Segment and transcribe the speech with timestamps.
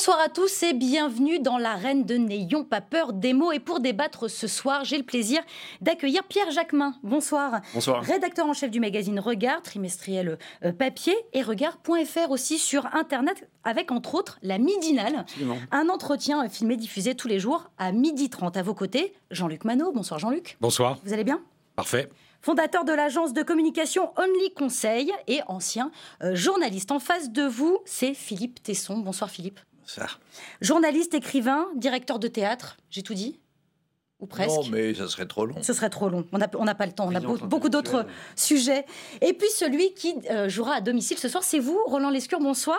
[0.00, 3.52] Bonsoir à tous et bienvenue dans l'arène de N'ayons pas peur des mots.
[3.52, 5.42] Et pour débattre ce soir, j'ai le plaisir
[5.82, 6.94] d'accueillir Pierre Jacquemin.
[7.02, 7.60] Bonsoir.
[7.74, 8.02] Bonsoir.
[8.02, 13.92] Rédacteur en chef du magazine Regard, trimestriel euh, papier et regard.fr aussi sur Internet avec
[13.92, 15.16] entre autres la Midinale.
[15.18, 15.58] Absolument.
[15.70, 19.12] Un entretien filmé diffusé tous les jours à midi 30 à vos côtés.
[19.30, 19.92] Jean-Luc Manot.
[19.92, 20.56] Bonsoir Jean-Luc.
[20.62, 20.96] Bonsoir.
[21.04, 21.42] Vous allez bien?
[21.76, 22.08] Parfait.
[22.40, 25.90] fondateur de l'agence de communication Only Conseil et ancien
[26.22, 26.90] euh, journaliste.
[26.90, 28.96] En face de vous, c'est Philippe Tesson.
[28.96, 29.60] Bonsoir Philippe.
[30.60, 33.40] Journaliste, écrivain, directeur de théâtre, j'ai tout dit
[34.20, 34.50] ou presque.
[34.50, 35.56] Non, mais ça serait trop long.
[35.62, 36.24] Ce serait trop long.
[36.32, 37.08] On n'a on pas le temps.
[37.08, 38.06] On a beaucoup d'autres
[38.36, 38.84] sujets.
[39.20, 42.40] Et puis celui qui euh, jouera à domicile ce soir, c'est vous, Roland Lescure.
[42.40, 42.78] Bonsoir.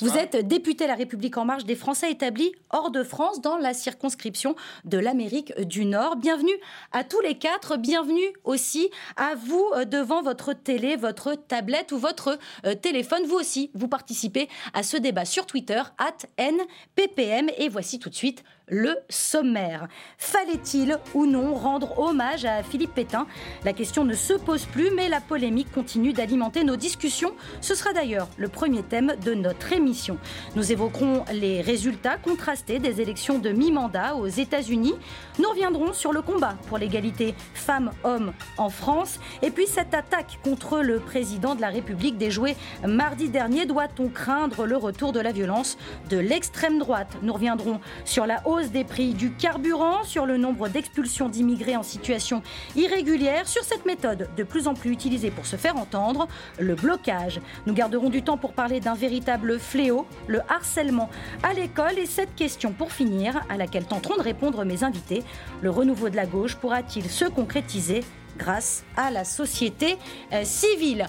[0.00, 3.56] Vous êtes député à La République En Marche des Français établis hors de France dans
[3.56, 4.54] la circonscription
[4.84, 6.16] de l'Amérique du Nord.
[6.16, 6.56] Bienvenue
[6.92, 7.76] à tous les quatre.
[7.76, 13.22] Bienvenue aussi à vous euh, devant votre télé, votre tablette ou votre euh, téléphone.
[13.26, 17.50] Vous aussi, vous participez à ce débat sur Twitter, at NPPM.
[17.58, 19.88] Et voici tout de suite le sommaire.
[20.18, 23.26] Fallait-il ou non rendre hommage à Philippe Pétain?
[23.64, 27.34] La question ne se pose plus, mais la polémique continue d'alimenter nos discussions.
[27.60, 30.18] Ce sera d'ailleurs le premier thème de notre émission.
[30.56, 34.94] Nous évoquerons les résultats contrastés des élections de mi-mandat aux États-Unis.
[35.38, 39.20] Nous reviendrons sur le combat pour l'égalité femmes-hommes en France.
[39.42, 42.56] Et puis cette attaque contre le président de la République déjouée
[42.86, 43.66] mardi dernier.
[43.66, 45.76] Doit-on craindre le retour de la violence
[46.08, 47.18] de l'extrême droite?
[47.22, 51.82] Nous reviendrons sur la hausse des prix du carburant, sur le nombre d'expulsions d'immigrés en
[51.82, 52.42] situation
[52.74, 56.28] irrégulière, sur cette méthode de plus en plus utilisée pour se faire entendre,
[56.58, 57.40] le blocage.
[57.66, 61.10] Nous garderons du temps pour parler d'un véritable fléau, le harcèlement
[61.42, 61.98] à l'école.
[61.98, 65.24] Et cette question pour finir, à laquelle tenteront de répondre mes invités,
[65.62, 68.04] le renouveau de la gauche pourra-t-il se concrétiser
[68.36, 69.96] grâce à la société
[70.32, 71.06] euh, civile?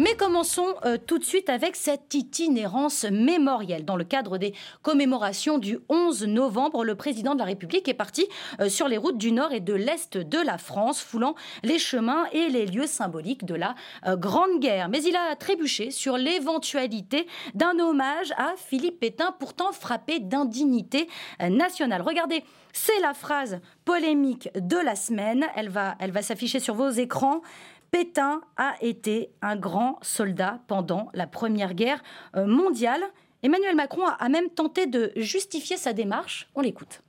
[0.00, 3.84] Mais commençons euh, tout de suite avec cette itinérance mémorielle.
[3.84, 8.26] Dans le cadre des commémorations du 11 novembre, le président de la République est parti
[8.60, 12.24] euh, sur les routes du nord et de l'est de la France, foulant les chemins
[12.32, 13.74] et les lieux symboliques de la
[14.06, 14.88] euh, Grande Guerre.
[14.88, 21.08] Mais il a trébuché sur l'éventualité d'un hommage à Philippe Pétain, pourtant frappé d'indignité
[21.40, 22.00] nationale.
[22.00, 25.46] Regardez, c'est la phrase polémique de la semaine.
[25.56, 27.42] Elle va s'afficher sur vos écrans.
[27.90, 32.02] Pétain a été un grand soldat pendant la Première Guerre
[32.36, 33.02] euh, mondiale.
[33.42, 36.48] Emmanuel Macron a- même tenté de justifier sa démarche.
[36.54, 37.02] On l'écoute.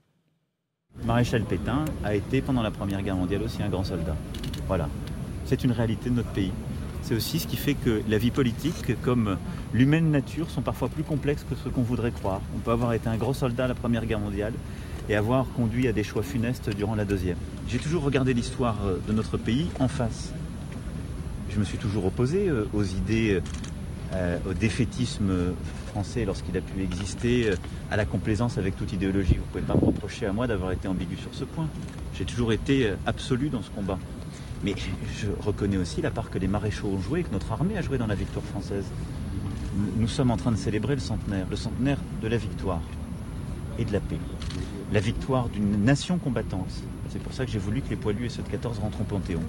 [1.06, 4.16] Maréchal Pétain a été pendant la Première Guerre mondiale aussi un grand soldat.
[4.68, 4.90] Voilà.
[5.46, 6.52] C'est une réalité de notre pays.
[7.04, 9.38] C'est aussi ce qui fait que la vie politique, comme
[9.74, 12.42] l'humaine nature, sont parfois plus complexes que ce qu'on voudrait croire.
[12.56, 14.54] On peut avoir été un gros soldat à la Première Guerre mondiale
[15.10, 17.38] et avoir conduit à des choix funestes durant la Deuxième.
[17.68, 20.32] J'ai toujours regardé l'histoire euh, de notre pays en face.
[21.54, 23.42] Je me suis toujours opposé euh, aux idées,
[24.14, 25.54] euh, au défaitisme
[25.88, 27.56] français lorsqu'il a pu exister, euh,
[27.92, 29.34] à la complaisance avec toute idéologie.
[29.34, 31.68] Vous ne pouvez pas me reprocher à moi d'avoir été ambigu sur ce point.
[32.18, 34.00] J'ai toujours été absolu dans ce combat.
[34.64, 34.76] Mais
[35.20, 37.98] je reconnais aussi la part que les maréchaux ont joué que notre armée a joué
[37.98, 38.86] dans la victoire française.
[39.98, 42.82] Nous sommes en train de célébrer le centenaire, le centenaire de la victoire
[43.78, 44.20] et de la paix.
[44.94, 46.84] La victoire d'une nation combattante.
[47.12, 49.04] C'est pour ça que j'ai voulu que les poilus et ceux de 14 rentrent au
[49.04, 49.42] Panthéon.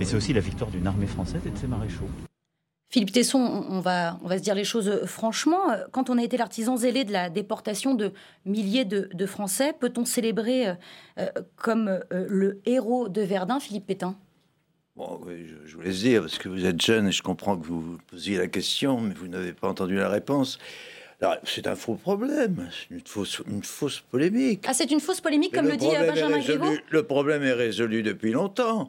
[0.00, 2.08] Et c'est aussi la victoire d'une armée française et de ses maréchaux.
[2.88, 5.70] Philippe Tesson, on va, on va se dire les choses franchement.
[5.70, 8.12] Euh, Quand on a été l'artisan zélé de la déportation de
[8.46, 10.74] milliers de, de Français, peut-on célébrer euh,
[11.18, 14.16] euh, comme euh, le héros de Verdun, Philippe Pétain?
[14.96, 17.56] Bon, oui, je, je vous laisse dire, parce que vous êtes jeune et je comprends
[17.56, 20.58] que vous vous posiez la question, mais vous n'avez pas entendu la réponse.
[21.44, 24.64] C'est un faux problème, c'est une fausse, une fausse polémique.
[24.66, 28.02] Ah, c'est une fausse polémique, comme le, dit euh, Benjamin Griveaux Le problème est résolu
[28.02, 28.88] depuis longtemps.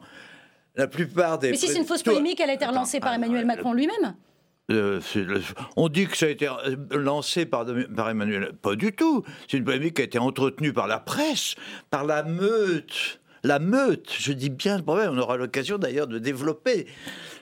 [0.74, 1.50] La plupart des.
[1.50, 3.46] Mais si c'est une fausse polémique, elle a été Attends, relancée par ah, Emmanuel le-
[3.46, 4.14] Macron lui-même.
[4.70, 5.00] Euh,
[5.76, 8.52] on dit que ça a été euh, lancé par, par Emmanuel.
[8.62, 9.22] Pas du tout.
[9.48, 11.56] C'est une polémique qui a été entretenue par la presse,
[11.90, 13.20] par la meute.
[13.44, 16.86] La meute, je dis bien le problème, on aura l'occasion d'ailleurs de développer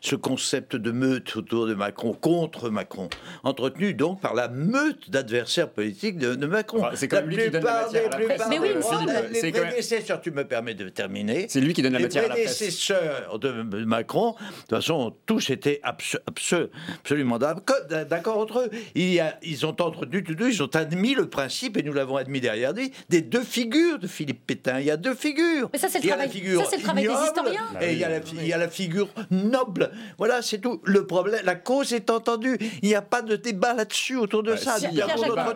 [0.00, 3.08] ce concept de meute autour de Macron, contre Macron,
[3.44, 6.78] entretenu donc par la meute d'adversaires politiques de, de Macron.
[6.80, 8.42] Enfin, c'est quand même lui qui donne la matière à la presse.
[8.48, 9.12] Mais oui, il me des- semble.
[9.32, 11.46] Les même- prédécesseurs, tu me permets de terminer.
[11.48, 12.56] C'est lui qui donne la Les matière à la presse.
[12.56, 13.50] prédécesseurs de
[13.84, 16.68] Macron, de toute façon, tous abso- abso-
[17.00, 18.70] absolument d'accord entre eux.
[18.94, 21.92] Il y a, ils ont entretenu tous deux, ils ont admis le principe, et nous
[21.92, 24.80] l'avons admis derrière lui, des deux figures de Philippe Pétain.
[24.80, 25.68] Il y a deux figures.
[25.72, 27.66] Mais ça, c'est le travail- la figure ça, c'est le travail des historiens.
[27.80, 30.80] Et il y, a la, il y a la figure noble Voilà, c'est tout.
[30.84, 32.58] Le problème, la cause est entendue.
[32.82, 34.76] Il n'y a pas de débat là-dessus autour de ça.
[34.78, 35.08] Pierre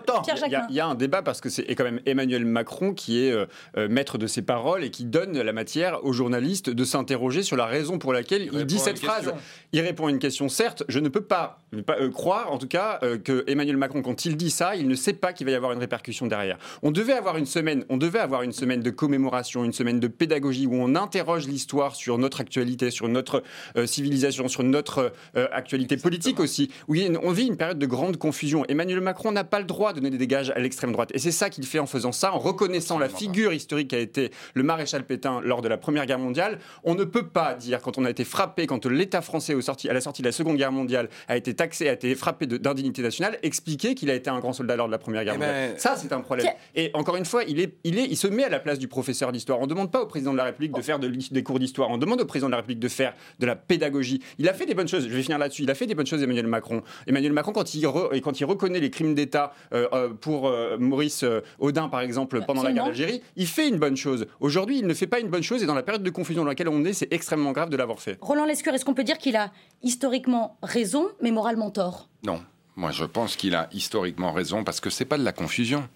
[0.05, 0.23] temps.
[0.71, 3.47] Il y, a un débat parce que c'est quand même Emmanuel Macron qui est euh,
[3.77, 7.57] euh, maître de ses paroles et qui donne la matière aux journalistes de s'interroger sur
[7.57, 9.33] la raison pour laquelle il, dit cette phrase.
[9.73, 10.49] Il répond à une question.
[10.49, 11.61] Certes, je ne peux pas,
[11.91, 15.13] euh, croire, en tout cas, que Emmanuel Macron, quand il dit ça, il ne sait
[15.13, 16.59] pas qu'il va y avoir une répercussion derrière.
[16.83, 20.09] On devait avoir une semaine, on devait avoir une semaine de commémoration, une semaine de
[20.09, 23.43] pédagogie où on interroge l'histoire sur notre actualité, sur notre
[23.87, 25.13] civilisation, sur notre
[25.53, 26.71] actualité politique aussi.
[26.89, 28.65] Oui, on vit une période de grande confusion.
[28.69, 31.11] Emmanuel Macron n'a pas le droit de donner des dégages à l'extrême droite.
[31.15, 34.31] Et c'est ça qu'il fait en faisant ça, en reconnaissant la figure historique qu'a été
[34.55, 36.59] le maréchal Pétain lors de la Première Guerre mondiale.
[36.85, 40.01] On ne peut pas dire, quand on a été frappé, quand l'État français, à la
[40.01, 43.95] sortie de la Seconde Guerre mondiale, a été taxé, a été frappé d'indignité nationale, expliquer
[43.95, 45.71] qu'il a été un grand soldat lors de la Première Guerre eh mondiale.
[45.73, 46.47] Ben, ça, c'est un problème.
[46.75, 48.89] Et encore une fois, il, est, il, est, il se met à la place du
[48.89, 49.59] professeur d'histoire.
[49.61, 51.91] On ne demande pas au président de la République de faire des cours d'histoire.
[51.91, 54.14] On demande au président de la République de faire de la pédagogie.
[54.39, 55.05] Il a fait des bonnes choses.
[55.09, 55.63] Je vais finir là-dessus.
[55.63, 56.83] Il a fait des bonnes choses, Emmanuel Macron.
[57.07, 57.87] Emmanuel Macron, quand il,
[58.23, 61.25] quand il reconnaît les crimes d'État euh, euh, pour euh, Maurice
[61.59, 64.27] Audin, par exemple, pendant la guerre d'Algérie, il fait une bonne chose.
[64.41, 66.49] Aujourd'hui, il ne fait pas une bonne chose et dans la période de confusion dans
[66.49, 68.19] laquelle on est, c'est extrêmement grave de l'avoir fait.
[68.21, 69.53] Roland Lescure, est-ce qu'on peut dire qu'il a
[69.83, 72.09] historiquement raison, mais moralement tort?
[72.25, 72.41] Non.
[72.77, 75.89] Moi, je pense qu'il a historiquement raison parce que c'est pas de la confusion.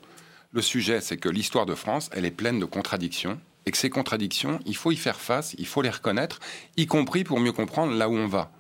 [0.53, 3.91] Le sujet, c'est que l'histoire de France, elle est pleine de contradictions et que ces
[3.91, 6.41] contradictions, il faut y faire face, il faut les reconnaître,
[6.77, 8.51] y compris pour mieux comprendre là où on va.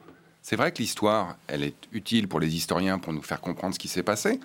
[0.43, 3.79] C'est vrai que l'histoire, elle est utile pour les historiens pour nous faire comprendre ce
[3.79, 4.41] qui s'est passé.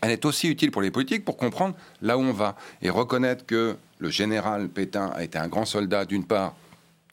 [0.00, 3.46] Elle est aussi utile pour les politiques pour comprendre là où on va et reconnaître
[3.46, 6.54] que le général Pétain a été un grand soldat d'une part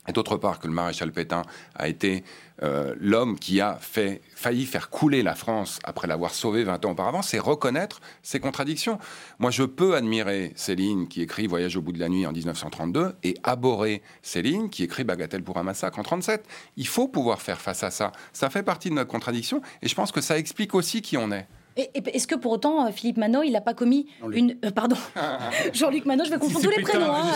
[0.07, 1.43] et d'autre part que le maréchal Pétain
[1.75, 2.23] a été
[2.63, 7.21] euh, l'homme qui a failli faire couler la France après l'avoir sauvée 20 ans auparavant,
[7.21, 9.00] c'est reconnaître ces contradictions.
[9.39, 13.15] Moi, je peux admirer Céline qui écrit Voyage au bout de la nuit en 1932
[13.23, 16.45] et abhorrer Céline qui écrit Bagatelle pour un massacre en 37.
[16.77, 18.11] Il faut pouvoir faire face à ça.
[18.33, 21.31] Ça fait partie de notre contradiction et je pense que ça explique aussi qui on
[21.31, 21.47] est.
[21.79, 24.57] Est-ce que pour autant, euh, Philippe Manot, il n'a pas commis une.
[24.65, 24.95] Euh, pardon.
[25.73, 27.13] Jean-Luc Manot, je vais confondre tous les prénoms.
[27.13, 27.27] Hein,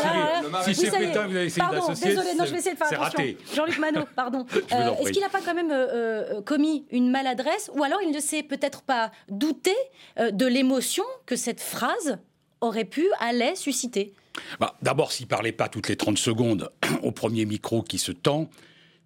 [0.64, 2.10] si c'est Pétain, vous avez essayé d'associer.
[2.10, 3.36] Désolé, non, je vais essayer de faire attention.
[3.56, 4.46] Jean-Luc Manot, pardon.
[4.72, 5.74] Euh, est-ce qu'il n'a pas quand même
[6.44, 9.74] commis une maladresse Ou alors il ne s'est peut-être pas douté
[10.20, 12.18] de l'émotion que cette phrase
[12.62, 14.14] aurait pu, allait susciter?
[14.60, 16.72] Bah, D'abord, s'il ne parlait pas toutes les 30 secondes
[17.04, 18.50] au premier micro qui se tend,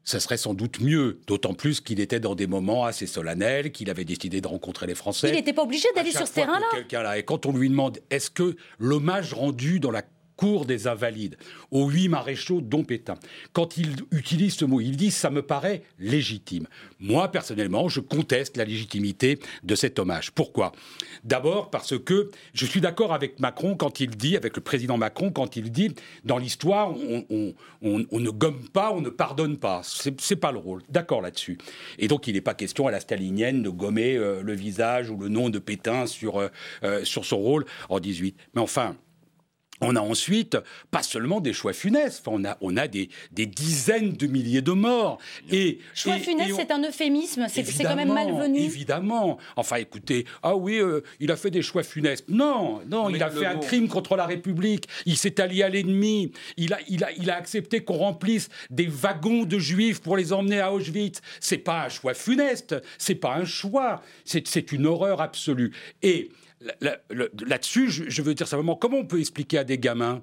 [0.08, 3.90] ce serait sans doute mieux, d'autant plus qu'il était dans des moments assez solennels, qu'il
[3.90, 5.28] avait décidé de rencontrer les Français.
[5.28, 7.18] Il n'était pas obligé d'aller sur ce terrain-là.
[7.18, 10.04] Et quand on lui demande, est-ce que l'hommage rendu dans la
[10.38, 11.38] cour des Invalides,
[11.72, 13.16] aux huit maréchaux dont Pétain.
[13.52, 16.68] Quand il utilise ce mot, il dit ça me paraît légitime.
[17.00, 20.32] Moi, personnellement, je conteste la légitimité de cet hommage.
[20.32, 20.72] Pourquoi?
[21.24, 25.32] D'abord parce que je suis d'accord avec Macron quand il dit, avec le président Macron,
[25.32, 25.94] quand il dit
[26.24, 29.82] dans l'histoire, on, ne gomme pas, on ne pardonne pas.
[29.84, 30.82] C'est pas le rôle.
[30.90, 31.58] D'accord là-dessus.
[31.98, 35.18] Et donc, il n'est pas question à la stalinienne de gommer euh, le visage ou
[35.18, 36.50] le nom de Pétain sur, euh,
[36.84, 38.36] euh, sur son rôle en 18.
[38.54, 38.96] Mais enfin,
[39.82, 40.58] on a ensuite
[40.92, 44.72] pas seulement des choix funestes, on a, on a des, des dizaines de milliers de
[44.72, 45.20] morts.
[45.52, 48.60] Et, choix funestes, c'est un euphémisme, c'est quand même malvenu.
[48.60, 49.38] Évidemment.
[49.56, 52.26] Enfin, écoutez, ah oui, euh, il a fait des choix funestes.
[52.28, 54.88] Non, non, il a fait un crime contre la République.
[55.06, 56.32] Il s'est allié à l'ennemi.
[56.58, 60.34] Il a, il, a, il a accepté qu'on remplisse des wagons de juifs pour les
[60.34, 61.22] emmener à Auschwitz.
[61.40, 65.74] C'est pas un choix funeste, c'est pas un choix, c'est une horreur absolue.
[66.02, 66.30] Et
[66.62, 70.22] Là-dessus, je veux dire simplement, comment on peut expliquer à des gamins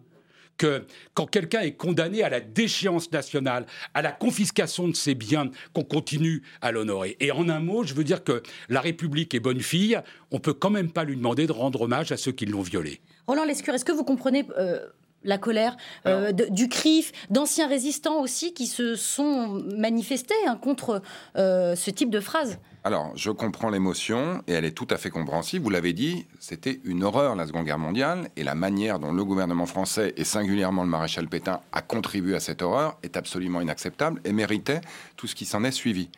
[0.57, 0.85] que
[1.15, 5.85] quand quelqu'un est condamné à la déchéance nationale, à la confiscation de ses biens, qu'on
[5.85, 7.17] continue à l'honorer?
[7.21, 10.01] Et en un mot, je veux dire que la République est bonne fille,
[10.31, 13.01] on peut quand même pas lui demander de rendre hommage à ceux qui l'ont violée.
[13.27, 14.87] Roland Lescure, est-ce que vous comprenez euh,
[15.25, 15.77] la colère
[16.07, 21.03] euh, du CRIF, d'anciens résistants aussi qui se sont manifestés hein, contre
[21.37, 25.09] euh, ce type de phrase alors, je comprends l'émotion et elle est tout à fait
[25.09, 25.65] compréhensible.
[25.65, 29.25] Vous l'avez dit, c'était une horreur la Seconde Guerre mondiale et la manière dont le
[29.25, 34.21] gouvernement français et singulièrement le maréchal Pétain a contribué à cette horreur est absolument inacceptable
[34.27, 34.83] et méritait
[35.17, 36.11] tout ce qui s'en est suivi.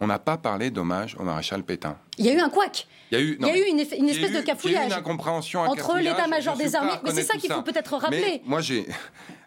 [0.00, 1.96] On n'a pas parlé d'hommage au maréchal Pétain.
[2.16, 2.86] Il y a eu un couac.
[3.12, 3.34] Il y a eu,
[3.68, 4.86] une, espèce de cafouillage.
[4.86, 6.92] une incompréhension, entre l'état-major des armées.
[7.04, 8.42] Mais c'est ça qu'il faut peut-être rappeler.
[8.46, 8.86] moi, j'ai,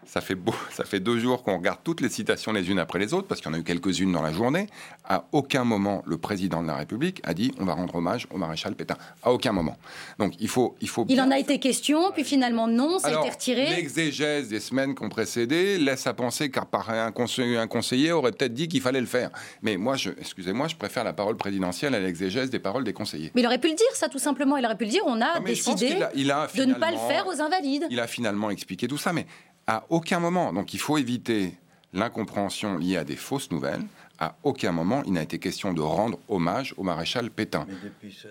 [0.05, 3.00] ça fait, beau, ça fait deux jours qu'on regarde toutes les citations les unes après
[3.00, 4.67] les autres, parce qu'il y en a eu quelques-unes dans la journée.
[5.05, 8.38] À aucun moment, le président de la République a dit on va rendre hommage au
[8.38, 8.98] maréchal Pétain.
[9.22, 9.77] À aucun moment.
[10.19, 10.75] Donc il faut.
[10.81, 13.75] Il, faut il en a été question, puis finalement non, ça a été retiré.
[13.75, 18.31] L'exégèse des semaines qui ont précédé laisse à penser qu'un un conseiller, un conseiller aurait
[18.31, 19.29] peut-être dit qu'il fallait le faire.
[19.62, 23.31] Mais moi, excusez-moi, je préfère la parole présidentielle à l'exégèse des paroles des conseillers.
[23.36, 24.57] Mais il aurait pu le dire, ça, tout simplement.
[24.57, 27.88] Il aurait pu le dire on a décidé de ne pas le faire aux invalides.
[27.89, 29.25] Il a finalement expliqué tout ça, mais
[29.67, 30.53] à aucun moment.
[30.53, 31.58] Donc il faut éviter
[31.93, 33.84] l'incompréhension liée à des fausses nouvelles.
[34.20, 37.65] À aucun moment, il n'a été question de rendre hommage au maréchal Pétain.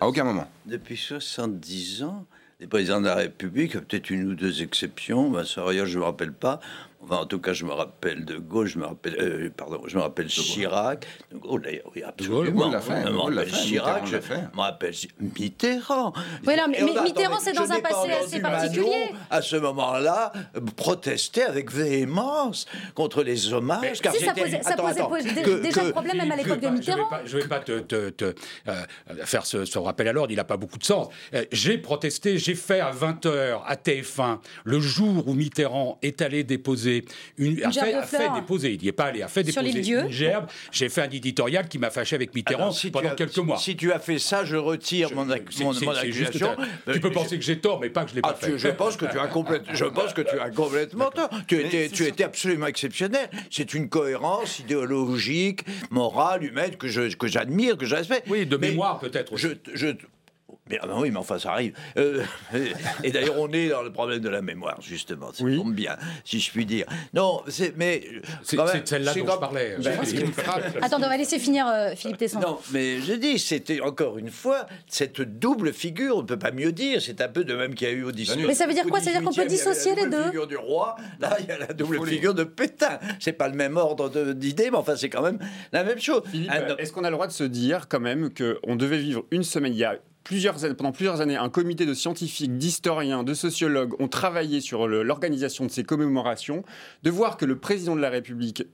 [0.00, 0.48] À aucun moment.
[0.66, 2.24] Depuis 70 ans,
[2.60, 6.04] les présidents de la République, peut-être une ou deux exceptions, ben, ça, je ne me
[6.04, 6.60] rappelle pas,
[7.10, 10.02] en tout cas, je me rappelle de Gaulle, je me rappelle, euh, pardon, je me
[10.02, 11.06] rappelle Chirac.
[11.30, 11.62] De Gaulle,
[11.94, 12.68] oui, absolument.
[12.68, 13.02] l'a fait.
[13.04, 16.12] Je me rappelle Chirac, je me rappelle Mitterrand.
[16.46, 19.12] Oui, mais Mitterrand, c'est dans un passé assez particulier.
[19.30, 20.32] à ce moment-là,
[20.76, 24.00] protester avec véhémence contre les hommages.
[24.00, 27.08] car si, ça posait, ça posait déjà problème même à l'époque de Mitterrand.
[27.24, 28.24] Je ne vais pas, te, te,
[28.68, 28.84] euh,
[29.24, 31.08] faire ce, ce, rappel à l'ordre, il n'a pas beaucoup de sens.
[31.34, 36.44] Euh, j'ai protesté, j'ai fait à 20h à TF1, le jour où Mitterrand est allé
[36.44, 36.91] déposer
[37.38, 37.72] une, a,
[38.02, 40.46] fait, déposer, il n'y est pas allé, a fait déposer une gerbe.
[40.70, 43.58] J'ai fait un éditorial qui m'a fâché avec Mitterrand pendant quelques mois.
[43.58, 46.56] Si tu as fait ça, je retire mon, accusation.
[46.92, 48.58] tu peux penser que j'ai tort, mais pas que je l'ai pas ah, fait.
[48.58, 51.30] je pense que tu as complètement, je pense que tu as complètement tort.
[51.46, 53.28] Tu étais, tu étais absolument exceptionnel.
[53.50, 58.20] C'est une cohérence idéologique, morale, humaine que je que j'admire, que j'espère.
[58.28, 59.36] Oui, de mémoire peut-être.
[59.36, 59.88] Je, je,
[60.80, 61.74] ah ben oui, mais enfin, ça arrive.
[61.96, 62.22] Euh,
[63.04, 65.32] et d'ailleurs, on est dans le problème de la mémoire, justement.
[65.32, 66.86] Ça tombe bien, si je puis dire.
[67.12, 68.04] Non, c'est, mais.
[68.42, 69.76] C'est celle-là dont je parlais.
[69.82, 69.98] Ben,
[70.80, 72.40] Attends, on va laisser finir euh, Philippe Tesson.
[72.40, 76.52] Non, mais je dis, c'était encore une fois cette double figure, on ne peut pas
[76.52, 77.02] mieux dire.
[77.02, 78.86] C'est un peu de même qu'il y a eu au 18 Mais ça veut dire
[78.86, 79.00] quoi?
[79.00, 80.18] Ça veut dire qu'on peut dissocier les deux?
[80.18, 82.98] La figure du roi, là, il y a la double figure de Pétain.
[83.18, 85.38] C'est pas le même ordre d'idées, mais enfin, c'est quand même
[85.72, 86.22] la même chose.
[86.30, 89.42] Philippe, est-ce qu'on a le droit de se dire, quand même, qu'on devait vivre une
[89.42, 89.98] semaine, il y a
[90.76, 95.70] pendant plusieurs années, un comité de scientifiques, d'historiens, de sociologues ont travaillé sur l'organisation de
[95.70, 96.64] ces commémorations,
[97.02, 98.64] de voir que le président de la République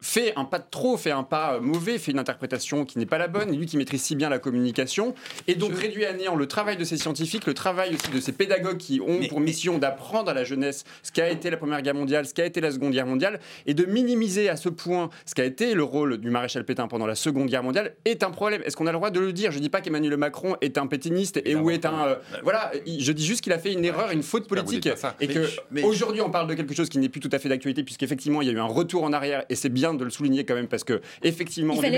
[0.00, 3.06] fait un pas de trop, fait un pas euh, mauvais, fait une interprétation qui n'est
[3.06, 5.14] pas la bonne, lui qui maîtrise si bien la communication,
[5.46, 8.32] et donc réduit à néant le travail de ces scientifiques, le travail aussi de ces
[8.32, 11.94] pédagogues qui ont pour mission d'apprendre à la jeunesse ce qu'a été la Première Guerre
[11.94, 15.34] mondiale, ce qu'a été la Seconde Guerre mondiale, et de minimiser à ce point ce
[15.34, 18.62] qu'a été le rôle du maréchal Pétain pendant la Seconde Guerre mondiale est un problème.
[18.64, 19.50] Est-ce qu'on a le droit de le dire?
[19.50, 22.06] Je ne dis pas qu'Emmanuel Macron est un pétiniste et ou est un...
[22.06, 24.88] Euh, voilà, je dis juste qu'il a fait une erreur, une faute politique,
[25.20, 25.48] et que
[25.82, 28.48] aujourd'hui on parle de quelque chose qui n'est plus tout à fait d'actualité, puisqu'effectivement il
[28.48, 30.68] y a eu un retour en arrière, et c'est bien de le souligner quand même
[30.68, 31.94] parce que effectivement, il,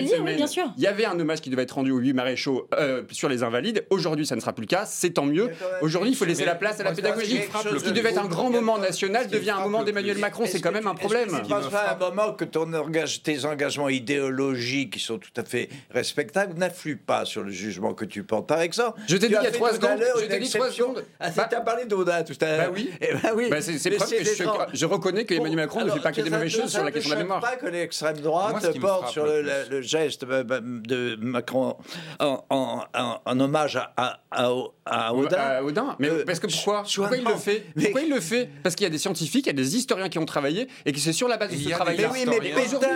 [0.77, 3.43] il y avait un hommage qui devait être rendu aux huit maréchaux euh, sur les
[3.43, 3.85] invalides.
[3.91, 4.85] Aujourd'hui, ça ne sera plus le cas.
[4.87, 5.51] C'est tant mieux.
[5.81, 7.41] Aujourd'hui, il faut laisser la place à la pédagogie.
[7.79, 10.45] Ce qui devait être un grand moment national devient un moment d'Emmanuel Macron.
[10.47, 11.29] C'est quand même un problème.
[11.31, 12.71] Ce pas un moment que ton
[13.23, 18.05] tes engagements idéologiques, qui sont tout à fait respectables, n'influent pas sur le jugement que
[18.05, 18.47] tu portes?
[18.47, 20.03] Par exemple, je t'ai dit il y a trois secondes.
[20.21, 21.05] Je t'ai dit trois secondes.
[21.19, 22.67] Ah, tu as parlé d'Audin tout à l'heure.
[22.67, 22.91] Bah oui.
[23.01, 23.49] Eh ben oui.
[23.51, 24.25] Bah, c'est preuve que
[24.73, 27.17] je, reconnais qu'Emmanuel Macron ne fait pas que des mauvaises choses sur la question de
[27.17, 27.41] la mémoire.
[27.41, 31.77] pas que l'extrême droite porte sur le, geste de Macron
[32.19, 35.97] en, hommage à, à, Audin.
[35.99, 38.49] Mais euh, parce que pourquoi Pourquoi il le fait Pourquoi il le fait?
[38.63, 40.93] Parce qu'il y a des scientifiques, il y a des historiens qui ont travaillé et
[40.93, 42.11] que c'est sur la base de ce travail-là.
[42.13, 42.89] Mais oui, mais Pétain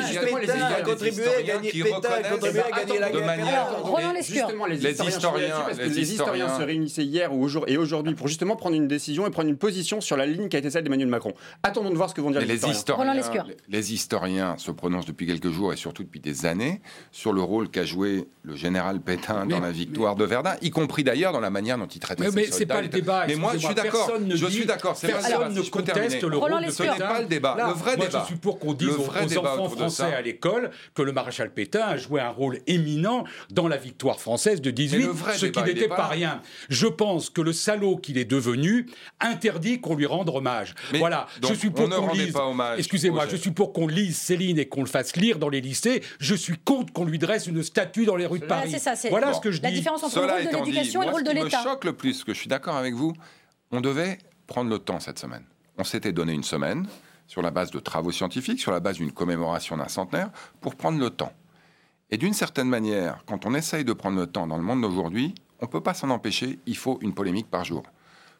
[0.78, 3.82] a contribué à gagner la guerre.
[3.82, 7.30] Roland les historiens, les historiens se réunissaient hier
[7.66, 10.56] et aujourd'hui pour justement prendre une décision et prendre une position sur la ligne qui
[10.56, 11.32] a été celle d'Emmanuel Macron.
[11.62, 13.14] Attendons de voir ce que vont dire les historiens.
[13.68, 16.80] Les historiens se prononcent depuis quelques jours et surtout depuis des années
[17.12, 21.04] sur le rôle qu'a joué le général Pétain dans la victoire de Verdun, y compris
[21.04, 23.24] d'ailleurs dans la manière dont il traitait mais, ses mais c'est pas le débat.
[23.26, 24.10] Mais moi, je suis d'accord.
[24.28, 24.96] Je suis d'accord.
[25.00, 27.56] Personne ne conteste le rôle de Ce n'est pas le débat.
[27.56, 28.20] le vrai moi, débat.
[28.20, 31.96] je suis pour qu'on dise aux, enfants français à l'école que le maréchal Pétain a
[31.96, 36.40] joué un rôle éminent dans la victoire française de 18, ce qui n'était pas rien.
[36.68, 38.86] Je pense que le salaud qu'il est devenu
[39.20, 40.74] interdit qu'on lui rende hommage.
[40.94, 41.26] voilà.
[41.46, 42.34] je suis pour qu'on lise.
[42.78, 43.26] Excusez-moi.
[43.30, 46.02] Je suis pour qu'on lise Céline et qu'on le fasse lire dans les lycées.
[46.18, 48.74] Je suis contre qu'on lui dresse une statue dans les rues de Paris.
[49.10, 49.62] voilà ce que je dis.
[49.62, 51.44] La différence entre le rôle de l'éducation et le rôle de l'État.
[51.44, 53.12] Ce qui me choque le plus, que je suis d'accord avec vous,
[53.70, 55.44] on devait prendre le temps cette semaine.
[55.76, 56.86] On s'était donné une semaine
[57.26, 60.30] sur la base de travaux scientifiques, sur la base d'une commémoration d'un centenaire,
[60.60, 61.32] pour prendre le temps.
[62.10, 65.34] Et d'une certaine manière, quand on essaye de prendre le temps dans le monde d'aujourd'hui,
[65.60, 67.82] on ne peut pas s'en empêcher, il faut une polémique par jour.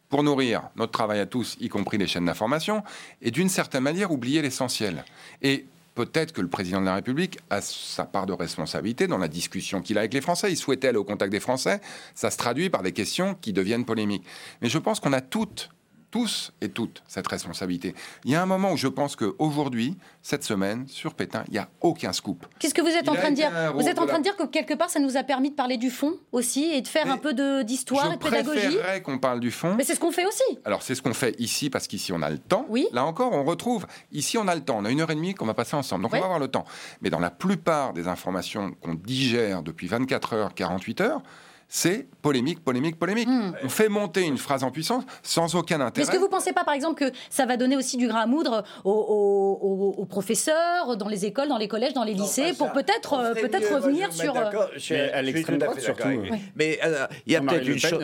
[0.09, 2.83] Pour nourrir notre travail à tous, y compris les chaînes d'information,
[3.21, 5.03] et d'une certaine manière oublier l'essentiel.
[5.41, 5.65] Et
[5.95, 9.81] peut-être que le président de la République a sa part de responsabilité dans la discussion
[9.81, 10.51] qu'il a avec les Français.
[10.51, 11.81] Il souhaitait aller au contact des Français.
[12.13, 14.25] Ça se traduit par des questions qui deviennent polémiques.
[14.61, 15.69] Mais je pense qu'on a toutes
[16.15, 17.93] tous et toutes cette responsabilité.
[18.23, 21.57] Il y a un moment où je pense qu'aujourd'hui, cette semaine, sur Pétain, il n'y
[21.57, 22.45] a aucun scoop.
[22.57, 24.45] Qu'est-ce que vous êtes en train de dire Vous êtes en train de dire que
[24.45, 27.17] quelque part, ça nous a permis de parler du fond aussi et de faire un
[27.17, 27.33] peu
[27.65, 29.75] d'histoire et de pédagogie Je préférerais qu'on parle du fond.
[29.75, 30.57] Mais c'est ce qu'on fait aussi.
[30.63, 32.65] Alors, c'est ce qu'on fait ici parce qu'ici, on a le temps.
[32.69, 32.87] Oui.
[32.93, 33.85] Là encore, on retrouve.
[34.13, 34.77] Ici, on a le temps.
[34.77, 36.03] On a une heure et demie qu'on va passer ensemble.
[36.03, 36.63] Donc, on va avoir le temps.
[37.01, 41.21] Mais dans la plupart des informations qu'on digère depuis 24 heures, 48 heures,
[41.67, 43.27] c'est polémique, polémique, polémique.
[43.27, 43.51] Hmm.
[43.63, 46.03] On fait monter une phrase en puissance sans aucun intérêt.
[46.03, 48.21] est-ce que vous ne pensez pas, par exemple, que ça va donner aussi du grain
[48.21, 52.13] à moudre aux, aux- aux- aux professeurs, dans les écoles, dans les collèges, dans les
[52.13, 54.35] lycées, pour peut-être euh, peut-être revenir sur...
[54.35, 54.51] euh,
[54.91, 56.07] Mais à l'extrême droite, surtout.
[56.55, 57.99] Mais euh, il y a peut-être une chose.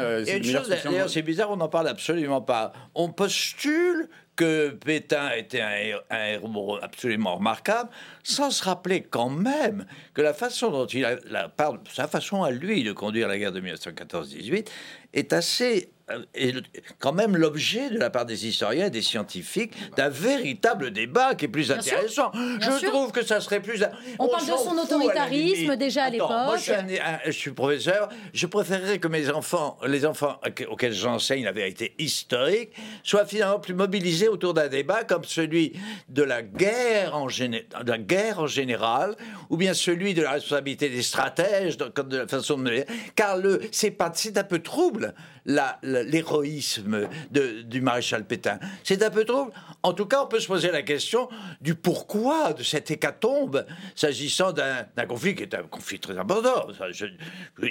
[0.83, 2.73] d'ailleurs, c'est bizarre, on n'en parle absolument pas.
[2.95, 4.09] On postule
[4.41, 7.91] que Pétain était un, hé- un héros absolument remarquable,
[8.23, 11.53] sans se rappeler quand même que la façon dont il a, la
[11.93, 14.67] sa façon à lui de conduire la guerre de 1914-18
[15.13, 15.91] est assez
[16.33, 16.61] est le-
[16.99, 21.45] quand même l'objet de la part des historiens et des scientifiques d'un véritable débat qui
[21.45, 21.93] est plus Bien sûr.
[21.93, 22.31] intéressant.
[22.31, 22.89] Bien je sûr.
[22.89, 23.83] trouve que ça serait plus.
[24.19, 26.99] On parle de son à autoritarisme déjà à Attends, Moi, je suis, l'époque.
[27.05, 28.09] un- un- je suis professeur.
[28.33, 30.39] Je préférerais que mes enfants, les enfants
[30.69, 32.71] auxquels j'enseigne la vérité historique,
[33.03, 35.73] soient finalement plus mobilisés autour d'un débat comme celui
[36.09, 39.15] de la guerre en, géné- de la guerre en général,
[39.49, 42.85] ou bien celui de la responsabilité des stratèges, de, de la façon de mener.
[43.15, 45.13] Car le, c'est pas, c'est un peu trouble
[45.45, 48.59] la- la- l'héroïsme de- du maréchal Pétain.
[48.83, 49.51] C'est un peu trouble.
[49.83, 51.27] En tout cas, on peut se poser la question
[51.61, 53.65] du pourquoi de cette hécatombe,
[53.95, 56.67] s'agissant d'un d'un conflit qui est un conflit très important.
[56.77, 57.05] Ça, je-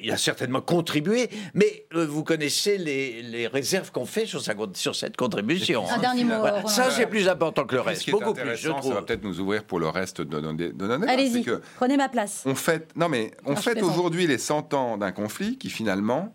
[0.03, 4.55] il a certainement contribué, mais euh, vous connaissez les, les réserves qu'on fait sur, sa,
[4.75, 5.85] sur cette contribution.
[5.89, 5.99] Un hein.
[5.99, 6.67] dernier mot, Voilà.
[6.67, 8.89] Ça, c'est plus important que le Ce reste, qui est beaucoup plus, je intéressant, ça
[8.89, 9.05] va trouve.
[9.07, 10.99] peut-être nous ouvrir pour le reste de de débats.
[11.09, 11.45] Allez-y,
[11.77, 12.43] prenez ma place.
[12.47, 16.35] on fête, non mais on Non, fête aujourd'hui les 100 ans d'un conflit qui finalement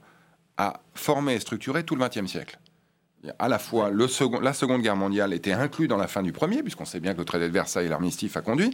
[0.57, 2.59] a formé et structuré tout le XXe siècle.
[3.39, 6.31] À la fois, le second, la Seconde Guerre mondiale était inclue dans la fin du
[6.31, 8.71] premier, puisqu'on sait bien que le traité de Versailles et l'armistice a conduit,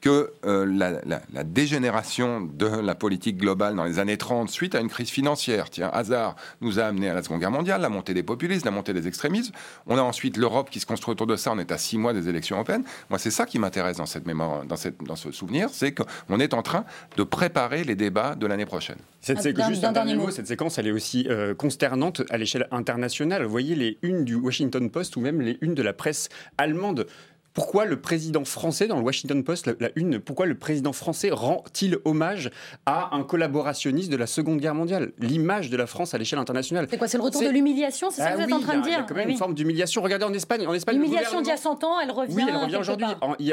[0.00, 4.74] que euh, la, la- la dégénération de la politique globale dans les années 30 suite
[4.74, 7.88] à une crise financière, tiens, hasard, nous a amené à la Seconde Guerre mondiale, la
[7.88, 9.52] montée des populistes, la montée des extrémismes.
[9.86, 12.12] On a ensuite l'Europe qui se construit autour de ça, on est à six mois
[12.12, 12.84] des élections européennes.
[13.10, 16.38] Moi, c'est ça qui m'intéresse dans cette mémoire, dans, cette, dans ce souvenir, c'est qu'on
[16.40, 16.84] est en train
[17.16, 18.98] de préparer les débats de l'année prochaine.
[19.20, 20.30] Cette Un- sé- d'un- juste un dernier dernier mot, mot.
[20.32, 23.42] cette séquence, elle est aussi euh, consternante à l'échelle internationale.
[23.44, 27.06] Vous voyez les unes du Washington Post ou même les unes de la presse allemande.
[27.54, 31.30] Pourquoi le président français, dans le Washington Post, la, la une, pourquoi le président français
[31.30, 32.50] rend-il hommage
[32.84, 35.12] à un collaborationniste de la Seconde Guerre mondiale?
[35.20, 36.88] L'image de la France à l'échelle internationale.
[36.90, 38.58] C'est quoi C'est le retour de l'humiliation C'est ça Ah que vous êtes oui, en
[38.60, 40.02] train de dire Il y a quand même Eh une forme d'humiliation.
[40.02, 40.66] Regardez en Espagne.
[40.66, 42.34] En Espagne L'humiliation d'il y a gouvernement- 100 ans, elle revient.
[42.34, 43.06] oui, elle revient quelque aujourd'hui.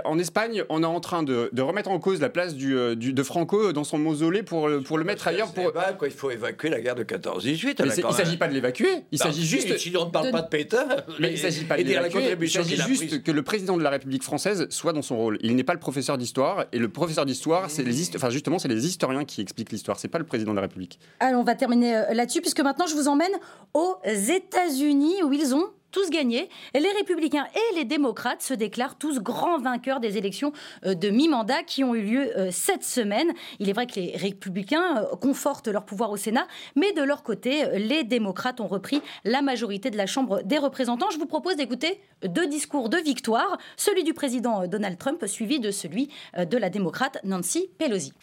[0.03, 2.95] En, Espagne, on est en train de, de remettre en cause la place du, euh,
[2.95, 5.51] du- de Franco dans son mausolée pour, le- pour le mettre ailleurs.
[5.51, 5.65] Pour...
[5.67, 7.65] Débat, quoi, il faut évacuer la guerre de 14-18.
[7.65, 9.03] Mais elle a c'est- quand il ne même- s'agit pas de l'évacuer.
[9.11, 9.77] Il Bah, s'agit juste.
[9.77, 10.87] Si on ne parle de- pas de Pétain.
[11.19, 13.90] Mais il s'agit pas de l'évacuer, il contribution s'agit juste que le président de la
[13.91, 15.37] République française soit dans son rôle.
[15.41, 18.57] Il n'est pas le professeur d'histoire, et le professeur d'histoire, c'est les hist- enfin justement,
[18.65, 19.99] les historiens qui expliquent l'histoire.
[19.99, 20.99] C'est pas le président de la République.
[21.19, 23.31] Allez, on va terminer euh, là-dessus, puisque maintenant je vous emmène
[23.73, 26.49] aux États-Unis, où ils ont tous gagné.
[26.73, 30.53] Et les républicains et les démocrates se déclarent tous grands vainqueurs des élections
[30.85, 33.31] euh, de mi-mandat qui ont eu lieu euh, cette semaine.
[33.59, 37.23] Il est vrai que les républicains euh, confortent leur pouvoir au Sénat, mais de leur
[37.23, 41.09] côté, les démocrates ont repris la majorité de la Chambre des représentants.
[41.11, 45.71] Je vous propose d'écouter deux discours de victoire, celui du président Donald Trump suivi de
[45.71, 48.13] celui de la démocrate Nancy Pelosi.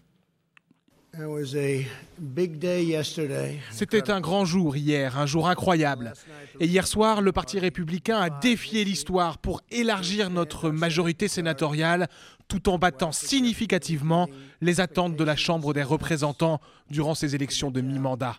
[3.70, 6.12] C'était un grand jour hier, un jour incroyable.
[6.60, 12.08] Et hier soir, le Parti républicain a défié l'histoire pour élargir notre majorité sénatoriale
[12.46, 14.28] tout en battant significativement
[14.60, 18.36] les attentes de la Chambre des représentants durant ces élections de mi-mandat.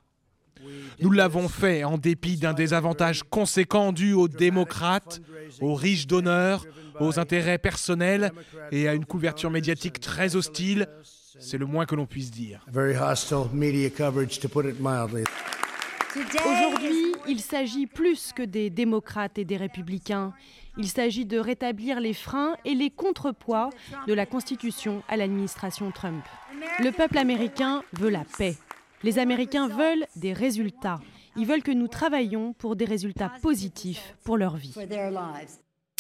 [1.02, 5.22] Nous l'avons fait en dépit d'un désavantage conséquent dû aux démocrates,
[5.62, 6.66] aux riches donneurs,
[7.00, 8.32] aux intérêts personnels
[8.72, 10.88] et à une couverture médiatique très hostile.
[11.40, 12.66] C'est le moins que l'on puisse dire.
[12.72, 15.24] Very hostile media coverage, to put it mildly.
[16.16, 20.34] Aujourd'hui, il s'agit plus que des démocrates et des républicains.
[20.78, 23.70] Il s'agit de rétablir les freins et les contrepoids
[24.08, 26.24] de la Constitution à l'administration Trump.
[26.80, 28.56] Le peuple américain veut la paix.
[29.04, 31.00] Les Américains veulent des résultats.
[31.38, 34.74] Ils veulent que nous travaillions pour des résultats positifs pour leur vie.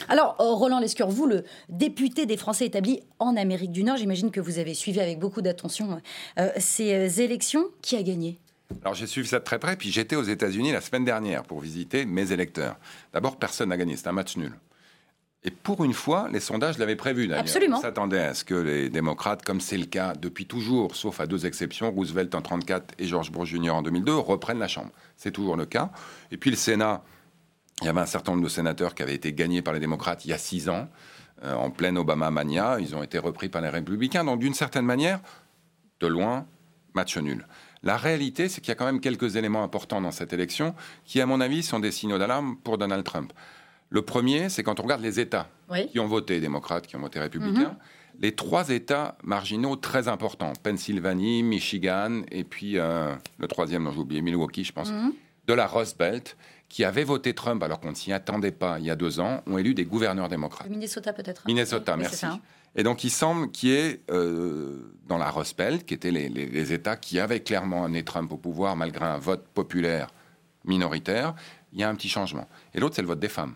[0.08, 4.32] Alors, euh, Roland Lescure, vous, le député des Français établis en Amérique du Nord, j'imagine
[4.32, 6.02] que vous avez suivi avec beaucoup d'attention
[6.40, 7.66] euh, ces euh, élections.
[7.82, 8.40] Qui a gagné?
[8.84, 11.60] Alors j'ai suivi ça de très près, puis j'étais aux États-Unis la semaine dernière pour
[11.60, 12.78] visiter mes électeurs.
[13.14, 14.54] D'abord, personne n'a gagné, c'est un match nul.
[15.44, 17.44] Et pour une fois, les sondages l'avaient prévu d'ailleurs.
[17.44, 17.78] Absolument.
[17.78, 21.28] On s'attendait à ce que les démocrates, comme c'est le cas depuis toujours, sauf à
[21.28, 23.72] deux exceptions, Roosevelt en 34 et George Bush Jr.
[23.72, 24.92] en 2002, reprennent la Chambre.
[25.16, 25.92] C'est toujours le cas.
[26.32, 27.04] Et puis le Sénat,
[27.82, 30.26] il y avait un certain nombre de sénateurs qui avaient été gagnés par les démocrates
[30.26, 30.88] il y a six ans,
[31.44, 32.78] euh, en pleine Obama-mania.
[32.80, 34.24] Ils ont été repris par les républicains.
[34.26, 35.20] Donc d'une certaine manière,
[36.00, 36.46] de loin,
[36.94, 37.46] match nul.
[37.84, 41.22] La réalité, c'est qu'il y a quand même quelques éléments importants dans cette élection qui,
[41.22, 43.32] à mon avis, sont des signaux d'alarme pour Donald Trump.
[43.90, 45.88] Le premier, c'est quand on regarde les États Oui.
[45.90, 47.78] qui ont voté démocrates, qui ont voté républicains,
[48.20, 54.00] les trois États marginaux très importants, Pennsylvanie, Michigan et puis euh, le troisième dont j'ai
[54.00, 55.14] oublié, Milwaukee, je pense, Mhm.
[55.48, 56.36] de la Rust Belt,
[56.70, 59.42] qui avaient voté Trump alors qu'on ne s'y attendait pas il y a deux ans,
[59.48, 60.68] ont élu des gouverneurs démocrates.
[60.68, 61.42] Le Minnesota peut-être.
[61.42, 61.46] hein.
[61.48, 62.16] Minnesota, Oui, merci.
[62.18, 62.40] ça, hein.
[62.76, 66.30] Et donc, il semble qu'il y ait, euh, dans la Rust Belt, qui étaient les,
[66.30, 70.10] les- les États qui avaient clairement amené Trump au pouvoir malgré un vote populaire
[70.66, 71.34] minoritaire,
[71.74, 72.48] il y a un petit changement.
[72.76, 73.56] Et l'autre, c'est le vote des femmes.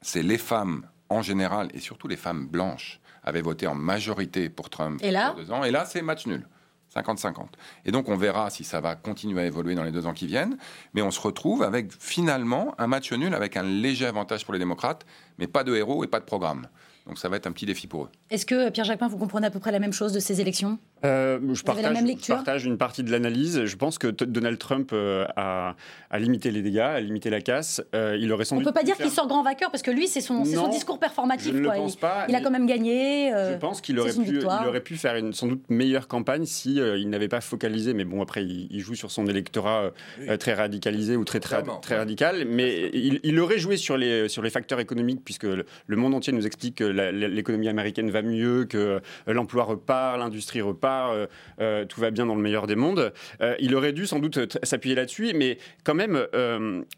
[0.00, 4.70] C'est les femmes en général, et surtout les femmes blanches, avaient voté en majorité pour
[4.70, 5.64] Trump Et là il y a deux ans.
[5.64, 6.46] Et là, c'est match nul.
[6.94, 7.46] 50-50.
[7.84, 10.26] Et donc, on verra si ça va continuer à évoluer dans les deux ans qui
[10.26, 10.56] viennent.
[10.94, 14.58] Mais on se retrouve avec finalement un match nul avec un léger avantage pour les
[14.58, 15.06] démocrates,
[15.38, 16.68] mais pas de héros et pas de programme.
[17.06, 18.10] Donc, ça va être un petit défi pour eux.
[18.30, 20.78] Est-ce que Pierre Jacquemin, vous comprenez à peu près la même chose de ces élections?
[21.04, 23.64] Euh, je, partage, je une partie de l'analyse.
[23.64, 25.74] Je pense que Donald Trump euh, a,
[26.10, 27.82] a limité les dégâts, a limité la casse.
[27.94, 29.82] Euh, il aurait sans On doute peut pas dire faire- qu'il sort grand vainqueur parce
[29.82, 31.52] que lui, c'est son, discours Je performatif.
[31.52, 31.74] ne le quoi.
[31.76, 32.26] pense il, pas.
[32.28, 33.32] il a quand même gagné.
[33.34, 34.60] euh, Je pense qu'il aurait pu, victoire.
[34.64, 37.94] il aurait pu faire une sans doute meilleure campagne si euh, il n'avait pas focalisé.
[37.94, 39.90] Mais bon, après, il, il joue sur son électorat
[40.28, 41.62] euh, très radicalisé ou très très,
[41.96, 42.44] radical.
[42.46, 46.14] Mais il, il aurait joué sur les sur les facteurs économiques puisque le, le monde
[46.14, 51.26] entier nous explique que l'économie américaine va mieux, que l'emploi repart, l'industrie repart, euh,
[51.60, 53.12] euh, tout va bien dans le meilleur des mondes.
[53.40, 56.18] Euh, il aurait dû sans doute s'appuyer là-dessus, mais quand même,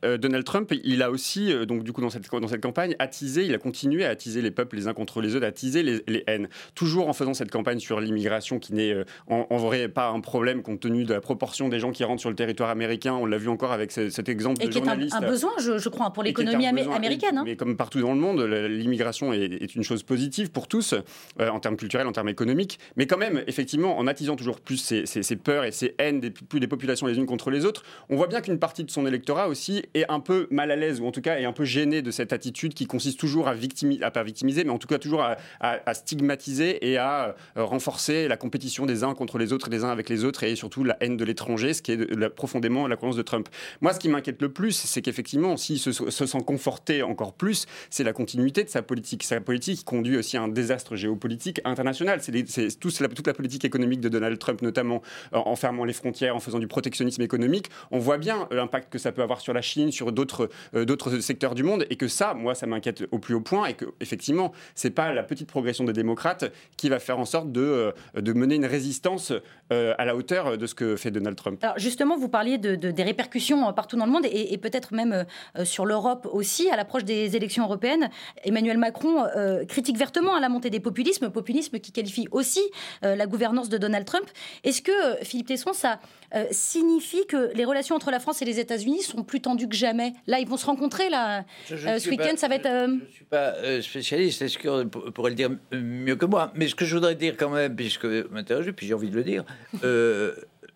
[0.02, 3.54] Donald Trump, il a aussi, donc du coup, dans cette, dans cette campagne, attisé, il
[3.54, 6.24] a continué à attiser les peuples les uns contre les autres, à attiser les, les
[6.26, 6.48] haines.
[6.74, 8.94] Toujours en faisant cette campagne sur l'immigration qui n'est
[9.28, 12.20] en, en vrai pas un problème compte tenu de la proportion des gens qui rentrent
[12.20, 13.14] sur le territoire américain.
[13.14, 15.78] On l'a vu encore avec ce- cet exemple Et de qui est un, besoin, je,
[15.78, 17.38] je crois, pour l'économie amé- américaine.
[17.38, 17.42] hein.
[17.44, 20.94] Mais comme partout dans le monde, l'immigration est, est une chose positive pour tous,
[21.40, 22.78] euh, en termes culturels, en termes économiques.
[22.96, 26.60] Mais quand même, effectivement, en attisant toujours plus ces, peurs et ces haines des, plus
[26.60, 29.48] des populations les unes contre les autres, on voit bien qu'une partie de son électorat
[29.48, 32.02] aussi est un peu mal à l'aise, ou en tout cas est un peu gêné
[32.02, 34.98] de cette attitude qui consiste toujours à victimiser, à pas victimiser, mais en tout cas
[34.98, 35.24] toujours
[35.60, 39.84] à, stigmatiser et à euh, renforcer la compétition des uns contre les autres et des
[39.84, 42.96] uns avec les autres, et surtout la haine de l'étranger, ce qui est profondément la
[42.96, 43.48] croyance de Trump.
[43.80, 47.66] Moi, ce qui m'inquiète le plus, c'est qu'effectivement, s'il se, se sent conforté encore plus,
[47.90, 49.22] c'est la continuité de sa politique.
[49.22, 52.20] Sa politique conduit aussi à un désastre géopolitique international.
[52.22, 56.40] C'est toute la politique économique de Donald Trump, notamment euh, en fermant les frontières, en
[56.40, 57.68] faisant du protectionnisme économique.
[57.90, 60.84] On voit bien euh, l'impact que ça peut avoir sur la Chine, sur d'autres euh,
[60.84, 63.74] d'autres secteurs du monde, et que ça, moi, ça m'inquiète au plus haut point, et
[63.74, 67.92] que effectivement, c'est pas la petite progression des démocrates qui va faire en sorte de,
[68.14, 69.32] de mener une résistance
[69.70, 71.58] à la hauteur de ce que fait Donald Trump.
[71.62, 74.92] Alors justement, vous parliez de, de- des répercussions partout dans le monde et, et peut-être
[74.94, 75.24] même
[75.64, 78.10] sur l'Europe aussi, à l'approche des élections européennes.
[78.44, 82.60] Emmanuel Macron euh, critique vertement à la montée des populismes, populisme qui qualifie aussi
[83.04, 84.24] euh, la gouvernance de Donald Trump.
[84.64, 86.00] Est-ce que, euh, Philippe Tesson, ça
[86.34, 89.76] euh, signifie que les relations entre la France et les États-Unis sont plus tendues que
[89.76, 90.12] jamais?
[90.26, 92.66] Là, ils vont se rencontrer là, Je- je euh, ce week-end, ça va être...
[92.66, 96.52] euh, Je ne suis pas spécialiste, est-ce qu'on pourrait le dire mieux que moi?
[96.54, 99.16] Mais ce que je voudrais dire quand même, puisque vous m'interrogez, puis j'ai envie de
[99.16, 99.44] le dire,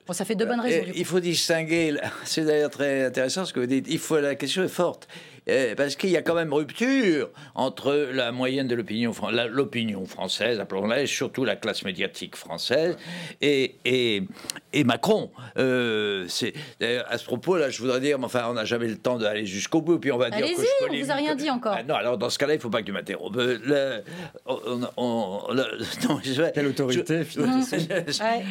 [0.07, 0.87] bon, ça fait deux bonnes raisons.
[0.95, 4.63] il faut distinguer, c'est d'ailleurs très intéressant ce que vous dites, il faut, la question
[4.65, 5.09] est forte,
[5.49, 11.03] Euh, parce qu'il y a quand même rupture entre la moyenne de l'opinion française, appelons-la,
[11.03, 12.97] et surtout la classe médiatique française,
[13.41, 14.23] et, et,
[14.73, 15.31] et Macron.
[15.57, 16.53] Euh, c'est
[17.09, 19.47] à ce propos, là, je voudrais dire, mais enfin, on n'a jamais le temps d'aller
[19.47, 21.75] jusqu'au bout, puis on va dire que Allez-y, je on vous a rien dit encore.
[21.77, 23.37] Ah, non, alors dans ce cas-là, il ne faut pas que tu m'interrompes.
[23.39, 24.01] Euh,
[24.47, 25.41] on- on-
[26.23, 28.43] je Quelle autorité, je- je- Ouais.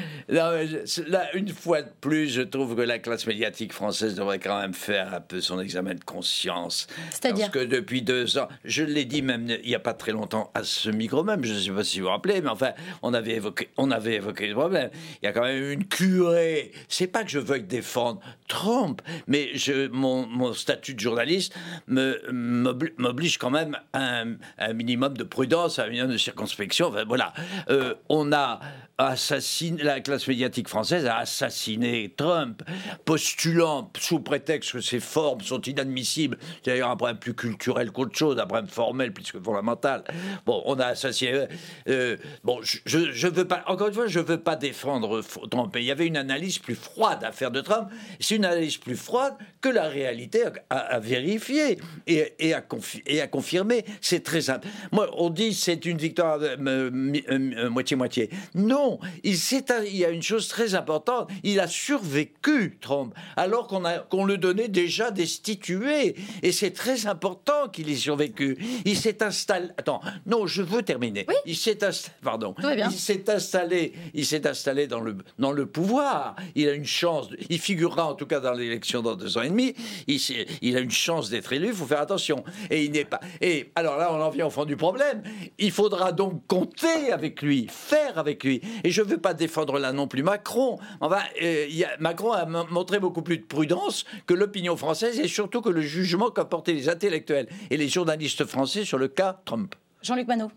[1.08, 4.74] là, une fois de plus, je trouve que la classe médiatique française devrait quand même
[4.74, 6.87] faire un peu son examen de conscience.
[7.12, 10.12] C'est-à-dire Parce que depuis deux ans, je l'ai dit même il n'y a pas très
[10.12, 12.72] longtemps à ce micro même, je ne sais pas si vous vous rappelez, mais enfin,
[13.02, 14.90] on avait évoqué, on avait évoqué le problème.
[15.22, 16.72] Il y a quand même une curée.
[16.88, 21.54] C'est pas que je veuille défendre Trump, mais je, mon, mon statut de journaliste
[21.88, 26.88] me- m'obli- m'oblige quand même à un, un minimum de prudence, un minimum de circonspection.
[26.88, 27.34] Enfin, voilà.
[27.70, 28.60] Euh, on a
[29.00, 32.64] assassiné, la classe médiatique française a assassiné Trump,
[33.06, 36.38] postulant sous prétexte que ses formes sont inadmissibles.
[36.64, 40.04] C'est d'ailleurs un problème plus culturel qu'autre chose, un problème formel plus que fondamental.
[40.46, 41.46] Bon, on a assassiné.
[41.90, 45.72] euh, bon, je, je, veux pas, encore une fois, je veux pas défendre Trump.
[45.76, 47.90] Mais il y avait une analyse plus froide à faire de Trump.
[48.20, 52.64] C'est une analyse plus froide que la réalité à, à vérifier et, et, à
[53.06, 53.84] et à confirmer.
[54.02, 54.68] C'est très simple.
[54.92, 58.30] Moi, on dit c'est une victoire euh, euh, euh, moitié-moitié.
[58.56, 59.36] Non, il,
[59.70, 61.30] un- il y a une chose très importante.
[61.44, 66.16] Il a survécu, Trump, alors qu'on a- qu'on le donnait déjà destitué.
[66.44, 68.58] Et c'est très important qu'il ait survécu.
[68.86, 69.68] Il s'est installé.
[69.78, 71.26] Attends, non, je veux terminer.
[71.28, 71.36] Oui.
[71.46, 72.16] Il s'est installé.
[72.24, 72.56] Pardon.
[72.64, 73.94] Il s'est installé.
[74.14, 76.36] Il s'est installé dans le dans le pouvoir.
[76.56, 77.30] Il a une chance.
[77.30, 79.74] de- il figurera en tout cas dans l'élection dans deux ans et demi,
[80.08, 80.20] il,
[80.62, 82.44] il a une chance d'être élu, il faut faire attention.
[82.70, 83.20] Et il n'est pas.
[83.42, 85.24] Et alors là, on en vient au fond du problème.
[85.58, 88.62] Il faudra donc compter avec lui, faire avec lui.
[88.84, 90.78] Et je ne veux pas défendre là non plus Macron.
[91.02, 91.68] Enfin, euh,
[92.00, 96.30] Macron a montré beaucoup plus de prudence que l'opinion française et surtout que le jugement
[96.30, 99.76] qu'ont porté les intellectuels et les journalistes français sur le cas Trump.
[100.02, 100.52] Jean-Luc Manot.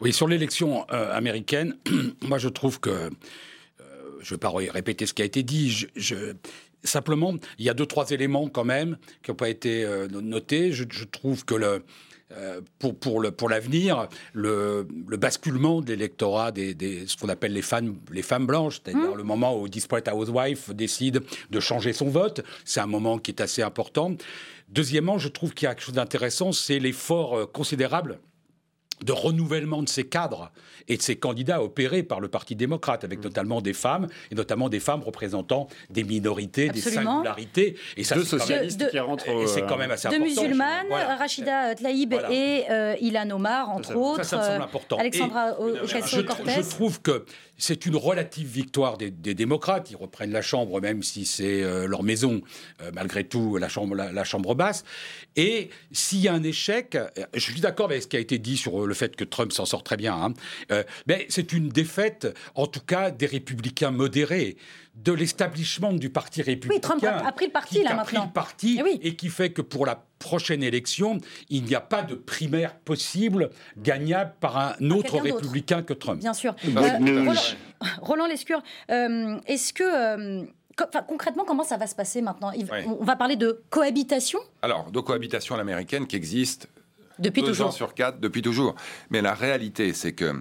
[0.00, 1.76] Oui, sur l'élection euh, américaine,
[2.22, 3.10] moi je trouve que, euh,
[4.20, 6.34] je ne vais pas répéter ce qui a été dit, je,
[6.86, 10.72] simplement, il y a deux, trois éléments quand même qui n'ont pas été euh, notés.
[10.72, 11.82] Je, trouve que le,
[12.78, 17.52] pour, pour, le, pour l'avenir, le, le, basculement de l'électorat des, des, ce qu'on appelle
[17.52, 19.18] les femmes, les femmes blanches, c'est-à-dire mmh.
[19.18, 23.40] le moment où Desperate Housewife décide de changer son vote, c'est un moment qui est
[23.40, 24.16] assez important.
[24.68, 28.18] Deuxièmement, je trouve qu'il y a quelque chose d'intéressant, c'est l'effort considérable
[29.04, 30.50] de renouvellement de ces cadres
[30.88, 33.24] et de ces candidats opérés par le Parti démocrate, avec mmh.
[33.24, 37.76] notamment des femmes, et notamment des femmes représentant des minorités, des singularités.
[37.96, 39.28] Et ça, Deux socialistes qui rentrent.
[39.28, 40.24] Et c'est quand même assez important.
[40.24, 44.24] Deux musulmanes, Rachida Tlaïb et euh, Ilan Omar, entre autres.
[44.24, 44.96] Ça, ça me semble important.
[44.98, 46.52] Alexandra Ocasio-Cortez.
[46.56, 47.24] Je, trouve que
[47.58, 49.90] c'est une relative victoire des, démocrates.
[49.90, 52.42] Ils reprennent la Chambre, même si c'est euh, leur maison,
[52.82, 54.84] euh, malgré tout, la chambre, la, chambre basse.
[55.36, 56.96] Et s'il y a un échec,
[57.34, 59.66] je suis d'accord avec ce qui a été dit sur le fait que Trump s'en
[59.66, 60.34] sort très bien, hein,
[60.72, 64.56] euh, mais c'est une défaite, en tout cas, des républicains modérés
[64.94, 66.74] de l'establissement du parti républicain.
[66.74, 68.20] Oui, Trump a, pris le parti là a maintenant.
[68.22, 71.18] Pris le parti eh et qui fait que pour la prochaine élection,
[71.50, 76.20] il n'y a pas de primaire possible gagnable par un autre républicain que Trump.
[76.20, 76.54] Bien sûr.
[76.66, 77.34] Euh,
[78.00, 80.46] Roland, Lescure, euh, est-ce que
[81.06, 82.52] concrètement, comment ça va se passer maintenant?
[82.86, 84.38] On va parler de cohabitation?
[84.62, 86.68] Alors, de cohabitation à l'américaine qui existe
[87.18, 87.68] depuis deux toujours.
[87.68, 88.74] ans sur quatre, depuis toujours.
[89.10, 90.40] Mais la réalité, c'est que,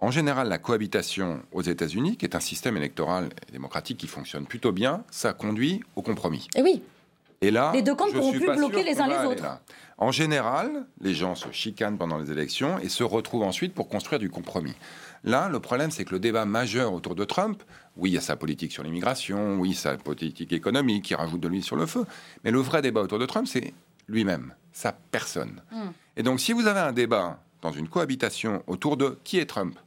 [0.00, 4.72] en général, la cohabitation aux États-Unis, qui est un système électoral démocratique qui fonctionne plutôt
[4.72, 6.48] bien, ça conduit au compromis.
[6.54, 6.82] Et oui.
[7.40, 9.44] Et là, les deux camps ne pourront plus bloquer les uns les autres.
[9.98, 14.18] En général, les gens se chicanent pendant les élections et se retrouvent ensuite pour construire
[14.18, 14.74] du compromis.
[15.24, 17.62] Là, le problème, c'est que le débat majeur autour de Trump,
[17.96, 21.48] oui, il y a sa politique sur l'immigration, oui, sa politique économique qui rajoute de
[21.48, 22.04] l'huile sur le feu,
[22.44, 23.72] mais le vrai débat autour de Trump, c'est
[24.06, 25.62] lui-même, sa personne.
[25.70, 25.90] Hmm.
[26.16, 29.78] Et donc, si vous avez un débat dans une cohabitation autour de qui est Trump,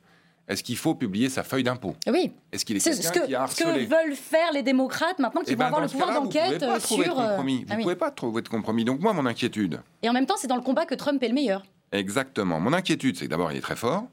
[0.48, 1.96] est-ce qu'il faut publier sa feuille d'impôt?
[2.08, 2.32] Oui.
[2.52, 5.54] Est-ce qu'il est, ce que, qui a Ce que veulent faire les démocrates maintenant qu'ils
[5.54, 7.20] eh vont ben, avoir le pouvoir d'enquête sur.
[7.20, 8.86] Euh, vous ne ah pouvez pas trouver de compromis.
[8.86, 9.82] Donc moi, mon inquiétude.
[10.04, 11.66] Et en même temps, c'est dans le combat que Trump est le meilleur.
[11.92, 12.60] Exactement.
[12.62, 14.06] Mon inquiétude, c'est que d'abord, il est très fort.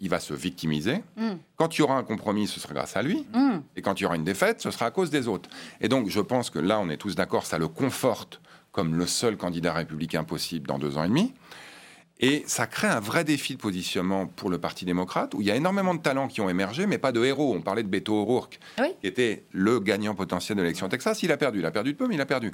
[0.00, 1.02] Il va se victimiser.
[1.16, 1.36] Hmm.
[1.54, 3.24] Quand il y aura un compromis, ce sera grâce à lui.
[3.32, 3.60] Hmm.
[3.76, 5.48] Et quand il y aura une défaite, ce sera à cause des autres.
[5.80, 8.40] Et donc, je pense que là, on est tous d'accord, ça le conforte
[8.76, 11.32] comme le seul candidat républicain possible dans deux ans et demi.
[12.20, 15.50] Et ça crée un vrai défi de positionnement pour le Parti démocrate, où il y
[15.50, 17.54] a énormément de talents qui ont émergé, mais pas de héros.
[17.56, 18.60] On parlait de Beto O'Rourke,
[19.00, 21.22] qui était le gagnant potentiel de l'élection Texas.
[21.22, 22.52] Il a perdu, il a perdu de peu, mais il a perdu.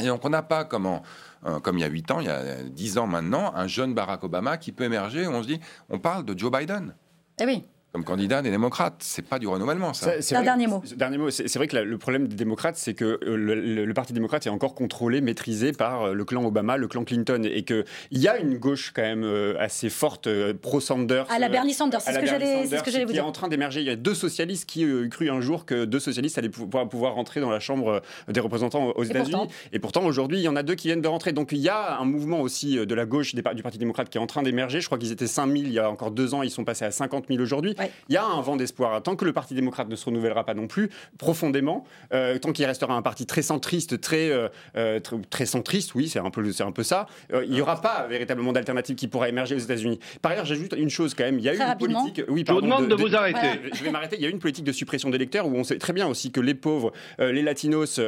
[0.00, 1.00] Et donc on n'a pas, comme,
[1.44, 3.92] euh, comme il y a huit ans, il y a dix ans maintenant, un jeune
[3.92, 5.26] Barack Obama qui peut émerger.
[5.26, 6.94] on se dit, on parle de Joe Biden.
[7.40, 8.96] Eh oui comme candidat des démocrates.
[9.00, 10.20] C'est pas du renouvellement, ça.
[10.20, 10.82] C'est un dernier mot.
[10.96, 11.30] Dernier mot.
[11.30, 14.74] C'est vrai que le problème des démocrates, c'est que euh, le, Parti démocrate est encore
[14.74, 18.56] contrôlé, maîtrisé par euh, le clan Obama, le clan Clinton, et qu'il y a une
[18.56, 20.28] gauche quand même euh, assez forte,
[20.62, 21.26] pro-Sanders.
[21.30, 23.12] À la Bernie Sanders, c'est ce que j'allais vous dire.
[23.12, 23.80] Qui est en train d'émerger.
[23.80, 26.88] Il y a deux socialistes qui ont cru un jour que deux socialistes allaient pouvoir,
[26.88, 29.48] pouvoir rentrer dans la Chambre des représentants aux États-Unis.
[29.72, 31.32] Et pourtant, aujourd'hui, il y en a deux qui viennent de rentrer.
[31.32, 34.20] Donc il y a un mouvement aussi de la gauche du Parti démocrate qui est
[34.20, 34.80] en train d'émerger.
[34.80, 36.90] Je crois qu'ils étaient 5000 il y a encore deux ans, ils sont passés à
[36.90, 37.74] 50 000 aujourd'hui.
[38.08, 39.02] Il y a un vent d'espoir.
[39.02, 42.64] Tant que le Parti démocrate ne se renouvellera pas non plus profondément, euh, tant qu'il
[42.64, 46.62] restera un parti très centriste, très, euh, euh, très, centriste, oui, c'est un peu, c'est
[46.62, 49.98] un peu ça, il n'y aura pas véritablement d'alternative qui pourra émerger aux États-Unis.
[50.22, 51.38] Par ailleurs, j'ajoute une chose quand même.
[51.38, 52.22] Il y a eu une politique.
[52.28, 53.60] Oui, pardon, Je vous demande de, vous arrêter.
[53.72, 54.16] Je vais m'arrêter.
[54.16, 56.30] Il y a eu une politique de suppression d'électeurs où on sait très bien aussi
[56.30, 58.00] que les pauvres, les latinos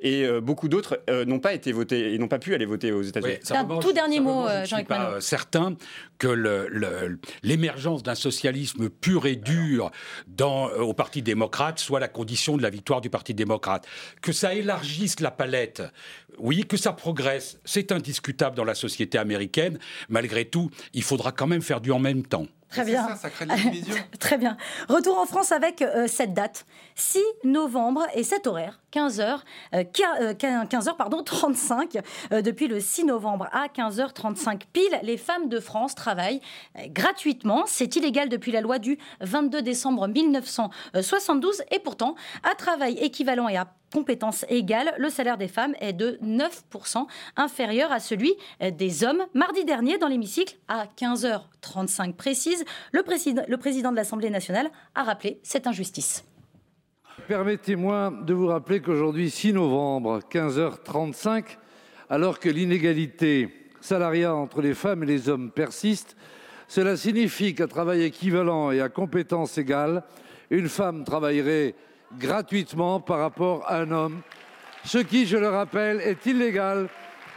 [0.00, 3.38] et beaucoup d'autres n'ont pas été votés et n'ont pas pu aller voter aux États-Unis.
[3.50, 5.76] un tout dernier mot, Jean-Luc pas certain
[6.18, 6.68] que
[7.42, 9.90] l'émergence d'un socialisme pur et dur
[10.26, 13.86] dans, euh, au Parti démocrate soit la condition de la victoire du Parti démocrate.
[14.22, 15.82] Que ça élargisse la palette,
[16.38, 19.78] oui, que ça progresse, c'est indiscutable dans la société américaine.
[20.08, 22.46] Malgré tout, il faudra quand même faire du en même temps.
[22.70, 23.06] Très bien.
[23.08, 23.46] Ça, ça crée
[24.20, 24.56] Très bien.
[24.88, 26.66] Retour en France avec euh, cette date.
[26.94, 29.40] 6 novembre et cet horaire, 15h,
[29.72, 31.98] 15h pardon, 35.
[32.32, 36.40] Euh, depuis le 6 novembre à 15h35 pile, les femmes de France travaillent
[36.76, 37.64] euh, gratuitement.
[37.66, 43.56] C'est illégal depuis la loi du 22 décembre 1972 et pourtant, à travail équivalent et
[43.56, 49.26] à compétences égales, le salaire des femmes est de 9% inférieur à celui des hommes.
[49.34, 55.66] Mardi dernier, dans l'hémicycle, à 15h35 précise, le président de l'Assemblée nationale a rappelé cette
[55.66, 56.22] injustice.
[57.26, 61.56] Permettez-moi de vous rappeler qu'aujourd'hui, 6 novembre, 15h35,
[62.08, 63.48] alors que l'inégalité
[63.80, 66.16] salariale entre les femmes et les hommes persiste,
[66.68, 70.04] cela signifie qu'à travail équivalent et à compétences égales,
[70.50, 71.74] une femme travaillerait
[72.18, 74.20] gratuitement par rapport à un homme,
[74.84, 76.88] ce qui, je le rappelle, est illégal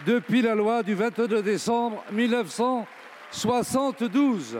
[0.06, 4.60] depuis la loi du 22 décembre 1972.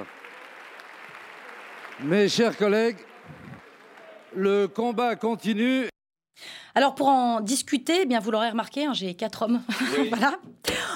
[2.02, 2.98] Mes chers collègues,
[4.36, 5.88] le combat continue.
[6.76, 9.62] Alors pour en discuter, eh bien vous l'aurez remarqué, hein, j'ai quatre hommes
[10.10, 10.40] voilà,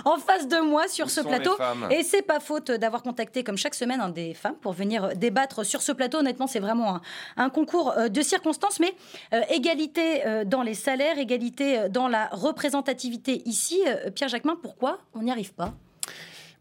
[0.06, 1.56] en face de moi sur ce plateau.
[1.92, 5.64] Et c'est pas faute d'avoir contacté comme chaque semaine un des femmes pour venir débattre
[5.64, 6.18] sur ce plateau.
[6.18, 7.00] Honnêtement, c'est vraiment
[7.36, 8.96] un, concours euh, de circonstances, mais
[9.34, 13.84] euh, égalité euh, dans les salaires, égalité dans la représentativité ici.
[14.16, 15.74] Pierre Jacquemin, pourquoi on n'y arrive pas?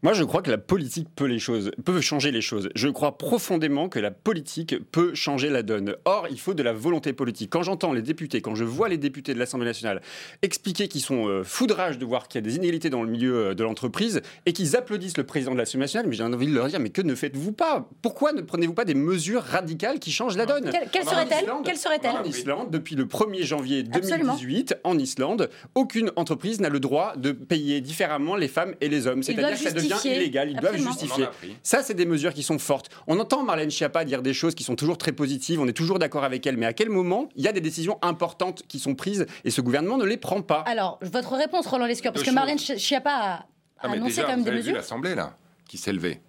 [0.07, 2.69] Moi, je crois que la politique peut, les choses, peut changer les choses.
[2.75, 5.97] Je crois profondément que la politique peut changer la donne.
[6.05, 7.49] Or, il faut de la volonté politique.
[7.49, 10.01] Quand j'entends les députés, quand je vois les députés de l'Assemblée nationale
[10.43, 13.47] expliquer qu'ils sont euh, foudrages de voir qu'il y a des inégalités dans le milieu
[13.47, 16.53] euh, de l'entreprise et qu'ils applaudissent le président de l'Assemblée nationale, mais j'ai envie de
[16.53, 17.89] leur dire, mais que ne faites-vous pas?
[18.01, 20.71] Pourquoi ne prenez-vous pas des mesures radicales qui changent la donne?
[20.93, 21.51] Quelle, serait-elle?
[21.65, 22.11] Quelle serait-elle?
[22.11, 27.33] En Islande, depuis le 1er janvier 2018, en Islande, aucune entreprise n'a le droit de
[27.33, 29.21] payer différemment les femmes et les hommes.
[29.21, 31.25] C'est-à-dire que illégal, ils doivent justifier.
[31.63, 32.89] Ça, c'est des mesures qui sont fortes.
[33.07, 35.99] On entend Marlène Schiappa dire des choses qui sont toujours très positives, on est toujours
[35.99, 38.95] d'accord avec elle, mais à quel moment il y a des décisions importantes qui sont
[38.95, 42.31] prises et ce gouvernement ne les prend pas Alors, votre réponse, Roland Lescure, parce que
[42.31, 43.45] Marlène Schiappa a
[43.79, 44.75] ah, annoncé quand même des mesures.
[44.75, 46.21] l'Assemblée, là, qui s'est levée.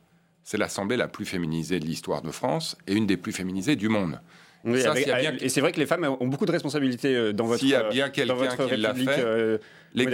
[0.44, 3.88] C'est l'Assemblée la plus féminisée de l'histoire de France et une des plus féminisées du
[3.88, 4.20] monde.
[4.66, 7.74] Et c'est vrai que les femmes ont beaucoup de responsabilités euh, dans votre, s'il y
[7.74, 9.58] a bien quelqu'un qui l'a fait, euh,
[9.94, 10.06] les,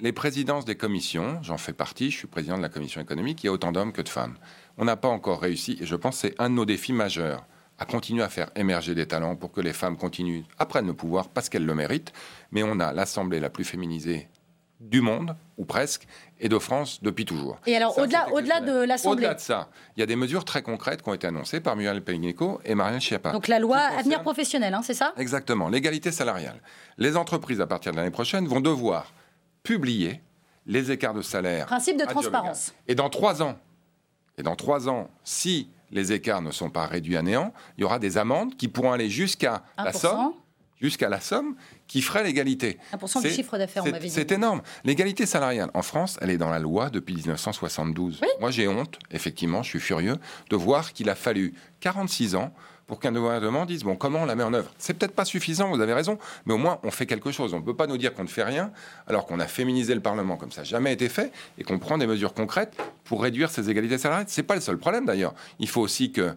[0.00, 3.46] les présidences des commissions, j'en fais partie, je suis président de la commission économique, il
[3.46, 4.36] y a autant d'hommes que de femmes.
[4.78, 7.44] On n'a pas encore réussi, et je pense que c'est un de nos défis majeurs,
[7.78, 10.94] à continuer à faire émerger des talents pour que les femmes continuent à prendre le
[10.94, 12.12] pouvoir parce qu'elles le méritent.
[12.50, 14.28] Mais on a l'Assemblée la plus féminisée
[14.80, 16.06] du monde, ou presque,
[16.38, 17.58] et de France depuis toujours.
[17.66, 20.62] Et alors, au-delà, au-delà de l'Assemblée Au-delà de ça, il y a des mesures très
[20.62, 23.32] concrètes qui ont été annoncées par Muriel Pénicaud et Marianne Schiappa.
[23.32, 25.14] Donc la loi Avenir Professionnel, hein, c'est ça?
[25.16, 26.60] Exactement, l'égalité salariale.
[26.98, 29.12] Les entreprises, à partir de l'année prochaine, vont devoir
[29.62, 30.20] publier
[30.66, 31.66] les écarts de salaire.
[31.66, 32.74] Principe de transparence.
[32.86, 33.56] Et dans trois ans,
[34.36, 37.84] et dans trois ans, si les écarts ne sont pas réduits à néant, il y
[37.84, 40.32] aura des amendes qui pourront aller jusqu'à la somme
[40.80, 42.78] jusqu'à la somme qui ferait l'égalité.
[42.92, 44.10] 1% du chiffre d'affaires, on m'avait dit.
[44.10, 44.62] C'est énorme.
[44.84, 48.20] L'égalité salariale en France, elle est dans la loi depuis 1972.
[48.40, 50.16] Moi, j'ai honte, effectivement, je suis furieux,
[50.50, 52.52] de voir qu'il a fallu 46 ans
[52.86, 54.72] pour qu'un gouvernement dise bon comment on la met en œuvre?
[54.78, 57.52] C'est peut-être pas suffisant, vous avez raison, mais au moins on fait quelque chose.
[57.52, 58.70] On ne peut pas nous dire qu'on ne fait rien
[59.06, 61.98] alors qu'on a féminisé le Parlement comme ça n'a jamais été fait et qu'on prend
[61.98, 64.26] des mesures concrètes pour réduire ces égalités salariales.
[64.28, 65.34] C'est pas le seul problème d'ailleurs.
[65.58, 66.34] Il faut aussi que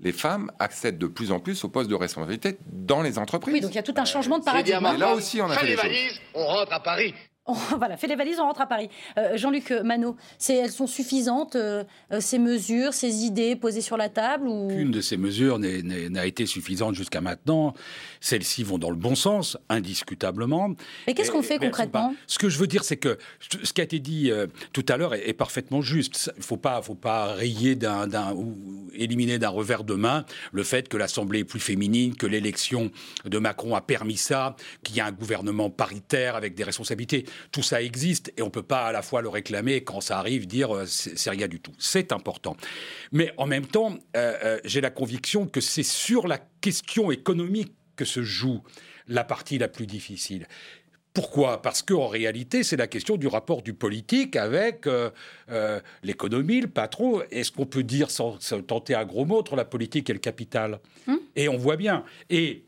[0.00, 3.54] les femmes accèdent de plus en plus aux postes de responsabilité dans les entreprises.
[3.54, 4.86] Oui, donc il y a tout un changement de paradigme.
[4.94, 7.14] Et là aussi, on a fait, les valises, on rentre à Paris.
[7.78, 8.88] voilà, fait les valises, on rentre à Paris.
[9.18, 10.16] Euh, Jean-Luc Manot,
[10.48, 14.66] elles sont suffisantes, euh, euh, ces mesures, ces idées posées sur la table ou...
[14.66, 17.74] Aucune de ces mesures n'a été suffisante jusqu'à maintenant.
[18.20, 20.74] Celles-ci vont dans le bon sens, indiscutablement.
[21.06, 22.14] Mais qu'est-ce qu'on fait concrètement?
[22.26, 24.30] Ce que je veux dire, c'est que ce qui a été dit
[24.72, 26.30] tout à l'heure est, parfaitement juste.
[26.36, 28.56] Il ne faut pas, faut pas rayer d'un, ou
[28.94, 32.90] éliminer d'un revers de main le fait que l'Assemblée est plus féminine, que l'élection
[33.24, 37.62] de Macron a permis ça, qu'il y a un gouvernement paritaire avec des responsabilités tout
[37.62, 40.46] ça existe et on ne peut pas à la fois le réclamer quand ça arrive
[40.46, 41.72] dire euh, c'est rien du tout.
[41.78, 42.56] C'est important.
[43.12, 47.72] Mais en même temps, euh, euh, j'ai la conviction que c'est sur la question économique
[47.96, 48.62] que se joue
[49.08, 50.46] la partie la plus difficile.
[51.14, 51.62] Pourquoi?
[51.62, 54.86] Parce qu'en réalité, c'est la question du rapport du politique avec
[56.02, 57.22] l'économie, le patron.
[57.30, 60.78] Est-ce qu'on peut dire, sans, tenter un gros mot, entre la politique et le capital?
[61.08, 61.18] Hum?
[61.34, 62.04] Et on voit bien.
[62.28, 62.65] Et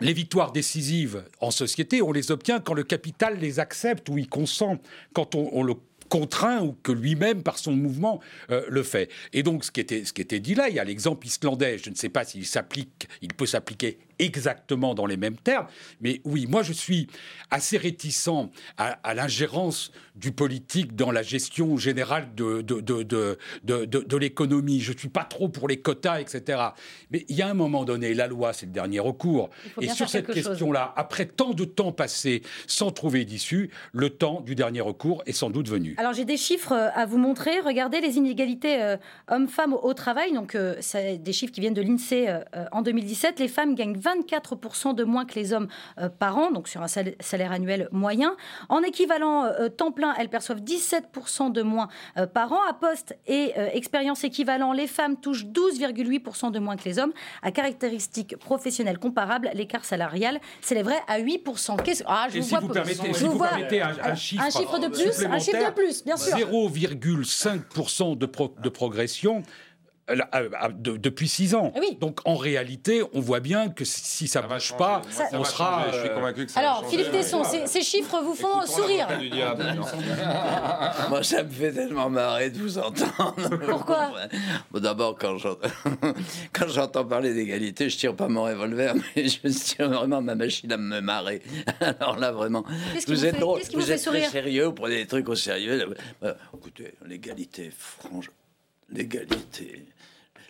[0.00, 4.26] les victoires décisives en société, on les obtient quand le capital les accepte ou y
[4.26, 4.78] consent,
[5.12, 5.74] quand on, le
[6.08, 9.10] contraint ou que lui-même, par son mouvement, euh, le fait.
[9.32, 11.78] Et donc, ce qui, était, ce qui était dit là, il y a l'exemple islandais,
[11.78, 15.66] je ne sais pas s'il s'applique, il peut s'appliquer exactement dans les mêmes termes.
[16.00, 17.06] Mais oui, moi je suis
[17.50, 18.28] assez réticent
[18.76, 24.80] à, l'ingérence du politique dans la gestion générale de, de, de, de l'économie.
[24.80, 26.60] Je ne suis pas trop pour les quotas, etc.
[27.10, 29.50] Mais il y a un moment donné, la loi, c'est le dernier recours.
[29.80, 34.54] Et sur cette question-là, après tant de temps passé sans trouver d'issue, le temps du
[34.54, 35.94] dernier recours est sans doute venu.
[35.98, 37.60] Alors j'ai des chiffres euh, à vous montrer.
[37.60, 38.96] Regardez les inégalités euh,
[39.28, 40.32] hommes-femmes au travail.
[40.32, 43.38] Donc euh, c'est des chiffres qui viennent de l'INSEE en 2017.
[43.38, 46.88] Les femmes gagnent 24% de moins que les hommes euh, par an, donc sur un
[46.88, 48.36] salaire annuel moyen.
[48.68, 51.88] En équivalent euh, temps plein, elles perçoivent 17% de moins
[52.32, 52.58] par an.
[52.68, 57.12] À poste et expérience équivalent, les femmes touchent 12,8% de moins que les hommes.
[57.42, 61.76] À caractéristiques professionnelles comparables, l'écart salarial s'élèverait à 8%.
[62.06, 65.24] Ah, je vous, si vous permettez, si vous permettez un, chiffre, un chiffre de plus,
[65.24, 66.36] un chiffre de plus, bien sûr.
[66.36, 68.26] 0,5% de,
[68.62, 69.42] de progression
[70.08, 70.48] euh,
[70.98, 71.72] depuis six ans.
[71.74, 75.02] Ah Donc en réalité, on voit bien que si ça ne bouge pas,
[75.32, 75.86] on sera.
[75.92, 79.08] Je suis convaincu que ça Alors, Philippe Tesson, ces, chiffres vous font sourire.
[81.08, 83.50] Moi, ça me fait tellement marrer de vous entendre.
[83.68, 84.12] Pourquoi
[84.74, 90.36] D'abord, quand j'entends parler d'égalité, je tire pas mon revolver, mais je tire vraiment ma
[90.36, 91.42] machine à me marrer.
[91.80, 92.64] Alors là, vraiment,
[93.08, 95.96] vous, êtes drôle, vous, êtes très sérieux, vous prenez des trucs au sérieux.
[96.22, 98.34] Bah, écoutez, l'égalité, franchement,
[98.88, 99.86] l'égalité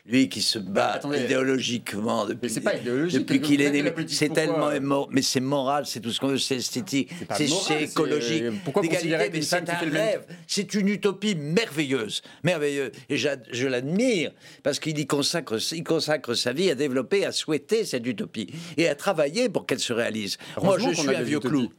[0.09, 3.93] lui qui se bat idéologiquement depuis, depuis qu'il est né.
[4.09, 4.71] C'est tellement
[5.11, 8.45] mais c'est moral, c'est tout ce qu'on veut, c'est esthétique, c'est écologique.
[8.65, 12.93] Pourquoi considérer mais c'est un rêve, c'est une utopie merveilleuse, merveilleuse.
[13.09, 14.33] Et je l'admire
[14.63, 18.89] parce qu'il y consacre, il consacre sa vie à développer, à souhaiter cette utopie et
[18.89, 20.39] à travailler pour qu'elle se réalise.
[20.63, 21.71] Moi, je suis un vieux clou.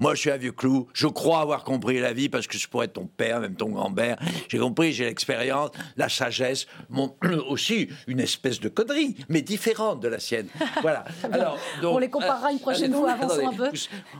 [0.00, 0.86] Moi, je suis un vieux clou.
[0.94, 3.70] Je crois avoir compris la vie parce que je pourrais être ton père, même ton
[3.70, 4.16] grand-père.
[4.48, 7.16] J'ai compris, j'ai l'expérience, la sagesse, mon,
[7.48, 10.46] aussi une espèce de connerie, mais différente de la sienne.
[10.80, 11.04] Voilà.
[11.32, 13.70] Alors, On les comparera une prochaine fois, avançons un peu.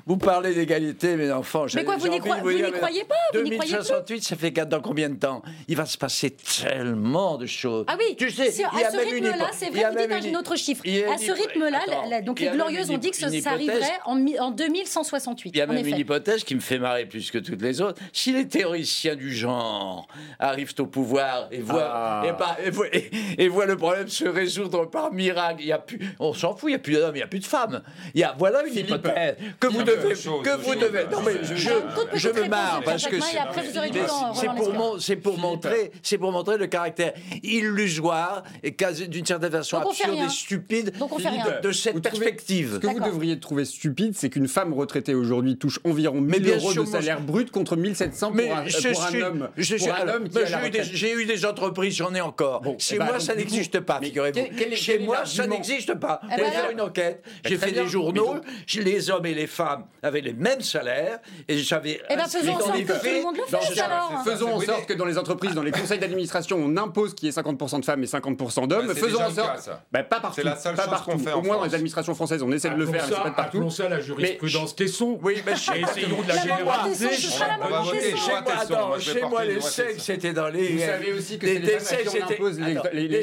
[0.07, 1.67] Vous, parlez d'égalité, mes enfants.
[1.75, 5.43] Mais quoi, vous n'y croyez pas 2068, ça fait dans combien de temps?
[5.69, 7.85] Il va se passer tellement de choses.
[7.87, 10.39] Ah oui, tu sais, il y a à ce rythme-là, c'est vrai, vous dites un
[10.39, 10.83] autre chiffre.
[11.13, 15.99] À ce rythme-là, donc les Glorieuses ont dit que ça arriverait en 2168 même une
[15.99, 18.01] hypothèse qui me fait marrer plus que toutes les autres.
[18.13, 20.09] Si les théoriciens du genre
[20.39, 22.57] arrivent au pouvoir et voient, ah.
[23.39, 26.71] et, voient, le problème se résoudre par miracle, il y a plus, on s'en fout,
[26.71, 27.83] il n'y a plus d'hommes, il n'y a plus de femmes.
[28.15, 31.05] Il y a, voilà une hypothèse que vous devez, que vous devez.
[31.11, 31.71] Non mais je,
[32.15, 37.13] je me marre parce que c'est pour, c'est pour montrer, c'est pour montrer le caractère
[37.43, 38.75] illusoire et
[39.09, 40.93] d'une certaine façon absurde et stupide
[41.63, 42.75] de, cette perspective.
[42.75, 46.75] Ce que vous devriez trouver stupide, c'est qu'une femme retraitée aujourd'hui touche environ 1000 euros
[46.75, 50.29] de salaire brut contre 1700 pour, un, pour un homme.
[50.93, 52.63] J'ai eu des entreprises, j'en ai encore.
[52.79, 54.75] Chez eh ben, moi, ça n'existe pas, figurez-vous.
[54.75, 56.21] Chez moi, ça n'existe pas.
[56.31, 58.37] J'ai fait une enquête, j'ai fait des journaux,
[58.77, 62.01] les hommes et les femmes avaient les mêmes salaires, et j'avais...
[62.11, 64.87] Eh ben, faisons en sorte que tout le monde le fasse, alors Faisons en sorte
[64.87, 67.85] que dans les entreprises, dans les conseils d'administration, on impose qu'il y ait 50% de
[67.85, 68.95] femmes et 50% d'hommes.
[68.95, 69.71] Faisons en sorte...
[69.93, 70.37] Bah, pas partout.
[70.37, 72.77] C'est la seule chose qu'on fait Au moins dans les administrations françaises, on essaie de
[72.77, 73.71] le faire, mais c'est pas partout.
[73.71, 75.19] Ça la jurisprudence Tesson.
[75.23, 77.11] Oui, mais essayons de la généraliser.
[79.01, 80.69] Chez moi, les sexes, c'était dans les.
[80.69, 81.61] Vous savez aussi que les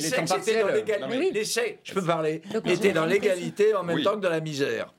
[0.10, 0.84] temps partiels.
[1.32, 4.94] Les sexes, je peux parler, étaient dans l'égalité en même temps que dans la misère.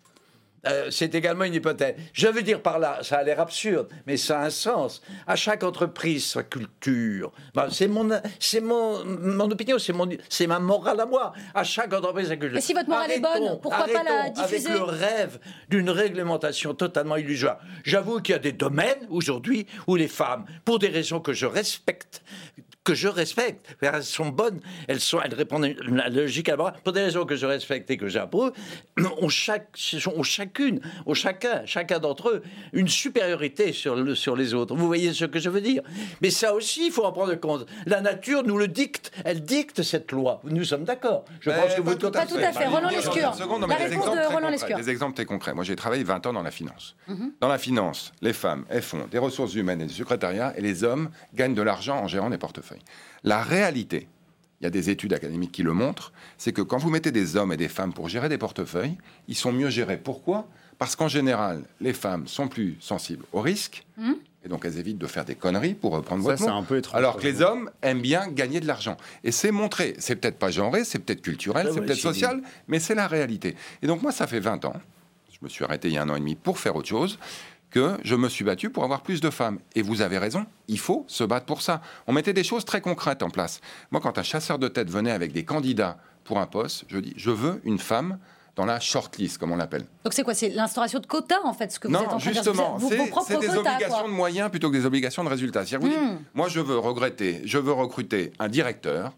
[0.66, 1.94] Euh, c'est également une hypothèse.
[2.12, 5.02] Je veux dire par là, ça a l'air absurde, mais ça a un sens.
[5.26, 7.32] À chaque entreprise, sa culture.
[7.54, 8.08] Ben, c'est mon,
[8.40, 11.32] c'est mon, mon opinion, c'est mon, c'est ma morale à moi.
[11.54, 12.58] À chaque entreprise, sa culture.
[12.58, 15.38] Et si votre morale est bonne, pourquoi pas la diffuser Avec le rêve
[15.68, 17.58] d'une réglementation totalement illusoire.
[17.84, 21.46] J'avoue qu'il y a des domaines aujourd'hui où les femmes, pour des raisons que je
[21.46, 22.22] respecte,
[22.86, 23.76] que je respecte.
[23.80, 27.34] Elles sont bonnes, elles, sont, elles répondent à la logique à pour des raisons que
[27.34, 28.52] je respecte et que j'approuve,
[29.20, 29.76] ont, chaque,
[30.16, 34.76] ont chacune, ont chacun, chacun d'entre eux, une supériorité sur, le, sur les autres.
[34.76, 35.82] Vous voyez ce que je veux dire?
[36.22, 37.66] Mais ça aussi, il faut en prendre compte.
[37.86, 40.40] La nature nous le dicte, elle dicte cette loi.
[40.44, 41.24] Nous sommes d'accord.
[41.40, 41.96] Je pense que vous...
[41.96, 42.66] Pas tout à fait.
[42.66, 43.34] Roland Lescure.
[43.68, 44.76] La réponse de Roland Lescure.
[44.76, 45.54] Des exemples très concrets.
[45.54, 46.94] Moi, j'ai travaillé 20 ans dans la finance.
[47.08, 47.32] Mhm.
[47.40, 50.84] Dans la finance, les femmes, elles font des ressources humaines et du secrétariat, et les
[50.84, 52.75] hommes gagnent de l'argent en gérant des portefeuilles.
[53.24, 54.08] La réalité,
[54.60, 57.36] il y a des études académiques qui le montrent, c'est que quand vous mettez des
[57.36, 58.96] hommes et des femmes pour gérer des portefeuilles,
[59.28, 59.98] ils sont mieux gérés.
[59.98, 60.48] Pourquoi?
[60.78, 63.84] Parce qu'en général, les femmes sont plus sensibles au risque.
[63.96, 64.14] Hmm.
[64.44, 66.48] Et donc elles évitent de faire des conneries pour reprendre votre mot.
[66.48, 68.96] Un peu étrange, Alors que les hommes aiment bien gagner de l'argent.
[69.24, 69.94] Et c'est montré.
[69.98, 73.56] C'est peut-être pas genré, c'est peut-être culturel, c'est peut-être social, mais c'est la réalité.
[73.82, 74.74] Et donc moi, ça fait 20 ans.
[75.32, 77.18] Je me suis arrêté il y a un an et demi pour faire autre chose
[77.76, 79.58] que je me suis battu pour avoir plus de femmes.
[79.74, 81.82] Et vous avez raison, il faut se battre pour ça.
[82.06, 83.60] On mettait des choses très concrètes en place.
[83.90, 87.12] Moi, quand un chasseur de tête venait avec des candidats pour un poste, je dis,
[87.18, 88.18] je veux une femme
[88.54, 89.84] dans la shortlist, comme on l'appelle.
[90.04, 90.32] Donc c'est quoi?
[90.32, 93.14] C'est l'instauration de quotas, en fait, ce que vous êtes en train justement, de dire
[93.26, 95.64] C'est des obligations de moyens plutôt que des obligations de résultats.
[95.78, 96.18] Vous hmm.
[96.32, 99.12] moi, je veux regretter, je veux recruter un directeur,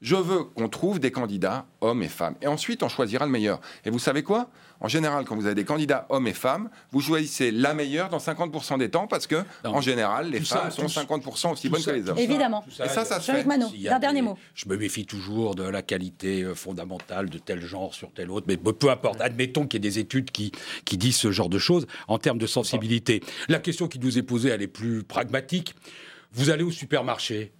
[0.00, 2.36] Je veux qu'on trouve des candidats, hommes et femmes.
[2.40, 3.60] Et ensuite, on choisira le meilleur.
[3.84, 4.48] Et vous savez quoi?
[4.80, 8.18] En général, quand vous avez des candidats hommes et femmes, vous choisissez la meilleure dans
[8.18, 12.08] 50% des temps parce que, en général, les femmes sont 50% aussi bonnes que les
[12.08, 12.16] hommes.
[12.18, 12.64] Évidemment.
[12.84, 13.44] Et ça, ça se fait.
[13.44, 14.38] Mano, Il y a un dernier des- mot.
[14.54, 18.46] Je me méfie toujours de la qualité euh, fondamentale de tel genre sur tel autre,
[18.48, 19.20] mais peu peu importe.
[19.20, 20.52] Admettons qu'il y ait des études qui,
[20.84, 23.20] qui disent ce genre de choses en termes de sensibilité.
[23.48, 25.74] La question qui nous est posée, elle est plus pragmatique.
[26.32, 27.52] Vous allez au supermarché,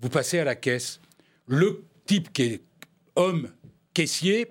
[0.00, 1.00] vous passez à la caisse,
[1.46, 2.62] le type qui est
[3.14, 3.48] homme
[3.94, 4.48] caissier,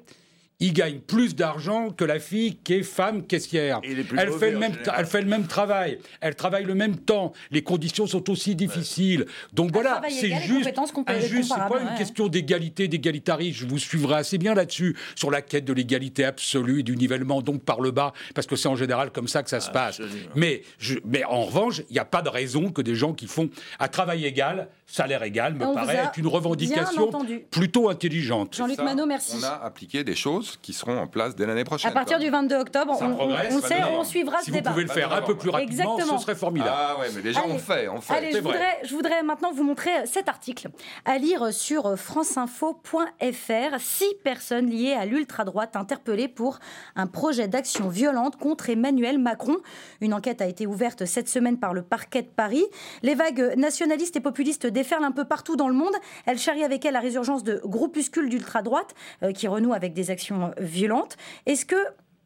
[0.60, 3.82] il gagne plus d'argent que la fille qui est femme caissière.
[3.84, 4.96] Elle fait, le même, général.
[5.00, 9.26] elle fait le même travail, elle travaille le même temps, les conditions sont aussi difficiles.
[9.54, 11.98] Donc voilà, c'est juste c'est pas une ouais.
[11.98, 13.60] question d'égalité, d'égalitarisme.
[13.60, 17.42] Je vous suivrai assez bien là-dessus, sur la quête de l'égalité absolue et du nivellement,
[17.42, 20.00] donc par le bas, parce que c'est en général comme ça que ça se passe.
[20.00, 20.30] Absolument.
[20.36, 23.28] Mais, je, mais en revanche, il n'y a pas de raison que des gens qui
[23.28, 27.10] font à travail égal, salaire égal, me On vous paraît être une revendication
[27.50, 28.56] plutôt intelligente.
[28.56, 29.38] Jean-Luc Manot, merci.
[29.40, 31.90] On a appliqué des choses qui seront en place dès l'année prochaine.
[31.90, 33.94] À partir du 22 octobre, on, on- progresse, on ça sait, donne.
[33.94, 34.72] on suivra Si ce vous débat.
[34.72, 36.18] pouvez le faire un peu plus rapidement, Exactement.
[36.18, 36.72] ce serait formidable.
[36.78, 37.54] Ah ouais, mais les gens Allez.
[37.54, 38.14] ont fait, on fait.
[38.14, 38.54] Allez, je C'est vrai.
[38.54, 40.70] voudrais, je voudrais maintenant vous montrer cet article
[41.06, 43.80] à lire sur franceinfo.fr.
[43.80, 46.60] Six personnes liées à l'ultra-droite interpellées pour
[46.96, 49.58] un projet d'action violente contre Emmanuel Macron.
[50.02, 52.66] Une enquête a été ouverte cette semaine par le parquet de Paris.
[53.04, 55.96] Les vagues nationalistes et populistes déferlent un peu partout dans le monde.
[56.28, 60.44] Elles charrient avec elles la résurgence de groupuscules d'ultra-droite euh, qui renouent avec des actions
[60.46, 61.18] euh, violentes.
[61.48, 61.76] Est-ce que,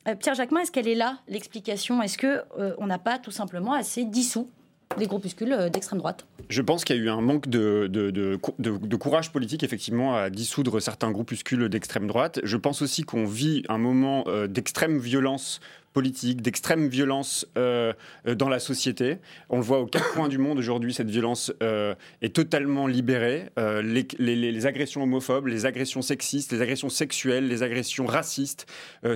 [0.08, 2.02] euh, Pierre Jacquemin, est-ce qu'elle est là, l'explication?
[2.04, 4.50] Est-ce que euh, on n'a pas tout simplement assez dissous
[4.98, 6.26] les groupuscules d'extrême droite?
[6.50, 9.32] Je pense qu'il y a eu un manque de, de- de cou- de- de courage
[9.32, 12.40] politique, effectivement, à dissoudre certains groupuscules d'extrême droite.
[12.44, 15.60] Je pense aussi qu'on vit un moment d'extrême violence
[16.00, 17.92] politique, d'extrême violence euh,
[18.26, 19.18] dans la société.
[19.50, 23.50] On le voit aux quatre coins du monde aujourd'hui, cette violence euh, est totalement libérée.
[23.60, 28.66] Euh, les, agressions homophobes, les agressions sexistes, les agressions sexuelles, les agressions racistes,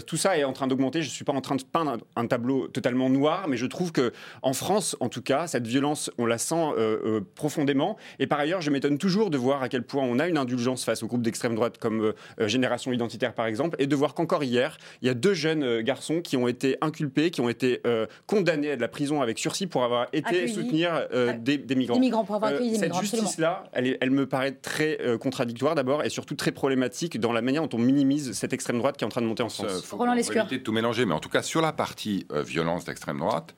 [0.08, 1.02] tout ça est en train d'augmenter.
[1.02, 3.66] Je ne suis pas en train de peindre un, un tableau totalement noir, mais je
[3.66, 4.12] trouve que
[4.42, 6.66] en France, en tout cas, cette violence, on la sent
[7.36, 7.98] profondément.
[8.20, 10.84] Et par ailleurs, je m'étonne toujours de voir à quel point on a une indulgence
[10.84, 14.78] face aux groupes d'extrême droite comme Génération Identitaire, par exemple, et de voir qu'encore hier,
[15.02, 18.72] il y a deux jeunes garçons qui ont été inculpés, qui ont été euh, condamnés
[18.72, 20.54] à de la prison avec sursis pour avoir été Accueillis.
[20.54, 21.96] soutenir euh, Ah, des, des migrants.
[21.96, 23.28] Des migrants, pour avoir Euh, accueilli des cette migrants, absolument.
[23.28, 27.68] justice-là, elle, me paraît très euh, contradictoire d'abord et surtout très problématique dans la manière
[27.68, 29.84] dont on minimise cette extrême droite qui est en train de monter en France.
[29.84, 30.42] faut Roland Lescure.
[30.42, 33.56] éviter de tout mélanger, mais en tout cas, sur la partie euh, violence d'extrême droite,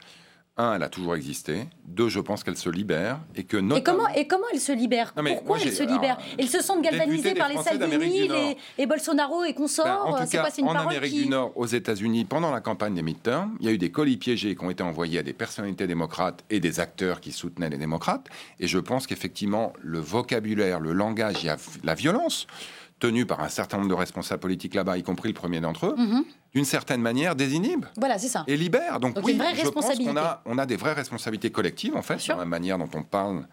[0.58, 1.68] un, elle a toujours existé.
[1.86, 3.20] Deux, je pense qu'elle se libère.
[3.36, 3.98] Et que Et notamment...
[4.04, 4.72] comment, et comment ils se
[5.18, 8.86] Non, mais Pourquoi j'ai- se alors, Ils se sentent galvanisés par les Salvini les- et
[8.86, 11.24] Bolsonaro et Ben, consorts en tout C'est cas, quoi une en Amérique qui...
[11.24, 14.18] du Nord, aux États-Unis, pendant la campagne des midterms, il y a eu des colis
[14.18, 17.78] piégés qui ont été envoyés à des personnalités démocrates et des acteurs qui soutenaient les
[17.78, 18.28] démocrates.
[18.62, 22.48] Et je pense qu'effectivement, le vocabulaire, le langage, il y a la violence
[23.00, 25.96] tenue par un certain nombre de responsables politiques là-bas, y compris le premier d'entre eux,
[25.98, 26.24] Mhm.
[26.54, 28.44] d'une certaine manière désinhibe Voilà, c'est ça.
[28.48, 29.00] et libère.
[29.00, 31.96] Donc, Donc, oui, une vraie je pense qu'on a, on a des vraies responsabilités collectives,
[31.96, 33.46] en fait, dans la manière dont on parle,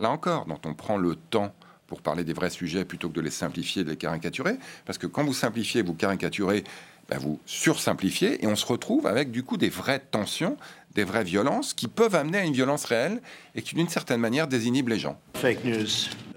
[0.00, 1.52] là encore, dont on prend le temps
[1.86, 4.56] pour parler des vrais sujets plutôt que de les simplifier, de les caricaturer.
[4.86, 6.64] Parce que quand vous simplifiez, vous caricaturez,
[7.10, 10.56] ben, vous sursimplifiez, et on se retrouve avec du coup des vraies tensions,
[10.94, 13.20] des vraies violences qui peuvent amener à une violence réelle
[13.54, 15.18] et qui d'une certaine manière désinhibent les gens.
[15.34, 15.86] Fake news.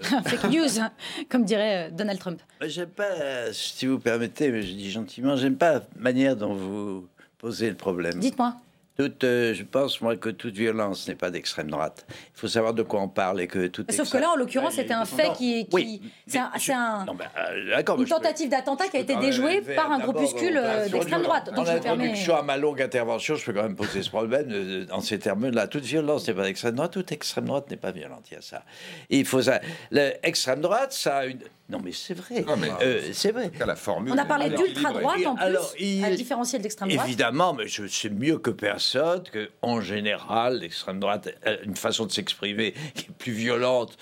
[0.00, 0.90] Fake news, hein,
[1.28, 2.40] comme dirait euh, Donald Trump.
[2.60, 6.36] Moi, J'aime pas, euh, si vous permettez, mais je dis gentiment, j'aime pas la manière
[6.36, 7.06] dont vous
[7.38, 8.18] posez le problème.
[8.18, 8.56] Dites-moi.
[8.98, 12.06] Toute, euh, je pense, moi, que toute violence n'est pas d'extrême droite.
[12.08, 13.92] Il faut savoir de quoi on parle et que toute.
[13.92, 15.66] Sauf que là, en l'occurrence, c'était un fait qui...
[15.66, 19.16] qui- Oui, c'est un- c'est un- Non, ben, euh, une tentative d'attentat qui a été
[19.16, 21.50] déjouée par un groupuscule en euh, d'extrême droite.
[21.52, 22.04] En Donc je me permets...
[22.04, 25.66] introduction à ma longue intervention, je peux quand même poser ce problème en ces termes-là.
[25.68, 28.24] Toute violence n'est pas d'extrême droite, toute extrême droite n'est pas violente.
[28.30, 28.62] Il y a ça.
[29.10, 29.60] Et il faut ça.
[29.90, 31.40] L'extrême droite, ça a une.
[31.68, 32.44] Non, mais c'est vrai.
[32.80, 33.50] Euh, c'est vrai.
[33.66, 37.06] La formule On a parlé d'ultra-droite en plus, Alors, il- à différencier de l'extrême droite.
[37.08, 38.85] Évidemment, mais je sais mieux que personne
[39.32, 43.96] que, en général, l'extrême droite a une façon de s'exprimer qui est plus violente.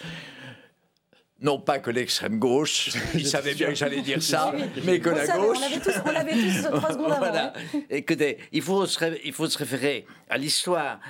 [1.40, 4.54] Non pas que l'extrême gauche, il savait bien que j'allais dire ça,
[4.84, 5.58] mais que On la savait, gauche.
[5.58, 7.36] On l'avait tous, on l'avait tous trois secondes avant.
[7.36, 7.52] Hein.
[7.90, 11.00] Écoutez, il faut se, il faut se référer à l'histoire.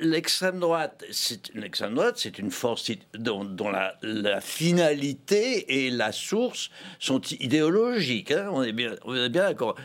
[0.00, 6.12] L'extrême droite, c'est l'extrême droite, c'est une force dont, dont la, la finalité et la
[6.12, 8.30] source sont idéologiques.
[8.30, 8.48] hein.
[8.52, 8.92] On est bien,
[9.28, 9.76] d'accord.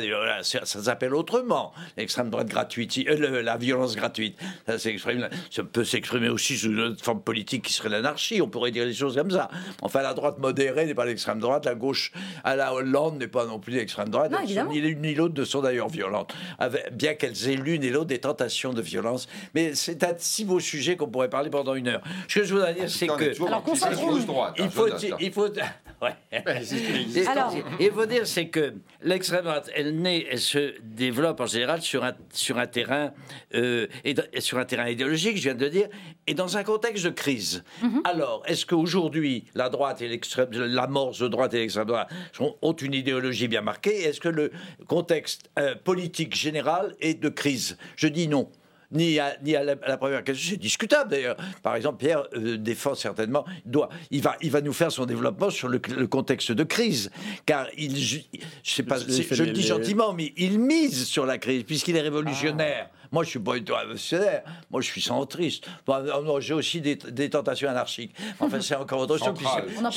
[0.00, 0.12] Des-
[0.42, 1.72] ça, ça s'appelle autrement.
[1.96, 4.36] L'extrême droite gratuite, euh, la violence gratuite,
[4.66, 8.40] ça peut s'exprimer aussi sous une autre forme politique qui serait l'anarchie.
[8.42, 9.38] On pourrait dire les choses comme ça.
[9.38, 9.50] ça.
[9.82, 12.12] Enfin, la droite modérée n'est pas l'extrême droite, la gauche
[12.44, 14.32] à la Hollande n'est pas non plus l'extrême droite.
[14.68, 16.34] ni l'une ni l'autre ne sont d'ailleurs violentes,
[16.92, 19.27] bien qu'elles aient l'une et l'autre des tentations de violence.
[19.54, 22.02] Mais c'est un si beau sujet qu'on pourrait parler pendant une heure.
[22.28, 23.46] Ce que je voudrais dire, c'est que.
[23.46, 24.88] Alors, droite, il faut,
[25.20, 25.48] il faut,
[26.00, 26.14] Ouais.
[27.26, 31.82] Alors, il faut dire, c'est que l'extrême droite, elle naît, elle se développe en général
[31.82, 33.12] sur un, sur un terrain
[33.54, 35.88] euh, et sur un terrain idéologique, je viens de dire,
[36.28, 37.64] et dans un contexte de crise.
[37.82, 38.02] Mhm.
[38.04, 42.08] Alors, est-ce qu'aujourd'hui la droite et l'extrême, l'amorce de droite et l'extrême droite
[42.38, 44.02] ont une idéologie bien marquée?
[44.02, 44.52] Est-ce que le
[44.86, 47.76] contexte euh, politique général est de crise?
[47.96, 48.48] Je dis non
[48.92, 50.50] ni à, ni à la, première question.
[50.50, 51.36] C'est discutable d'ailleurs.
[51.62, 55.50] Par exemple, Pierre euh, défend certainement, doit, il, va, il va nous faire son développement
[55.50, 57.10] sur le, contexte de crise.
[57.44, 58.18] Car il, je,
[58.62, 62.88] sais pas, je, le dis gentiment, mais il mise sur la crise puisqu'il est révolutionnaire.
[63.10, 64.42] Moi, je suis pas du tout révolutionnaire.
[64.70, 65.64] Moi, je suis centriste.
[66.40, 68.14] j'ai aussi des, tentations anarchiques.
[68.40, 69.34] Enfin, c'est encore autre chose.
[69.36, 69.44] C'est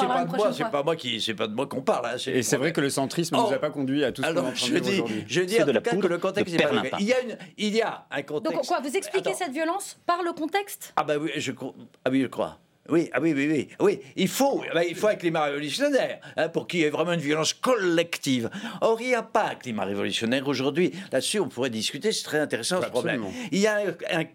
[0.07, 2.05] pas de moi, c'est pas moi qui, c'est pas de moi qu'on parle.
[2.05, 4.27] Hein, Et c'est vrai que le centrisme ne nous a pas conduit à tout ce
[4.27, 5.03] qu'on entend aujourd'hui.
[5.27, 7.75] Je dis en tout cas que le contexte est pas Il y a une, il
[7.75, 8.55] y a un contexte.
[8.55, 10.93] Donc quoi Vous expliquez cette violence par le contexte?
[10.95, 11.51] Ah bah oui, je,
[12.05, 12.57] ah oui, je crois.
[12.91, 13.99] Oui, ah oui, oui, oui, oui.
[14.17, 17.13] Il faut, eh ben, il faut un climat révolutionnaire hein, pour qu'il y ait vraiment
[17.13, 18.49] une violence collective.
[18.81, 20.91] Or, il n'y a pas un climat révolutionnaire aujourd'hui.
[21.11, 22.11] Là-dessus, on pourrait discuter.
[22.11, 23.23] C'est très intéressant ce problème.
[23.51, 23.77] Il y a
[24.11, 24.25] un,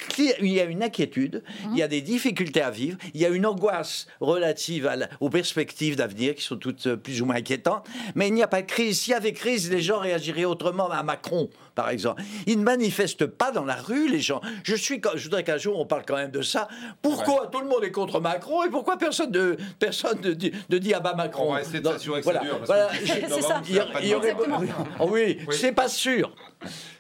[0.40, 3.28] il y a une inquiétude, il y a des difficultés à vivre, il y a
[3.28, 4.90] une angoisse relative
[5.20, 7.86] aux perspectives d'avenir qui sont toutes euh, plus ou moins inquiétantes.
[8.14, 9.00] Mais il n'y a pas de crise.
[9.00, 12.22] S'il y avait crise, les gens réagiraient autrement à Macron par exemple.
[12.46, 14.40] Ils ne manifestent pas dans la rue, les gens.
[14.64, 16.66] Je, suis, je voudrais qu'un jour on parle quand même de ça.
[17.02, 21.00] Pourquoi tout le monde est contre Macron et pourquoi personne ne, personne ne, dit, ah
[21.00, 23.62] bah Macron On va essayer de s'assurer que voilà, voilà, c'est ça.
[23.68, 24.16] Il
[25.00, 25.56] oui, oui.
[25.56, 26.34] c'est pas sûr.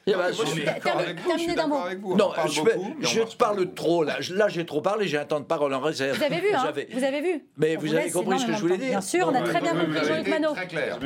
[0.06, 2.16] Terminez d'un mot.
[2.16, 4.18] Non, je, parle trop là.
[4.30, 5.08] Là, j'ai trop parlé.
[5.08, 6.16] J'ai un temps de parole en réserve.
[6.16, 7.44] Vous avez vu, hein Vous avez vu.
[7.56, 8.90] Mais vous avez compris ce que je voulais dire.
[8.90, 10.54] Bien sûr, on a très bien compris, Jean-Luc Manot.
[10.54, 10.98] Très clair.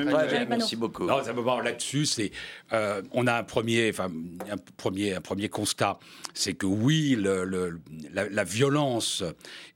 [0.49, 1.07] Merci beaucoup.
[1.07, 1.21] Non,
[1.63, 2.31] là-dessus, c'est
[2.73, 4.11] euh, on a un premier, enfin
[4.51, 5.99] un premier, un premier constat,
[6.35, 7.81] c'est que oui, le,
[8.13, 9.25] la, violence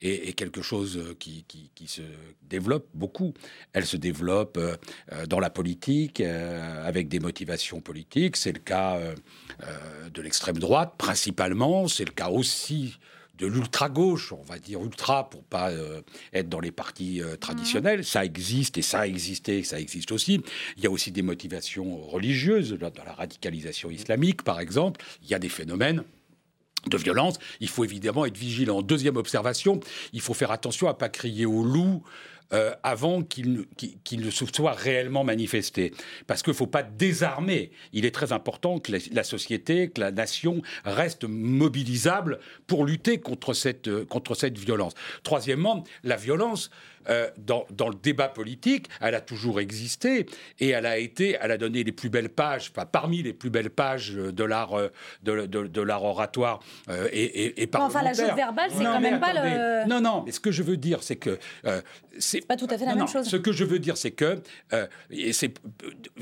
[0.02, 2.02] est, quelque chose qui, qui, qui, se
[2.54, 3.34] développe beaucoup.
[3.72, 4.76] Elle se développe euh,
[5.26, 8.36] dans la politique avec des motivations politiques.
[8.36, 9.14] C'est le cas euh,
[10.12, 11.88] de l'extrême droite, principalement.
[11.88, 12.98] C'est le cas aussi
[13.38, 16.02] de l'ultra-gauche, on va dire ultra pour pas euh,
[16.32, 18.04] être dans les partis euh, traditionnels.
[18.04, 20.40] Ça existe et ça a existé, ça existe aussi.
[20.76, 25.00] Il y a aussi des motivations religieuses, dans la radicalisation islamique par exemple.
[25.22, 26.04] Il y a des phénomènes
[26.86, 27.38] de violence.
[27.60, 28.82] Il faut évidemment être vigilant.
[28.82, 29.80] Deuxième observation,
[30.12, 32.02] il faut faire attention à pas crier au loup
[32.52, 33.66] euh, avant qu'il
[34.12, 35.92] ne soit réellement manifesté.
[36.26, 37.70] Parce qu'il ne faut pas désarmer.
[37.92, 43.54] Il est très important que la, société, que la nation reste mobilisable pour lutter contre
[43.54, 44.92] cette, euh, contre cette violence.
[45.22, 46.70] Troisièmement, la violence,
[47.08, 50.26] euh, dans, dans, le débat politique, elle a toujours existé
[50.60, 53.50] et elle a été, elle a donné les plus belles pages, enfin, parmi les plus
[53.50, 54.74] belles pages de l'art
[55.22, 56.60] de, de, l'art oratoire
[57.12, 59.88] et, et, et Enfin, la jeu verbale, c'est quand même pas le.
[59.88, 61.38] Non, non, mais ce que je veux dire, c'est que
[62.18, 63.28] c'est pas tout à fait la même chose.
[63.28, 64.40] Ce que je veux dire, c'est que
[64.72, 64.86] euh,
[65.32, 65.54] c'est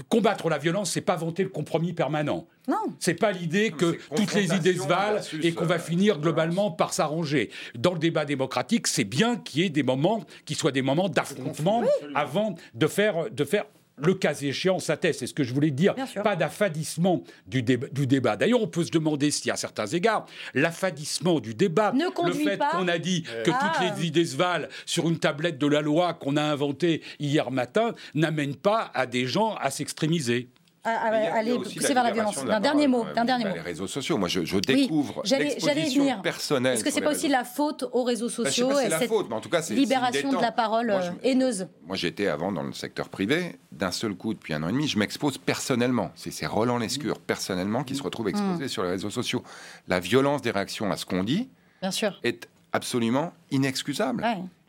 [0.09, 2.47] combattre la violence, c'est pas vanter le compromis permanent.
[2.69, 2.77] Non.
[3.01, 6.93] C'est pas l'idée que toutes les idées se valent et qu'on va finir globalement par
[6.93, 7.51] s'arranger.
[7.77, 11.09] Dans le débat démocratique, c'est bien qu'il y ait des moments qui soient des moments
[11.09, 11.83] d'affrontement
[12.15, 13.65] avant de faire de faire
[13.97, 18.37] le cas échéant s'atteste, c'est ce que je voulais dire, pas d'affadissement du, du, débat.
[18.37, 22.89] D'ailleurs, on peut se demander si, à certains égards, l'affadissement du débat, le fait qu'on
[22.89, 23.95] a dit que toutes ah.
[23.97, 27.95] les idées se valent sur une tablette de la loi qu'on a inventée hier matin,
[28.15, 30.49] n'amène pas à des gens à s'extrémiser
[30.85, 32.45] aller pousser vers la violence.
[32.45, 33.55] D'un dernier mot, d'un dernier mot.
[33.55, 36.75] Les réseaux sociaux, moi je, découvre l'exposition personnelle.
[36.75, 39.37] Est-ce que c'est pas aussi la faute aux réseaux bah, sociaux et cette faute, mais
[39.37, 43.59] en tout cas, libération de la parole haineuse Moi j'étais avant dans le secteur privé,
[43.71, 46.13] d'un seul coup depuis un an et demi, je m'expose personnellement.
[46.15, 48.69] C'est Roland Lescure personnellement qui se retrouve exposé mmh.
[48.69, 49.43] sur les réseaux sociaux.
[49.89, 51.49] La violence des réactions à ce qu'on dit
[51.81, 52.19] Bien sûr.
[52.23, 54.25] est absolument inexcusable.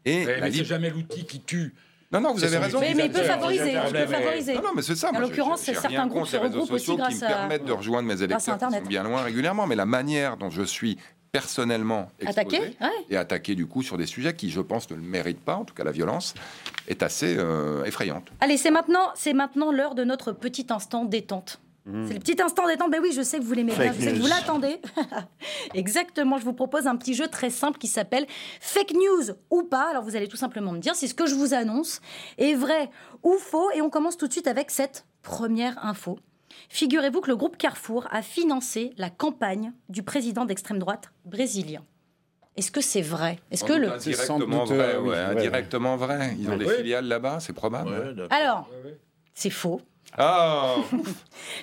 [0.06, 1.74] Et mais c'est jamais l'outil qui tue.
[2.14, 2.80] Non, non, vous avez raison.
[2.80, 3.74] Mais, il peut favoriser.
[3.74, 4.54] Il peut favoriser.
[4.54, 5.12] Non, non, mais c'est ça.
[5.14, 8.58] En l'occurrence, certains groupes se regroupent aussi grâce qui me permettent de rejoindre mes électeurs
[8.58, 9.68] qui sont bien loin régulièrement.
[9.68, 10.98] Mais la manière dont je suis
[11.32, 12.78] personnellement exposé attaqué,
[13.10, 15.66] et attaqué du coup sur des sujets qui, je pense, ne le méritent pas, en
[15.66, 16.36] tout cas la violence,
[16.88, 18.28] est assez euh, effrayante.
[18.40, 21.60] Allez, c'est maintenant, c'est maintenant l'heure de notre petit instant détente.
[21.86, 22.08] Mmh.
[22.08, 22.92] C'est le petit instant détente.
[22.92, 24.80] Ben oui, je sais que vous l'aimez bien, je sais que vous l'attendez.
[25.74, 28.26] Exactement, je vous propose un petit jeu très simple qui s'appelle
[28.62, 29.90] Fake News ou pas.
[29.90, 32.00] Alors vous allez tout simplement me dire si ce que je vous annonce
[32.38, 32.90] est vrai
[33.22, 33.70] ou faux.
[33.72, 36.20] Et on commence tout de suite avec cette première info.
[36.70, 41.84] Figurez-vous que le groupe Carrefour a financé la campagne du président d'extrême droite brésilien.
[42.56, 43.40] Est-ce que c'est vrai?
[43.52, 46.36] Est-ce que le indirectement vrai, ouais, indirectement vrai.
[46.40, 48.28] Ils ont des filiales là-bas, c'est probable.
[48.30, 48.70] Alors,
[49.34, 49.82] c'est faux.
[50.18, 50.76] Ah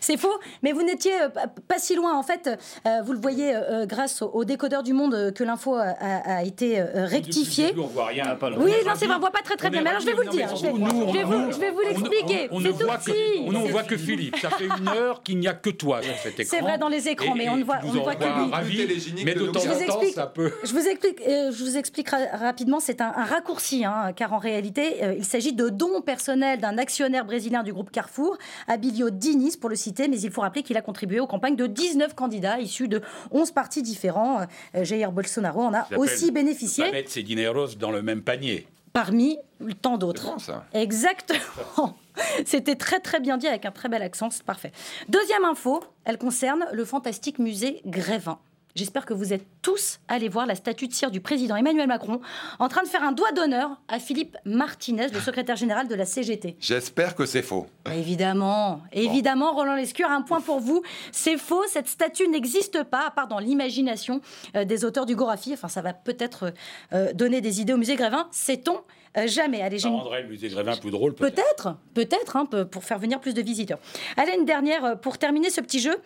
[0.01, 1.29] C'est faux, mais vous n'étiez euh,
[1.69, 2.17] pas si loin.
[2.17, 2.51] En fait,
[2.87, 7.75] euh, vous le voyez euh, grâce au, décodeur du monde que l'info a, été rectifiée.
[7.77, 8.37] On voit rien.
[8.59, 9.83] Oui, non, c'est vrai, on voit pas très très bien.
[9.83, 10.49] Mais alors, je vais vous le dire.
[10.57, 12.49] Je vais vous l'expliquer.
[12.51, 14.37] On ne voit que, on voit que Philippe.
[14.39, 16.57] Ça fait une heure qu'il n'y a que toi sur cet écran.
[16.57, 18.25] C'est vrai dans les écrans, mais on ne voit, on voit que
[18.65, 19.25] lui.
[19.25, 20.53] Mais de temps en temps, ça peut.
[20.65, 22.81] Je vous explique, je vous explique rapidement.
[22.81, 27.63] C'est un, raccourci, hein, car en réalité, il s'agit de dons personnels d'un actionnaire brésilien
[27.63, 28.39] du groupe Carrefour
[28.69, 31.67] Abilio Diniz pour le citer, mais il faut rappeler qu'il a contribué aux campagnes de
[31.67, 34.43] 19 candidats issus de 11 partis différents.
[34.75, 36.85] Euh, Jair Bolsonaro en a aussi bénéficié.
[36.89, 38.67] On mettre ses dineros dans le même panier.
[38.93, 39.39] Parmi
[39.83, 40.37] tant d'autres.
[40.75, 41.97] Exactement.
[42.45, 44.73] C'était très très bien dit avec un très bel accent, c'est parfait.
[45.09, 48.39] Deuxième info, elle concerne le fantastique musée Grévin.
[48.75, 52.21] J'espère que vous êtes tous allés voir la statue de cire du président Emmanuel Macron
[52.59, 56.05] en train de faire un doigt d'honneur à Philippe Martinez, le secrétaire général de la
[56.05, 56.57] CGT.
[56.61, 57.67] J'espère que c'est faux.
[57.93, 60.83] Évidemment, évidemment, Roland Lescure, un point pour vous.
[61.11, 64.21] C'est faux, cette statue n'existe pas, à part dans l'imagination
[64.55, 65.53] euh, des auteurs du Gorafi.
[65.53, 66.53] Enfin, ça va peut-être
[66.93, 68.79] euh, donner des idées au musée Grévin, sait-on
[69.17, 69.61] euh, jamais.
[69.61, 71.77] Allez, ça rendrait le musée Grévin plus drôle, peut-être.
[71.95, 73.81] Peut-être, hein, pour faire venir plus de visiteurs.
[74.17, 75.97] Allez, une dernière, pour terminer ce petit jeu.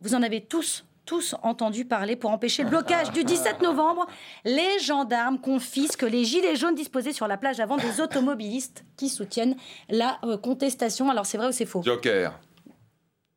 [0.00, 4.06] Vous en avez tous tous entendu parler pour empêcher le blocage du 17 novembre.
[4.44, 9.56] Les gendarmes confisquent les gilets jaunes disposés sur la plage avant des automobilistes qui soutiennent
[9.88, 11.10] la euh, contestation.
[11.10, 11.82] Alors c'est vrai ou c'est faux?
[11.82, 12.38] Joker.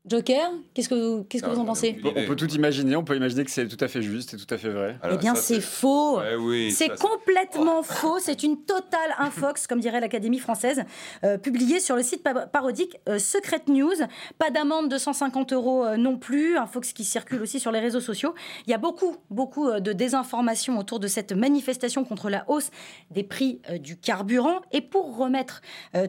[0.07, 3.15] Joker, qu'est-ce que, vous, qu'est-ce que vous en pensez On peut tout imaginer, on peut
[3.15, 4.97] imaginer que c'est tout à fait juste et tout à fait vrai.
[5.11, 6.19] eh bien, c'est, faux.
[6.39, 8.19] oui, c'est complètement faux.
[8.19, 10.83] C'est une totale infox, comme dirait l'Académie française,
[11.23, 13.95] euh, publiée sur le site parodique euh, Secret News.
[14.37, 16.57] Pas d'amende de 150 euros euh, non plus.
[16.57, 18.33] Un fox qui circule aussi sur les réseaux sociaux.
[18.65, 22.69] Il y a beaucoup, beaucoup de désinformation autour de cette manifestation contre la hausse
[23.11, 24.61] des prix du carburant.
[24.71, 25.61] Et pour remettre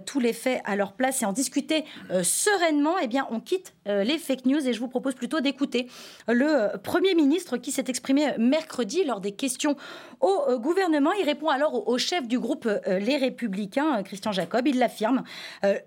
[0.06, 1.84] tous les faits à leur place et en discuter
[2.22, 5.88] sereinement, eh bien, on quitte les fake news et je vous propose plutôt d'écouter
[6.26, 9.76] le euh, Premier ministre qui s'est exprimé mercredi lors des questions
[10.20, 11.12] au euh, gouvernement.
[11.12, 14.66] Il répond alors au, chef du groupe Les Républicains, Christian Jacob.
[14.66, 15.24] Il l'affirme.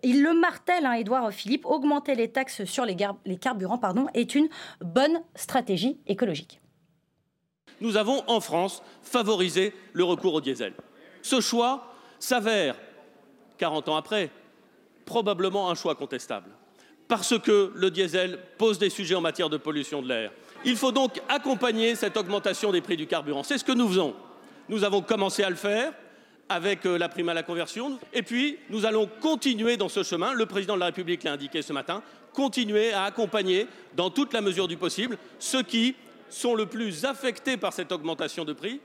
[0.03, 2.95] il le martèle, hein, Édouard Philippe, augmenter les taxes sur les,
[3.25, 4.49] les carburants pardon, est une
[4.81, 6.59] bonne stratégie écologique.
[7.79, 10.73] Nous avons en France favorisé le recours au diesel.
[11.21, 12.75] Ce choix s'avère,
[13.57, 14.29] 40 ans après,
[15.05, 16.49] probablement un choix contestable
[17.11, 20.31] parce que le diesel pose des sujets en matière de pollution de l'air.
[20.63, 23.43] Il faut donc accompagner cette augmentation des prix du carburant.
[23.43, 24.15] C'est ce que nous faisons.
[24.69, 25.91] Nous avons commencé à le faire
[26.47, 27.99] avec euh, la prime à la conversion.
[28.13, 30.31] Et puis, nous allons continuer dans ce chemin.
[30.31, 32.01] Le président de la République l'a indiqué ce matin.
[32.31, 35.95] Continuer à accompagner, dans toute la mesure du possible, ceux qui
[36.29, 38.79] sont le plus affectés par cette augmentation de prix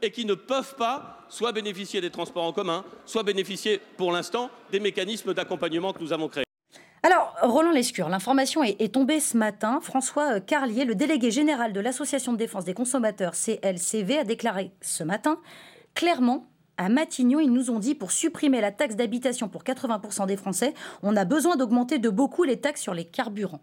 [0.00, 4.48] et qui ne peuvent pas soit bénéficier des transports en commun, soit bénéficier, pour l'instant,
[4.70, 6.46] des mécanismes d'accompagnement que nous avons créés.
[7.04, 9.80] Alors, Roland Lescure, l'information est, tombée ce matin.
[9.82, 14.70] François euh, Carlier, le délégué général de l'Association de défense des consommateurs CLCV, a déclaré
[14.80, 15.40] ce matin
[15.94, 16.46] clairement
[16.78, 20.74] à Matignon, ils nous ont dit pour supprimer la taxe d'habitation pour 80% des Français,
[21.02, 23.60] on a besoin d'augmenter de beaucoup les taxes sur les carburants.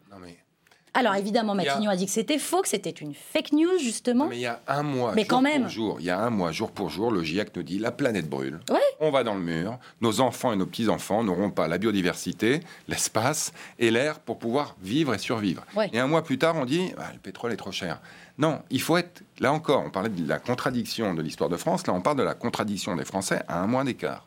[0.94, 1.96] Alors évidemment, Matignon a...
[1.96, 4.28] dit que c'était faux, que c'était une fake news justement.
[4.28, 5.64] mais il y a un mois, mais jour quand même.
[5.64, 7.92] pour jour, il y a un mois, jour pour jour, le GIEC nous dit la
[7.92, 8.60] planète brûle.
[9.00, 9.78] On va dans le mur.
[10.02, 14.76] Nos enfants et nos petits enfants n'auront pas la biodiversité, l'espace et l'air pour pouvoir
[14.82, 15.64] vivre et survivre.
[15.94, 18.02] Et un mois plus tard, on dit ah, le pétrole est trop cher.
[18.38, 19.84] Non, il faut être là encore.
[19.86, 21.86] On parlait de la contradiction de l'histoire de France.
[21.88, 24.26] Là, on parle de la contradiction des Français à un mois d'écart.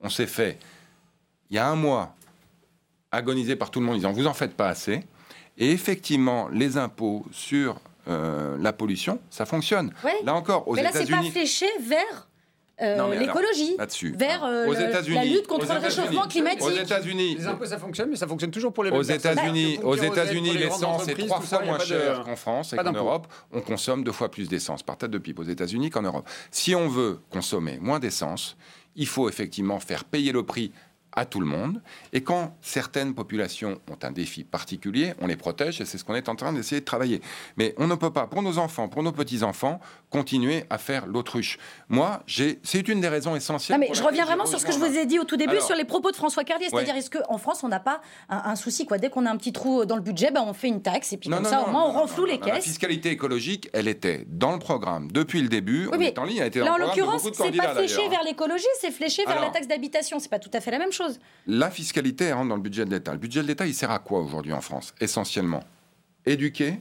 [0.00, 0.58] On s'est fait
[1.52, 2.14] il y a un mois
[3.10, 5.04] agoniser par tout le monde, disant vous en faites pas assez.
[5.58, 9.92] Et effectivement, les impôts sur euh, la pollution, ça fonctionne.
[10.24, 10.92] Là encore, aux États-Unis.
[10.94, 12.28] Mais là, c'est pas fléché vers
[12.80, 13.76] euh, l'écologie,
[14.16, 14.66] vers euh,
[15.08, 16.62] la lutte contre le réchauffement climatique.
[16.62, 18.90] Aux États-Unis, les impôts ça fonctionne, mais ça fonctionne toujours pour les.
[18.90, 23.26] Aux États-Unis, aux États-Unis, l'essence est trois fois moins chère qu'en France et qu'en Europe.
[23.52, 26.28] On consomme deux fois plus d'essence par tête de pipe aux États-Unis qu'en Europe.
[26.50, 28.56] Si on veut consommer moins d'essence,
[28.96, 30.72] il faut effectivement faire payer le prix
[31.12, 31.80] à tout le monde.
[32.12, 36.14] Et quand certaines populations ont un défi particulier, on les protège et c'est ce qu'on
[36.14, 37.20] est en train d'essayer de travailler.
[37.56, 39.80] Mais on ne peut pas, pour nos enfants, pour nos petits-enfants,
[40.12, 41.58] continuer à faire l'autruche.
[41.88, 43.78] Moi, c'est une des raisons essentielles.
[43.80, 45.74] mais je reviens vraiment sur ce que je vous ai dit au tout début, sur
[45.74, 46.66] les propos de François Carlier.
[46.70, 48.98] C'est-à-dire, est-ce qu'en France, on n'a pas un, souci quoi?
[48.98, 51.16] Dès qu'on a un petit trou dans le budget, ben, on fait une taxe et
[51.16, 52.54] puis comme ça, au moins, on renfloue les caisses.
[52.54, 55.88] La fiscalité écologique, elle était dans le programme depuis le début.
[55.90, 56.90] on est en ligne, elle était dans le programme.
[56.90, 60.18] En l'occurrence, c'est pas fléché vers l'écologie, c'est fléché vers la taxe d'habitation.
[60.18, 61.18] C'est pas tout à fait la même chose.
[61.46, 63.12] La fiscalité rentre dans le budget de l'État.
[63.12, 65.62] Le budget de l'État, il sert à quoi aujourd'hui en France Essentiellement?
[66.26, 66.78] Éduquer,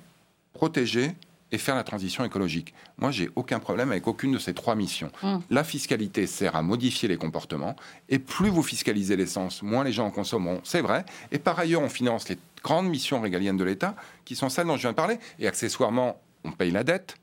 [0.54, 1.16] protéger
[1.52, 2.74] et faire la transition écologique.
[2.98, 5.12] Moi, j'ai aucun problème avec aucune de ces trois missions.
[5.24, 5.42] Hum.
[5.50, 7.76] La fiscalité sert à modifier les comportements,
[8.10, 11.06] et plus vous fiscalisez l'essence, moins les gens en consommeront, c'est vrai.
[11.32, 13.96] Et par ailleurs, on finance les grandes missions régaliennes de l'État,
[14.26, 17.16] qui sont celles dont je viens de parler, et accessoirement, on paye la dette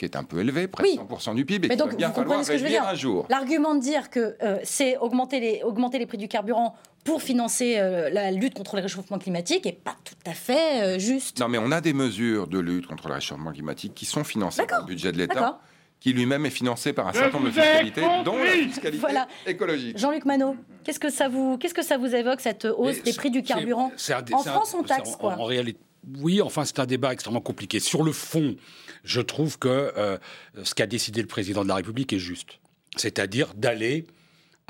[0.00, 0.98] qui est un peu élevée, presque Oui.
[0.98, 2.70] 100% du PIB, et Mais donc, va bien vous falloir comprenez ce que je veux
[2.70, 3.26] dire un jour.
[3.28, 6.74] L'argument de dire que euh, c'est augmenter les, augmenter les prix du carburant
[7.04, 10.98] pour financer euh, la lutte contre le réchauffement climatique est pas tout à fait euh,
[10.98, 11.38] juste.
[11.38, 14.64] Non, mais on a des mesures de lutte contre le réchauffement climatique qui sont financées
[14.66, 15.60] par le budget de l'État,
[16.00, 19.28] qui lui-même est financé par un Je certain nombre de fiscalités, dont la fiscalité Voilà.
[19.46, 19.98] écologique.
[19.98, 23.12] Jean-Luc Manot, qu'est-ce que ça vous, qu'est-ce que ça vous évoque cette hausse Mais des
[23.12, 25.78] prix du carburant un En c'est un- France, on taxe en- quoi En réalité,
[26.22, 27.80] oui, enfin, c'est un débat extrêmement compliqué.
[27.80, 28.56] Sur le fond,
[29.04, 30.18] je trouve que euh,
[30.62, 32.60] ce qu'a décidé le président de la République est juste.
[32.96, 34.06] C'est-à-dire d'aller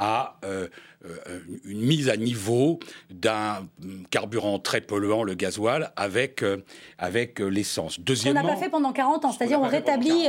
[0.01, 0.66] à euh,
[1.05, 3.68] euh, une mise à niveau d'un
[4.11, 6.64] carburant très polluant, le gasoil, avec, euh,
[6.99, 7.99] avec l'essence.
[7.99, 10.26] On n'a Deuxièmement, pas fait pendant 40 ans, c'est-à-dire on rétablit.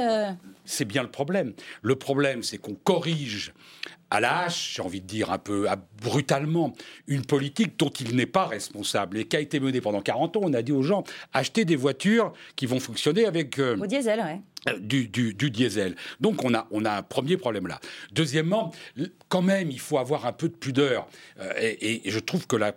[0.66, 1.54] c'est bien le problème.
[1.82, 3.54] Le problème, c'est qu'on corrige
[4.12, 6.74] à la hache, j'ai envie de dire un peu à- brutalement,
[7.08, 10.42] une politique dont il n'est pas responsable et qui a été menée pendant 40 ans.
[10.44, 11.04] On a dit aux gens,
[11.34, 13.58] achetez des voitures qui vont fonctionner avec...
[13.58, 14.42] euh, au diesel, ouais.
[14.70, 15.96] euh, du, du- du diesel.
[16.20, 17.80] Donc on a, on a un premier problème là.
[18.12, 18.74] Deuxièmement,
[19.30, 21.08] quand même, il faut avoir un peu de pudeur.
[21.40, 22.74] Euh, et, et je trouve que la,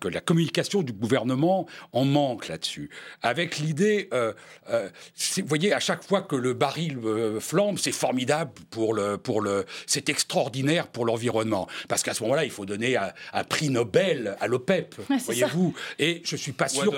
[0.00, 2.90] que la communication du gouvernement en manque là-dessus.
[3.22, 4.32] Avec l'idée, euh,
[4.70, 8.94] euh, c'est- vous voyez, à chaque fois que le baril euh, flambe, c'est formidable pour
[8.94, 11.68] le, pour le, c'est extraordinaire pour l'environnement.
[11.88, 15.74] Parce qu'à ce moment-là, il faut donner un, un prix Nobel à l'OPEP, Ouais, voyez-vous.
[15.98, 16.92] Et je suis pas sûr,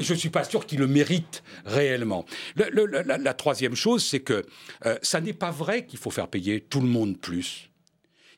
[0.00, 2.24] je suis pas sûr qu'il le mérite réellement.
[2.56, 4.44] Le- le- la, la troisième chose, c'est que
[4.86, 7.68] euh, ça n'est pas vrai qu'il faut faire payer tout le monde plus.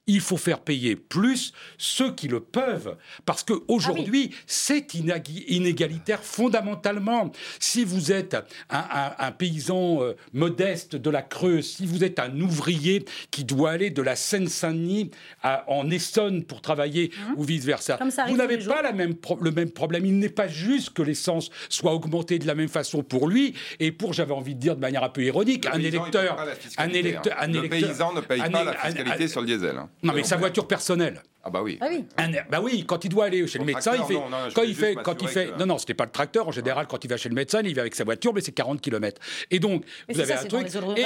[0.06, 2.96] Il faut faire payer plus ceux qui le peuvent.
[3.24, 7.32] Parce qu'aujourd'hui, c'est inagui- inégalitaire fondamentalement.
[7.58, 8.34] Si vous êtes
[8.68, 13.44] un, un- un paysan euh, modeste de la Creuse, si vous êtes un ouvrier qui
[13.44, 15.10] doit aller de la Seine-Saint-Denis
[15.42, 17.98] à- en Essonne pour travailler ou vice-versa,
[18.28, 20.04] vous n'avez pas la même pro- le même problème.
[20.04, 23.90] Il n'est pas juste que l'essence soit augmentée de la même façon pour lui et
[23.90, 26.36] pour, j'avais envie de dire de manière un peu ironique, Le un paye électeur.
[26.36, 27.34] pas la Un électeur.
[27.38, 27.44] hein.
[27.44, 29.76] un Le électeur- paysan ne paye un pas la un- fiscalité un- sur le diesel.
[29.78, 29.88] hein.
[30.04, 31.22] Non, mais sa voiture personnelle.
[31.44, 31.78] Ah bah oui.
[31.80, 32.04] Ah oui.
[32.16, 34.14] Un- bah oui, quand il doit aller chez le médecin, il fait.
[34.14, 35.46] non, non, quand il fait, quand il fait.
[35.48, 36.48] que- Non, non, c'était pas le tracteur.
[36.48, 38.52] En général, quand il va chez le médecin, il va avec sa voiture, mais c'est
[38.52, 39.20] 40 km.
[39.50, 40.66] Et donc, Mais vous avez ça, un truc.
[40.96, 41.04] et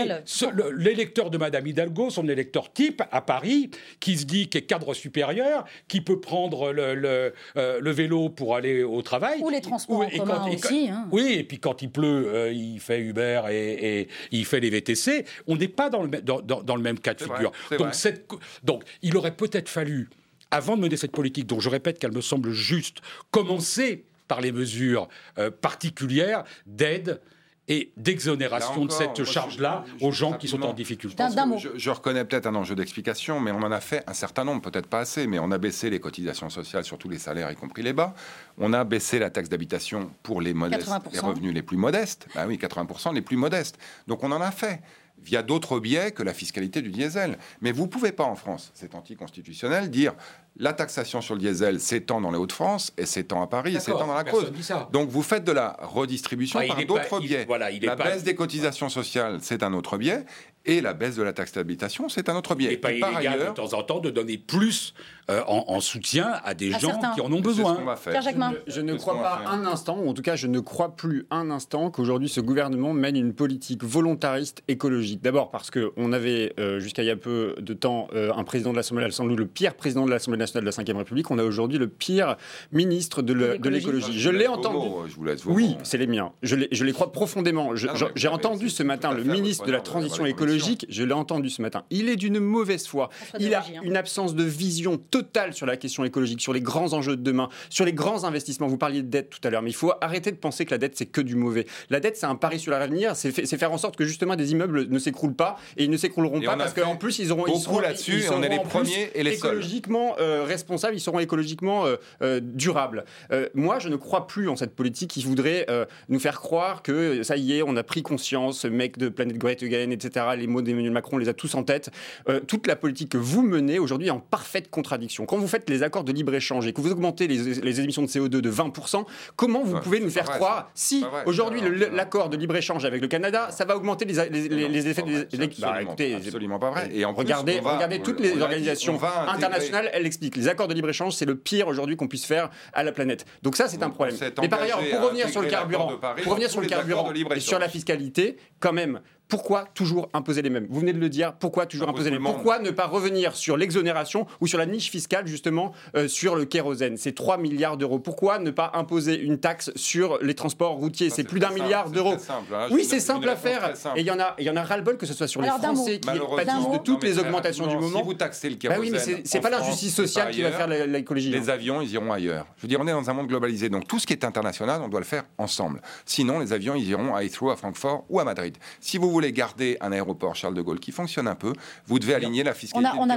[0.76, 3.70] l'électeur de Madame Hidalgo, son électeur type à Paris,
[4.01, 8.28] qui se dit qu'il est cadre supérieur, qui peut prendre le, le, euh, le vélo
[8.28, 9.41] pour aller au travail.
[9.43, 11.07] Ou les transports en et commun et aussi, hein.
[11.11, 14.70] Oui, et puis quand il pleut, euh, il fait Uber et, et il fait les
[14.70, 15.24] VTC.
[15.47, 17.53] On n'est pas dans le, dans, dans- dans le même cas de vrai, figure.
[17.68, 17.95] c'est donc, vrai.
[17.97, 20.09] cette co- donc, il aurait peut-être fallu,
[20.51, 22.99] avant de mener cette politique, dont je répète qu'elle me semble juste,
[23.30, 27.20] commencer par les mesures euh, particulières d'aide
[27.68, 31.22] et d'exonération de cette charge-là aux gens qui sont en difficulté.
[31.59, 34.62] Je, je reconnais peut-être un enjeu d'explication, mais on en a fait un certain nombre,
[34.62, 37.57] peut-être pas assez, mais on a baissé les cotisations sociales sur tous les salaires, y
[37.57, 38.14] compris les bas.
[38.57, 41.12] On a baissé la taxe d'habitation pour les modestes, 80%.
[41.12, 42.26] les revenus les plus modestes.
[42.34, 43.78] Bah oui, 80% les plus modestes.
[44.07, 44.80] Donc on en a fait
[45.22, 47.38] via d'autres biais que la fiscalité du diesel.
[47.60, 50.14] Mais vous pouvez pas en France, c'est anticonstitutionnel, dire
[50.56, 54.06] la taxation sur le diesel s'étend dans les Hauts-de-France et s'étend à Paris et s'étend
[54.06, 54.24] dans la
[54.62, 54.88] ça.
[54.92, 57.44] Donc vous faites de la redistribution par d'autres il- biais.
[57.46, 60.24] voilà, il la pas- baisse des cotisations sociales, c'est un autre biais.
[60.64, 62.68] Et la baisse de la taxe d'habitation, c'est un autre biais.
[62.68, 64.92] Il n'est pas Et par illégal ailleurs, de temps en temps de donner plus
[65.30, 67.12] euh, en, en soutien à des À gens certains.
[67.14, 67.74] qui en ont c'est ce besoin.
[67.84, 68.12] va faire.
[68.12, 68.52] Pierre Jacquemin.
[68.66, 70.94] Je ne C'est ce crois pas un instant, ou en tout cas je ne crois
[70.94, 75.22] plus un instant qu'aujourd'hui ce gouvernement mène une politique volontariste écologique.
[75.22, 78.72] D'abord parce qu'on avait euh, jusqu'à il y a peu de temps euh, un président
[78.72, 81.30] de l'Assemblée nationale, le pire président de l'Assemblée nationale de la Ve République.
[81.30, 82.36] On a aujourd'hui le pire
[82.72, 83.32] ministre de
[83.68, 84.18] l'écologie.
[84.18, 84.86] Je vous l'ai entendu.
[85.09, 86.32] Je vous laisse vos Oui, c'est les miens.
[86.42, 87.74] Je les, je les crois profondément.
[87.74, 90.46] Je- Ah je- J'ai entendu ce matin le ministre de la Transition convictions.
[90.57, 90.86] Écologique.
[90.88, 91.84] Je l'ai entendu ce matin.
[91.90, 93.11] Il est d'une mauvaise foi.
[93.38, 93.80] Il a hein.
[93.82, 97.49] une absence de vision totale sur la question écologique, sur les grands enjeux de demain,
[97.70, 98.66] sur les grands investissements.
[98.66, 100.78] Vous parliez de dette tout à l'heure, mais il faut arrêter de penser que la
[100.78, 101.66] dette c'est que du mauvais.
[101.90, 103.16] La dette c'est un pari sur l'avenir.
[103.16, 106.40] C'est faire en sorte que justement des immeubles ne s'écroulent pas et ils ne s'écrouleront
[106.40, 108.61] pas parce qu'en plus ils auront ils beaucoup seront- là-dessus ils et on est les
[108.61, 109.51] premiers et les seuls.
[109.53, 113.05] écologiquement euh, responsables, ils seront écologiquement euh, euh, durables.
[113.32, 116.82] Euh, moi, je ne crois plus en cette politique qui voudrait euh, nous faire croire
[116.82, 120.26] que ça y est, on a pris conscience, ce mec de Planète Great Again, etc.
[120.39, 121.91] Les mots d'Emmanuel Macron, on les a tous en tête.
[122.28, 125.26] Euh, toute la politique que vous menez aujourd'hui est en parfaite contradiction.
[125.26, 128.28] Quand vous faites les accords de libre-échange et que vous augmentez les, émissions de CO2
[128.28, 129.05] de 20%,
[129.36, 131.61] comment vous pouvez nous faire croire si aujourd'hui
[131.93, 135.49] l'accord de libre-échange avec le Canada, ça va augmenter les, effets des...
[135.61, 135.78] Bah,
[136.16, 136.91] absolument pas vrai.
[136.93, 140.36] Et en regardez, regardez toutes les organisations internationales, elles expliquent.
[140.36, 143.24] Les accords de libre-échange, c'est le pire aujourd'hui qu'on puisse faire à la planète.
[143.43, 144.16] Donc ça, c'est un problème.
[144.41, 147.59] Mais par ailleurs, pour revenir sur le carburant, pour revenir sur le carburant et sur
[147.59, 150.66] la fiscalité, quand même, pourquoi toujours imposer les mêmes?
[150.70, 152.33] Vous venez de le dire, pourquoi toujours imposer les mêmes?
[152.33, 156.47] Pourquoi ne pas revenir sur l'exonération ou sur la niche fiscale, justement, euh, sur le
[156.47, 156.97] kérosène?
[156.97, 157.99] C'est 3 milliards d'euros.
[157.99, 161.11] Pourquoi ne pas imposer une taxe sur les transports routiers?
[161.11, 162.14] C'est plus d'un milliard d'euros.
[162.14, 162.68] Hein.
[162.70, 163.74] Oui, c'est simple à faire.
[163.97, 165.49] Et il y en a, il y en a ras-le-bol que ce soit sur les
[165.49, 167.99] Français qui pâtissent de toutes les augmentations du moment.
[167.99, 170.68] Si vous taxez le kérosène, bah oui, mais c'est pas l'injustice sociale qui va faire
[170.68, 171.31] l'écologie.
[171.31, 172.47] Les avions, ils iront ailleurs.
[172.57, 174.81] Je veux dire, on est dans un monde globalisé, donc tout ce qui est international,
[174.83, 175.83] on doit le faire ensemble.
[176.07, 178.57] Sinon, les avions, ils iront à Heathrow, à Francfort ou à Madrid.
[178.81, 181.52] Si vous voulez garder un aéroport Charles de Gaulle qui fonctionne un peu,
[181.86, 183.08] vous devez aligner la fiscalité on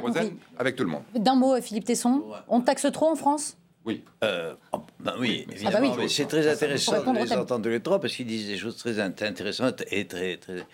[0.58, 1.04] avec tout le monde.
[1.16, 3.58] D'un mot, Philippe Tesson, on taxe trop en France?
[3.84, 4.04] Oui.
[4.24, 5.88] Euh, oh, ben oui, ah bah.
[6.08, 9.84] C'est très intéressant de les entendre les trois parce qu'ils disent des choses très intéressantes
[9.90, 10.68] et très, très,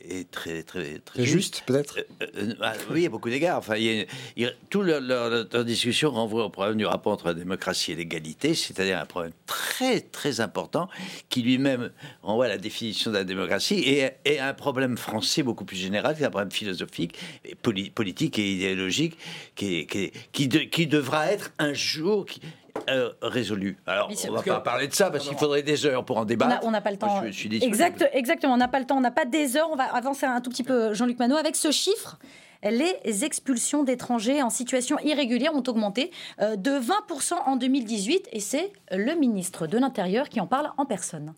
[0.00, 1.98] est très très très juste, peut-être.
[2.20, 3.58] Euh, euh, bah, oui, à beaucoup d'égards.
[3.58, 7.92] Enfin, il y a, tout leur, discussion renvoie au problème du rapport entre la démocratie
[7.92, 10.88] et l'égalité, c'est-à-dire un problème très très important
[11.28, 11.90] qui lui-même
[12.22, 16.16] renvoie à la définition de la démocratie et, et un problème français beaucoup plus général,
[16.16, 19.16] qui est un problème philosophique, et politique et idéologique
[19.54, 22.40] qui, qui, qui, qui devra être un jour qui,
[22.88, 23.78] euh, résolu.
[23.86, 26.24] Alors, on ne va pas parler de ça parce qu'il faudrait des heures pour en
[26.24, 26.60] débattre.
[26.64, 27.22] On n'a pas le temps.
[27.22, 29.68] exact, exactement, on n'a pas le temps, on n'a pas des heures.
[29.70, 32.18] On va avancer un tout petit peu, Jean-Luc Manot, avec ce chiffre.
[32.62, 36.10] Les expulsions d'étrangers en situation irrégulière ont augmenté
[36.40, 40.86] euh, de 20% en 2018 et c'est le ministre de l'Intérieur qui en parle en
[40.86, 41.34] personne.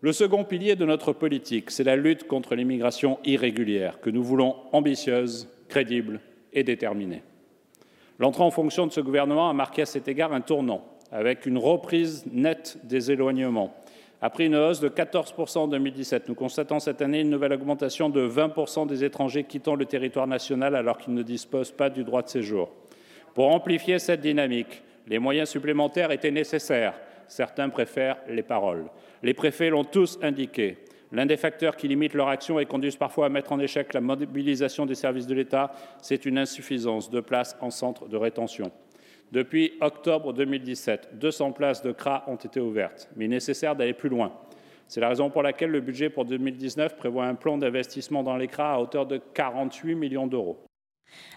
[0.00, 4.56] Le second pilier de notre politique, c'est la lutte contre l'immigration irrégulière que nous voulons
[4.72, 6.20] ambitieuse, crédible
[6.52, 7.22] et déterminée.
[8.18, 11.58] L'entrée en fonction de ce gouvernement a marqué à cet égard un tournant, avec une
[11.58, 13.74] reprise nette des éloignements.
[14.22, 18.26] Après une hausse de 14% en 2017, nous constatons cette année une nouvelle augmentation de
[18.26, 22.28] 20% des étrangers quittant le territoire national alors qu'ils ne disposent pas du droit de
[22.28, 22.70] séjour.
[23.34, 26.94] Pour amplifier cette dynamique, les moyens supplémentaires étaient nécessaires.
[27.28, 28.86] Certains préfèrent les paroles.
[29.22, 30.78] Les préfets l'ont tous indiqué.
[31.12, 34.00] L'un des facteurs qui limitent leur action et conduisent parfois à mettre en échec la
[34.00, 38.72] mobilisation des services de l'État, c'est une insuffisance de places en centre de rétention.
[39.32, 43.92] Depuis octobre 2017, 200 places de CRA ont été ouvertes, mais il est nécessaire d'aller
[43.92, 44.32] plus loin.
[44.88, 48.46] C'est la raison pour laquelle le budget pour 2019 prévoit un plan d'investissement dans les
[48.46, 50.64] CRA à hauteur de 48 millions d'euros.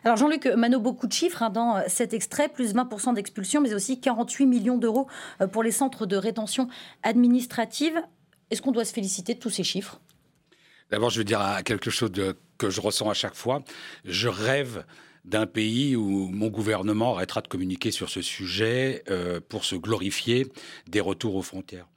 [0.04, 4.00] Alors Jean-Luc Mano, beaucoup de chiffres hein, dans cet extrait, plus 20% d'expulsion, mais aussi
[4.00, 5.08] 48 millions d'euros
[5.42, 6.68] euh, pour les centres de rétention
[7.04, 8.00] administrative.
[8.50, 10.00] Est-ce qu'on doit se féliciter de tous ces chiffres?
[10.90, 12.12] D'abord, je veux dire quelque chose
[12.58, 13.64] que je ressens à chaque fois.
[14.06, 14.86] Je rêve
[15.26, 20.48] d'un pays où mon gouvernement arrêtera de communiquer sur ce sujet euh, pour se glorifier
[20.88, 21.88] des retours aux frontières.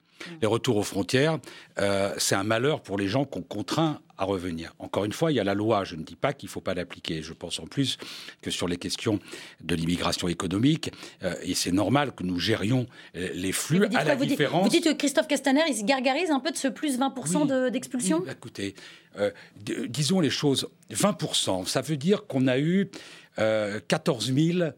[0.40, 1.38] Les retours aux frontières,
[1.78, 4.74] euh, c'est un malheur pour les gens qu'on contraint à revenir.
[4.78, 5.84] Encore une fois, il y a la loi.
[5.84, 7.22] Je ne dis pas qu'il ne faut pas l'appliquer.
[7.22, 7.98] Je pense en plus
[8.40, 9.18] que sur les questions
[9.62, 10.92] de l'immigration économique,
[11.22, 14.64] euh, et c'est normal que nous gérions euh, les flux à la différence.
[14.64, 18.24] vous dites que Christophe Castaner, il se gargarise un peu de ce plus 20% d'expulsion
[18.30, 18.74] Écoutez,
[19.88, 20.68] disons les choses.
[20.90, 22.90] 20%, ça veut dire qu'on a eu
[23.36, 24.70] 14 000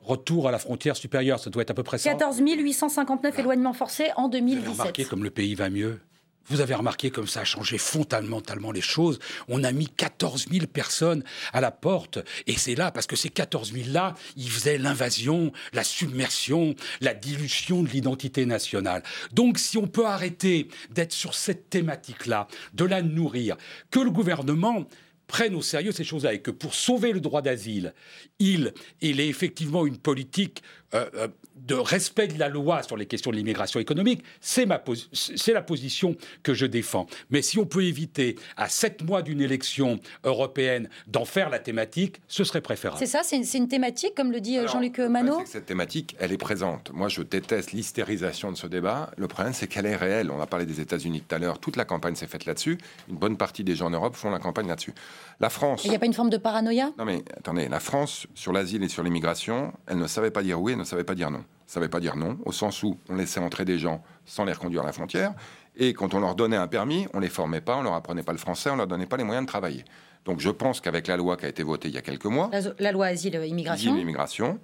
[0.00, 1.40] retours à la frontière supérieure.
[1.40, 2.10] Ça doit être à peu près ça.
[2.10, 4.64] 14 859 éloignements forcés en 2017.
[4.64, 6.00] Vous avez remarqué comme le pays va mieux?
[6.48, 9.20] Vous avez remarqué comme ça a changé fondamentalement les choses?
[9.48, 12.18] On a mis 14 000 personnes à la porte.
[12.48, 17.84] Et c'est là, parce que ces 14 000-là, ils faisaient l'invasion, la submersion, la dilution
[17.84, 19.04] de l'identité nationale.
[19.32, 23.56] Donc si on peut arrêter d'être sur cette thématique-là, de la nourrir,
[23.92, 24.84] que le gouvernement
[25.26, 27.94] prennent au sérieux ces choses-là et que pour sauver le droit d'asile,
[28.38, 30.62] il, il est effectivement une politique
[30.94, 35.62] euh, euh, de respect de la loi sur les questions de l'immigration économique, c'est la
[35.62, 37.06] position que je défends.
[37.30, 42.20] Mais si on peut éviter à sept mois d'une élection européenne d'en faire la thématique,
[42.26, 42.98] ce serait préférable.
[42.98, 45.42] C'est ça, c'est une, thématique, comme le dit euh, Jean-Luc Manot.
[45.46, 46.90] Cette thématique, elle est présente.
[46.92, 49.10] Moi, je déteste l'hystérisation de ce débat.
[49.16, 50.30] Le problème, c'est qu'elle est réelle.
[50.30, 51.58] On a parlé des États-Unis tout à l'heure.
[51.58, 52.78] Toute la campagne s'est faite là-dessus.
[53.08, 54.94] Une bonne partie des gens en Europe font la campagne là-dessus.
[55.42, 55.84] La France.
[55.84, 56.92] Il n'y a pas une forme de paranoïa?
[56.96, 60.60] Non, mais attendez, la France sur l'asile et sur l'immigration, elle ne savait pas dire
[60.60, 61.44] oui, elle ne savait pas dire non.
[61.66, 64.44] Ça ne veut pas dire non, au sens où on laissait entrer des gens sans
[64.44, 65.32] les reconduire à la frontière,
[65.74, 68.32] et quand on leur donnait un permis, on les formait pas, on leur apprenait pas
[68.32, 69.84] le français, on leur donnait pas les moyens de travailler.
[70.24, 72.50] Donc je pense qu'avec la loi qui a été votée il y a quelques mois,
[72.78, 74.60] la, loi asile-immigration, immigration,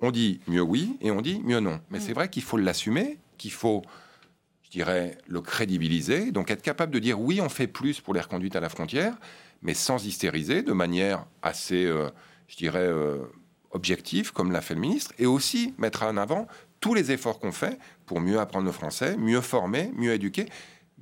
[0.00, 1.80] on dit mieux oui et on dit mieux non.
[1.90, 2.02] Mais mm.
[2.02, 3.82] c'est vrai qu'il faut l'assumer, qu'il faut,
[4.62, 8.20] je dirais, le crédibiliser, donc être capable de dire oui, on fait plus pour les
[8.20, 9.14] reconduites à la frontière,
[9.62, 12.10] mais sans hystériser, de manière assez, euh,
[12.48, 13.18] je dirais, euh,
[13.70, 16.46] objective, comme l'a fait le ministre, et aussi mettre en avant
[16.80, 20.46] tous les efforts qu'on fait pour mieux apprendre le français, mieux former, mieux éduquer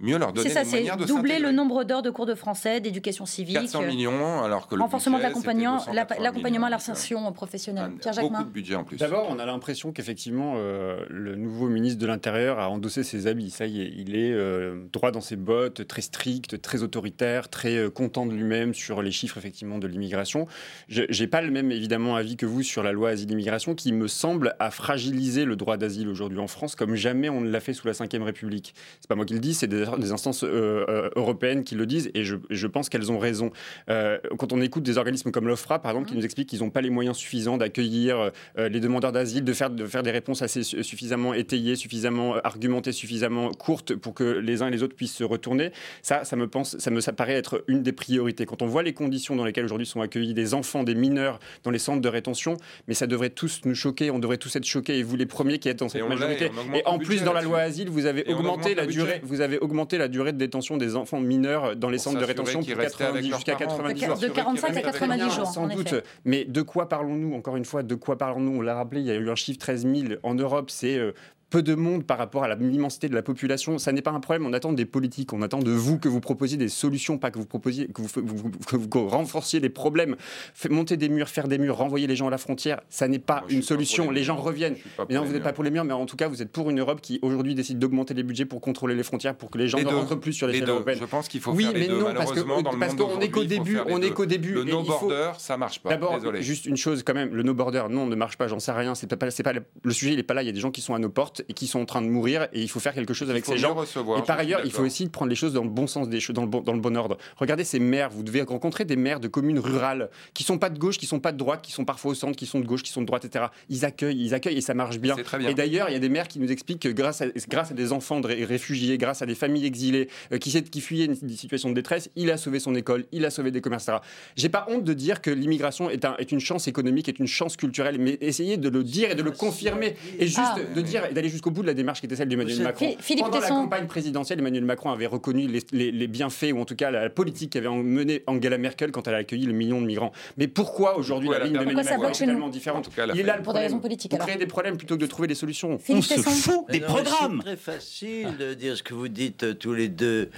[0.00, 2.26] mieux leur donner C'est ça, les manières c'est de doubler le nombre d'heures de cours
[2.26, 3.54] de français, d'éducation civique.
[3.54, 7.32] 400 millions, alors que le renforcement de budget, l'accompagnement, c'était la- 280 l'accompagnement à l'insertion
[7.32, 7.92] professionnelle.
[8.00, 8.42] Pierre Beaucoup Jacquemin.
[8.42, 8.96] de budget en plus.
[8.96, 13.50] D'abord, on a l'impression qu'effectivement, euh, le nouveau ministre de l'Intérieur a endossé ses habits.
[13.50, 17.76] Ça y est, il est euh, droit dans ses bottes, très strict, très autoritaire, très
[17.76, 20.46] euh, content de lui-même sur les chiffres effectivement de l'immigration.
[20.88, 24.08] Je n'ai pas le même évidemment avis que vous sur la loi asile-immigration qui me
[24.08, 27.72] semble à fragiliser le droit d'asile aujourd'hui en France comme jamais on ne l'a fait
[27.72, 28.74] sous la Ve République.
[29.00, 31.86] C'est pas moi qui le dis, c'est des, des instances euh, euh, européennes qui le
[31.86, 33.50] disent et je, je pense qu'elles ont raison.
[33.88, 36.70] Euh, quand on écoute des organismes comme l'OFRA, par exemple, qui nous expliquent qu'ils n'ont
[36.70, 40.42] pas les moyens suffisants d'accueillir euh, les demandeurs d'asile, de faire, de faire des réponses
[40.42, 44.94] assez su- suffisamment étayées, suffisamment argumentées, suffisamment courtes pour que les uns et les autres
[44.96, 45.72] puissent se retourner,
[46.02, 48.46] ça, ça me, pense, ça me ça paraît être une des priorités.
[48.46, 51.70] Quand on voit les conditions dans lesquelles aujourd'hui sont accueillis des enfants, des mineurs dans
[51.70, 52.56] les centres de rétention,
[52.88, 55.58] mais ça devrait tous nous choquer, on devrait tous être choqués, et vous les premiers
[55.58, 56.50] qui êtes dans cette majorité.
[56.74, 59.58] et Et en plus, dans la loi asile, vous avez augmenté la durée, vous avez
[59.58, 63.28] augmenté la durée de détention des enfants mineurs dans les centres de rétention avec 90
[63.28, 63.76] leurs jusqu'à parents.
[63.76, 64.34] 90 De jours.
[64.34, 65.86] 45 à 90 jours, Sans en doute.
[65.86, 66.02] effet.
[66.24, 67.34] Mais de quoi parlons-nous?
[67.34, 68.58] Encore une fois, de quoi parlons-nous?
[68.58, 70.70] On l'a rappelé, il y a eu un chiffre 13 000 en Europe.
[70.70, 71.12] C'est euh,
[71.50, 73.76] peu de monde par rapport à l'immensité de la population.
[73.78, 74.46] Ça n'est pas un problème.
[74.46, 75.32] On attend des politiques.
[75.32, 78.08] On attend de vous que vous proposiez des solutions, pas que vous proposiez, que vous,
[78.14, 80.16] vous- vous- que vous- que vous renforciez les problèmes.
[80.54, 83.18] Fait- monter des murs, faire des murs, renvoyer les gens à la frontière, ça n'est
[83.18, 84.10] pas Moi, une pas solution.
[84.10, 84.76] les Les gens reviennent.
[85.08, 86.52] Mais non, les vous n'êtes pas pour les murs, mais en tout cas, vous êtes
[86.52, 89.58] pour une Europe qui aujourd'hui décide d'augmenter les budgets pour contrôler les frontières, pour que
[89.58, 89.96] les gens Les ne deux.
[89.96, 90.72] rentrent plus sur Les l'échelle deux.
[90.74, 90.98] européenne.
[91.00, 91.98] Je pense qu'il faut oui, faire les mais deux.
[91.98, 94.52] non, Malheureusement, parce qu'on est qu'au début, les on est qu'au début.
[94.52, 95.88] Le no border, ça marche pas.
[95.90, 98.72] D'abord, juste une chose quand même, le no border, non, ne marche pas, j'en sais
[98.72, 98.94] rien.
[98.94, 100.42] C'est pas, c'est pas le, le sujet, il est pas là.
[100.42, 102.02] Il y a des gens qui sont à nos portes et qui sont en train
[102.02, 103.74] de mourir et il faut faire quelque chose avec ces gens.
[103.74, 106.20] recevoir, et par ailleurs, il faut aussi prendre les choses dans le bon sens des
[106.20, 107.16] choses, dans le bon, dans le bon ordre.
[107.36, 110.78] Regardez ces maires, vous devez rencontrer des maires de communes rurales qui sont pas de
[110.78, 112.82] gauche, qui sont pas de droite, qui sont parfois au centre, qui sont de gauche,
[112.82, 113.46] qui sont de droite, etc.
[113.68, 115.14] Ils accueillent, ils accueillent et ça marche bien.
[115.16, 115.48] C'est très bien.
[115.48, 117.74] Et d'ailleurs, il y a des maires qui nous expliquent que grâce à, grâce à
[117.74, 121.36] des enfants de ré- réfugiés, grâce à des familles exilées euh, qui, fuyaient une, une
[121.36, 123.98] situation de détresse, il a sauvé son école, il a sauvé des commerces, etc.
[124.36, 127.26] J'ai pas honte de dire que l'immigration est, un- est une chance économique, est une
[127.26, 130.56] chance culturelle, mais essayez de le dire et de le confirmer et juste Ah.
[130.74, 132.94] de dire et d'aller jusqu'au bout de la démarche qui était celle d'Emmanuel Macron.
[132.98, 136.64] Philippe Pendant la campagne présidentielle, Emmanuel Macron avait reconnu les, les- les bienfaits ou en
[136.64, 139.86] tout cas la, politique qu'avait menée Angela Merkel quand elle a accueilli le million de
[139.86, 140.12] migrants.
[140.36, 142.96] Mais pourquoi aujourd'hui la ligne a d'Emmanuel Pourquoi ça Macron est tellement différente En tout
[142.96, 144.96] cas, elle a Il est là le Pour des raisons politiques, créez des problèmes plutôt
[144.96, 145.78] que de trouver des solutions.
[145.78, 146.30] Philippe se Tesson.
[146.30, 147.42] fout des programmes.
[147.44, 150.30] C'est très facile de dire ce que vous dites euh, tous les deux.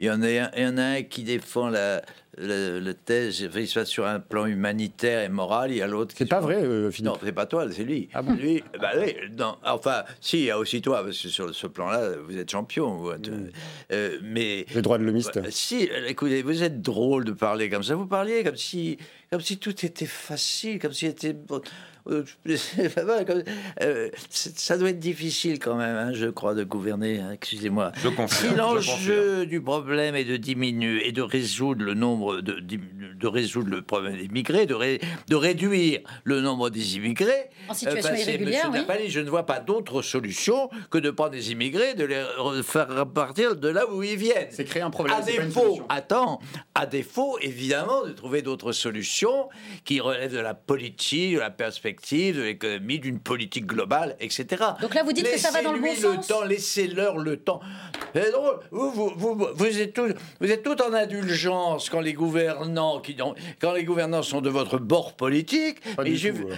[0.00, 2.00] Il y en a un, il y en a un qui défend la,
[2.38, 5.86] la, la thèse, il se passe sur un plan humanitaire et moral, il y a
[5.86, 6.22] l'autre qui...
[6.24, 7.12] C'est pas vrai, euh, Philippe.
[7.12, 8.08] Non, c'est pas toi, c'est lui.
[8.14, 11.28] Ah bon lui, bah oui, non, enfin, si, il y a aussi toi, parce que
[11.28, 12.96] sur ce plan-là, vous êtes champion.
[12.96, 13.30] vous êtes,
[13.92, 15.36] euh, mais Les droits de l'homiste.
[15.36, 17.94] euh, Si, euh, écoutez, vous êtes drôle de parler comme ça.
[17.94, 18.96] Vous parliez comme si,
[19.30, 21.36] comme si tout était facile, comme si c'était.
[22.10, 22.24] Euh,
[23.82, 27.18] euh, ça doit être difficile quand même, hein, je crois, de gouverner.
[27.20, 27.92] hein, Excusez-moi.
[28.02, 28.28] Je confirme.
[28.28, 33.26] Si je l'enjeu du problème est de diminuer et de résoudre le nombre de, de
[33.26, 38.12] résoudre le problème des immigrés, de, ré- de réduire le nombre des immigrés, En situation
[38.12, 38.78] euh, irrégulière, oui.
[38.78, 42.62] Napali, je ne vois pas d'autre solution que de prendre des immigrés, de les re-
[42.62, 44.48] faire repartir de là où ils viennent.
[44.50, 45.16] C'est créer un problème.
[45.18, 46.40] À c'est pas une défaut, attends,
[46.74, 49.48] à défaut, évidemment, de trouver d'autres solutions
[49.84, 54.46] qui relèvent de la politique, de la perspective, de l'économie, d'une politique globale, etc.
[54.80, 56.26] Donc là, vous dites que ça va dans le bon sens.
[56.26, 57.60] temps, laissez-leur le temps.
[58.14, 62.12] C'est drôle, vous, vous, vous, vous êtes tous, vous êtes tout en indulgence quand les
[62.14, 66.48] gouvernants, qui, ont- quand les gouvernants sont de votre bord politique, Pas mais, tout,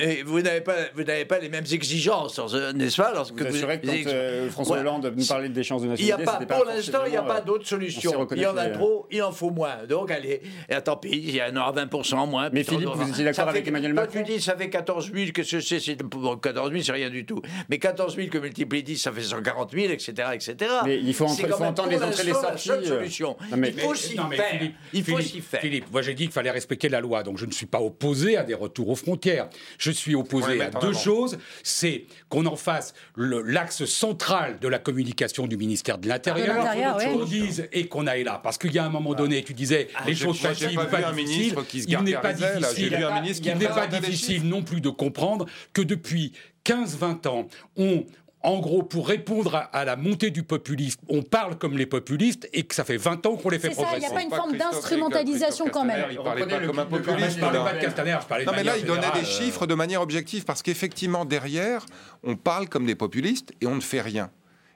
[0.00, 2.38] euh, vous n'avez pas, vous n'avez pas les mêmes exigences,
[2.74, 4.80] n'est-ce pas, lorsque Vous assurez que quand euh, François Ouais.
[4.82, 7.10] Hollande nous parlait d'échanges de il n'y a nationalité, pas, c'était pas pour l'instant, il
[7.10, 8.28] n'y a pas euh, d'autre solution.
[8.32, 9.84] Il y en a les- trop, il en faut moins.
[9.88, 12.50] Donc, allez, et tant pis, il y en aura 20% en moins.
[12.52, 15.52] Mais Philippe, vous étiez d'accord avec Emmanuel Macron tu dis, ça fait 14 000, qu'est-ce
[15.56, 17.40] que c'est c'est- bon, 14 000, c'est rien du tout.
[17.68, 20.12] Mais 14 000 que multiplie 10, ça fait 140 000, etc.
[20.34, 20.56] etc.
[20.84, 22.68] Mais il faut C'est entendre- quand faut entendre les entrées et les l'instant la sorties,
[22.68, 22.98] seule euh.
[22.98, 23.36] solution.
[23.50, 24.28] Non, mais- il faut s'y faire.
[24.50, 25.60] Philippe, il faut Philippe, s'y faire.
[25.60, 28.36] Philippe, moi j'ai dit qu'il fallait respecter la loi, donc je ne suis pas opposé
[28.36, 29.48] à des retours aux frontières.
[29.78, 30.98] Je suis opposé les à deux avant.
[30.98, 31.38] choses.
[31.62, 36.64] C'est qu'on en fasse le- l'axe central de la communication du ministère de l'Intérieur,
[36.96, 37.04] ouais.
[37.04, 38.40] qu'on dise et qu'on aille là.
[38.42, 41.54] Parce qu'il y a un moment donné, tu disais les j'ai- choses faciles pas difficiles.
[41.88, 42.96] Il n'est pas difficile.
[43.44, 46.32] Il n'est pas des difficile non plus de comprendre que depuis
[46.64, 48.04] 15-20 ans, on
[48.42, 52.48] en gros, pour répondre à, à la montée du populisme, on parle comme les populistes
[52.54, 54.06] et que ça fait 20 ans qu'on les fait C'est ça, il progresser.
[54.08, 56.06] n'y a pas une Pas forme d'instrumentalisation quand même.
[56.10, 57.32] Il parlait pas le comme un populiste.
[57.36, 59.26] Je parlais pas de Castaner, je parlais de Non, mais là, il donnait des générale,
[59.26, 61.84] chiffres de manière objective parce qu'effectivement, derrière,
[62.22, 64.30] on parle comme des populistes et on ne fait rien.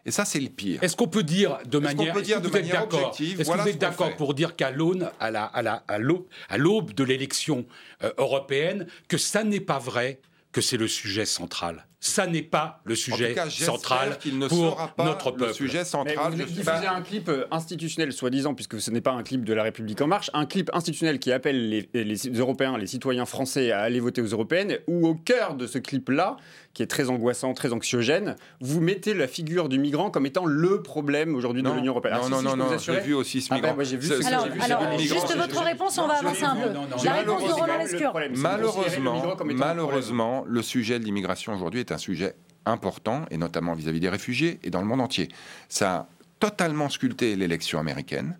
[0.06, 0.82] Et ça, c'est le pire.
[0.82, 4.14] Est-ce qu'on peut dire de manière, dire de objective, Est-ce voilà que vous êtes d'accord
[4.16, 7.64] pour dire qu'à l'aune, à la, à la, à l'aube, à l'aube de l'élection
[8.02, 10.20] euh, européenne, que ça n'est pas vrai
[10.52, 11.86] que c'est le sujet central?
[12.06, 15.04] Ça n'est pas le En sujet tout cas, j'espère central qu'il ne pour sera pas
[15.06, 15.54] notre le peuple.
[15.54, 16.16] sujet Mais central.
[16.18, 19.22] vous avez suis diffusé pas- un clip euh, institutionnel, soi-disant, puisque ce n'est pas un
[19.22, 22.86] clip de La République En Marche, un clip institutionnel qui appelle les, les Européens, les
[22.86, 26.36] citoyens français à aller voter aux européennes, où au cœur de ce clip-là,
[26.74, 30.82] qui est très angoissant, très anxiogène, vous mettez la figure du migrant comme étant le
[30.82, 31.74] problème aujourd'hui de Non.
[31.76, 32.14] l'Union européenne.
[32.16, 33.74] Non, Alors, non, si, si, non, vous non, j'ai vu aussi ce Ah ben, migrant.
[33.76, 35.20] moi, j'ai vu C'est- ce- c'est- Alors, j'ai vu alors, ce migrant.
[35.20, 36.68] juste votre réponse, on va avancer un peu.
[36.68, 38.12] non, non, La non, réponse de non, Roland non, Lescure.
[38.18, 39.22] le Malheureusement,
[39.54, 42.34] malheureusement, le sujet de l'immigration aujourd'hui est un sujet
[42.66, 45.28] important, et notamment vis-à-vis des réfugiés et dans le monde entier.
[45.68, 46.08] Ça a
[46.40, 48.38] totalement sculpté l'élection américaine,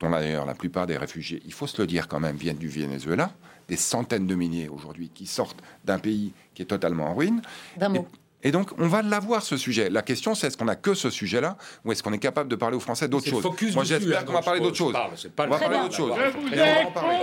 [0.00, 2.68] dont d'ailleurs la plupart des réfugiés, il faut se le dire quand même, viennent du
[2.68, 3.32] Venezuela,
[3.68, 7.42] des centaines de milliers aujourd'hui qui sortent d'un pays qui est totalement en ruine.
[7.76, 8.08] D'un mot.
[8.44, 9.88] Et donc, on va l'avoir, ce sujet.
[9.88, 12.56] La question, c'est est-ce qu'on a que ce sujet-là ou est-ce qu'on est capable de
[12.56, 14.94] parler aux Français d'autres choses Moi, j'espère qu'on va parler d'autres choses.
[14.94, 16.12] On va parler d'autres choses.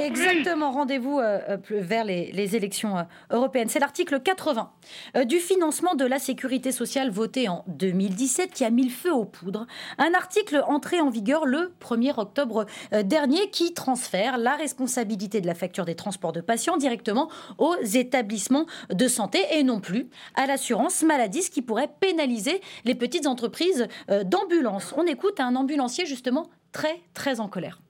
[0.04, 3.70] Exactement, rendez-vous euh, euh, vers les, les élections euh, européennes.
[3.70, 4.72] C'est l'article 80
[5.16, 9.14] euh, du financement de la sécurité sociale voté en 2017 qui a mis le feu
[9.14, 9.68] aux poudres.
[10.00, 12.66] Un article entré en vigueur le 1er octobre
[13.04, 18.66] dernier qui transfère la responsabilité de la facture des transports de patients directement aux établissements
[18.92, 21.04] de santé et non plus à l'assurance
[21.42, 24.94] ce qui pourrait pénaliser les petites entreprises euh, d'ambulance.
[24.98, 27.82] On écoute un ambulancier justement très très en colère.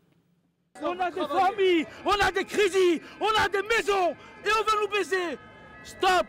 [0.82, 4.12] On a des familles, on a des crédits, on a des maisons
[4.44, 5.38] et on veut nous baiser.
[5.84, 6.26] Stop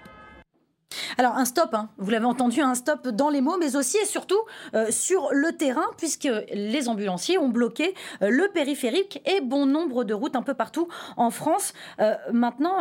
[1.16, 1.88] Alors un stop, hein.
[1.96, 4.40] vous l'avez entendu, un stop dans les mots, mais aussi et surtout
[4.74, 10.04] euh, sur le terrain, puisque les ambulanciers ont bloqué euh, le périphérique et bon nombre
[10.04, 11.72] de routes un peu partout en France.
[12.00, 12.78] Euh, maintenant,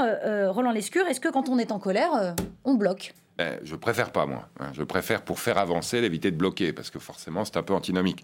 [0.50, 2.36] Roland Lescure, est-ce que quand on est en colère,
[2.66, 3.14] on bloque?
[3.64, 4.48] Je préfère pas, moi.
[4.60, 4.72] hein.
[4.74, 8.24] Je préfère pour faire avancer, l'éviter de bloquer, parce que forcément, c'est un peu antinomique.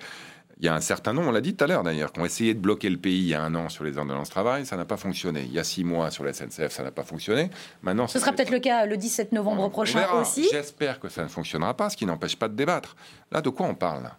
[0.59, 2.25] Il y a un certain nombre, on l'a dit tout à l'heure d'ailleurs, qui ont
[2.25, 4.75] essayé de bloquer le pays il y a un an sur les ordonnances travail, ça
[4.75, 5.41] n'a pas fonctionné.
[5.45, 7.51] Il y a six mois sur la SNCF, ça n'a pas fonctionné.
[7.83, 10.19] Maintenant, Ce sera peut-être le cas le 17 novembre on prochain verra.
[10.21, 10.47] aussi.
[10.51, 12.95] J'espère que ça ne fonctionnera pas, ce qui n'empêche pas de débattre.
[13.31, 14.17] Là, de quoi on parle là?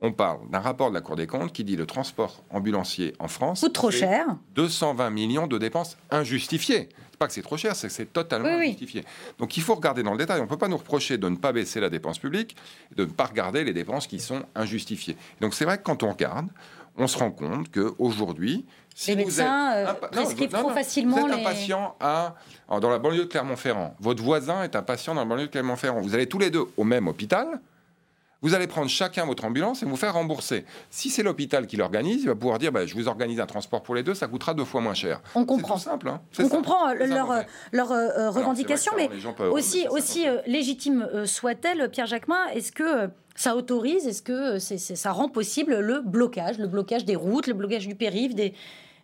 [0.00, 3.26] On parle d'un rapport de la Cour des comptes qui dit le transport ambulancier en
[3.28, 4.24] France Coûte trop cher.
[4.54, 6.88] 220 millions de dépenses injustifiées.
[7.18, 8.66] Pas que c'est trop cher, c'est que c'est totalement Oui, oui.
[8.68, 9.04] injustifié.
[9.38, 10.40] Donc il faut regarder dans le détail.
[10.40, 12.56] On ne peut pas nous reprocher de ne pas baisser la dépense publique,
[12.94, 15.16] de ne pas regarder les dépenses qui sont injustifiées.
[15.40, 16.46] Donc c'est vrai que quand on regarde,
[16.96, 18.64] on se rend compte qu'aujourd'hui,
[18.94, 21.44] si Les vous médecins, êtes euh, prescrivent non, trop non, facilement Vous êtes les- un
[21.44, 22.34] patient à,
[22.68, 23.94] alors, dans la banlieue de Clermont-Ferrand.
[24.00, 26.00] Votre voisin est un patient dans la banlieue de Clermont-Ferrand.
[26.00, 27.60] Vous allez tous les deux au même hôpital.
[28.40, 30.64] Vous allez prendre chacun votre ambulance et vous faire rembourser.
[30.90, 33.82] Si c'est l'hôpital qui l'organise, il va pouvoir dire bah, je vous organise un transport
[33.82, 35.20] pour les deux, ça coûtera deux fois moins cher.
[35.34, 35.74] On comprend.
[35.74, 36.08] Tout simple.
[36.08, 36.20] hein.
[36.38, 37.42] On comprend euh, leur, qu'on euh,
[37.72, 43.08] leur euh, revendication, mais peuvent- aussi, mais aussi euh, légitime soit-elle, Pierre Jacquemin, est-ce que
[43.34, 47.86] ça autorise, est-ce que ça rend possible le blocage, le blocage des routes, le blocage
[47.88, 48.52] du périph', des,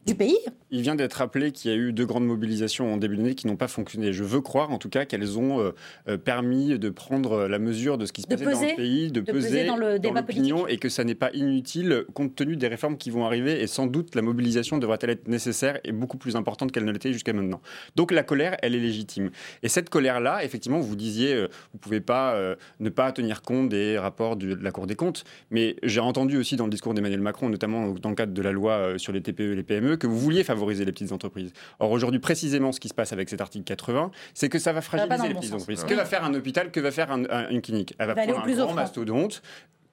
[0.07, 0.37] du pays
[0.71, 3.47] Il vient d'être rappelé qu'il y a eu deux grandes mobilisations en début d'année qui
[3.47, 4.13] n'ont pas fonctionné.
[4.13, 5.71] Je veux croire, en tout cas, qu'elles ont euh,
[6.09, 8.77] euh, permis de prendre la mesure de ce qui se De passait dans peser, le
[8.77, 12.35] pays, de, de peser dans le débat l'opinion, et que ça n'est pas inutile compte
[12.35, 13.63] tenu des réformes qui vont arriver.
[13.63, 17.13] Et sans doute, la mobilisation devrait-elle être nécessaire et beaucoup plus importante qu'elle ne l'était
[17.13, 17.61] jusqu'à maintenant.
[17.97, 19.31] Donc la colère, elle est légitime.
[19.63, 23.69] Et cette colère-là, effectivement, vous disiez, euh, vous pouvez pas euh, ne pas tenir compte
[23.69, 25.25] des rapports du- de la Cour des comptes.
[25.51, 28.53] Mais j'ai entendu aussi dans le discours d'Emmanuel Macron, notamment dans le cadre de la
[28.53, 31.53] loi euh, sur les TPE et les PME, que vous vouliez favoriser les petites entreprises.
[31.79, 34.81] Or aujourd'hui, précisément, ce qui se passe avec cet article 80, c'est que ça va
[34.81, 35.63] va pas fragiliser les bon petites sens.
[35.63, 35.85] entreprises.
[35.85, 37.95] Que va faire un hôpital Que va faire un- un- une clinique?
[37.99, 39.43] Elle va Va prendre un grand mastodonte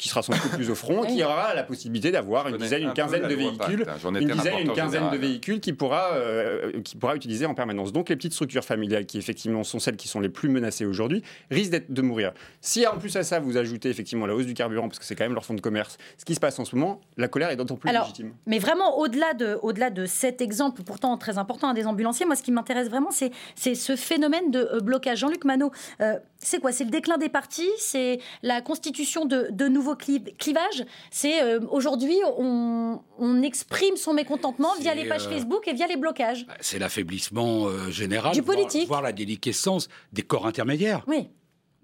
[0.01, 2.87] qui sera sans doute plus au front, qui aura la possibilité d'avoir une dizaine, un
[2.87, 3.85] une quinzaine de véhicules,
[4.19, 7.93] une dizaine, une quinzaine de véhicules qui pourra, euh, qui pourra utiliser en permanence.
[7.93, 11.21] Donc les petites structures familiales, qui effectivement sont celles qui sont les plus menacées aujourd'hui,
[11.51, 12.33] risquent d'être de mourir.
[12.61, 15.13] Si en plus à ça vous ajoutez effectivement la hausse du carburant, parce que c'est
[15.13, 17.51] quand même leur fonds de commerce, ce qui se passe en ce moment, la colère
[17.51, 18.33] est d'autant plus Alors, légitime.
[18.47, 22.35] Mais vraiment, au-delà de, au-delà de cet exemple, pourtant très important, hein, des ambulanciers, moi,
[22.35, 25.19] ce qui m'intéresse vraiment, c'est, c'est ce phénomène de euh, blocage.
[25.19, 25.71] Jean-Luc Manot,
[26.01, 26.71] euh, c'est quoi?
[26.71, 27.69] C'est le déclin des partis?
[27.77, 34.13] C'est la constitution de, de nouveaux cli- clivages C'est euh, aujourd'hui, on, on exprime son
[34.13, 36.45] mécontentement via les pages euh, Facebook et via les blocages.
[36.59, 38.87] C'est l'affaiblissement euh, général, Du voire- politique.
[38.87, 41.03] voire la déliquescence des corps intermédiaires.
[41.07, 41.29] Oui.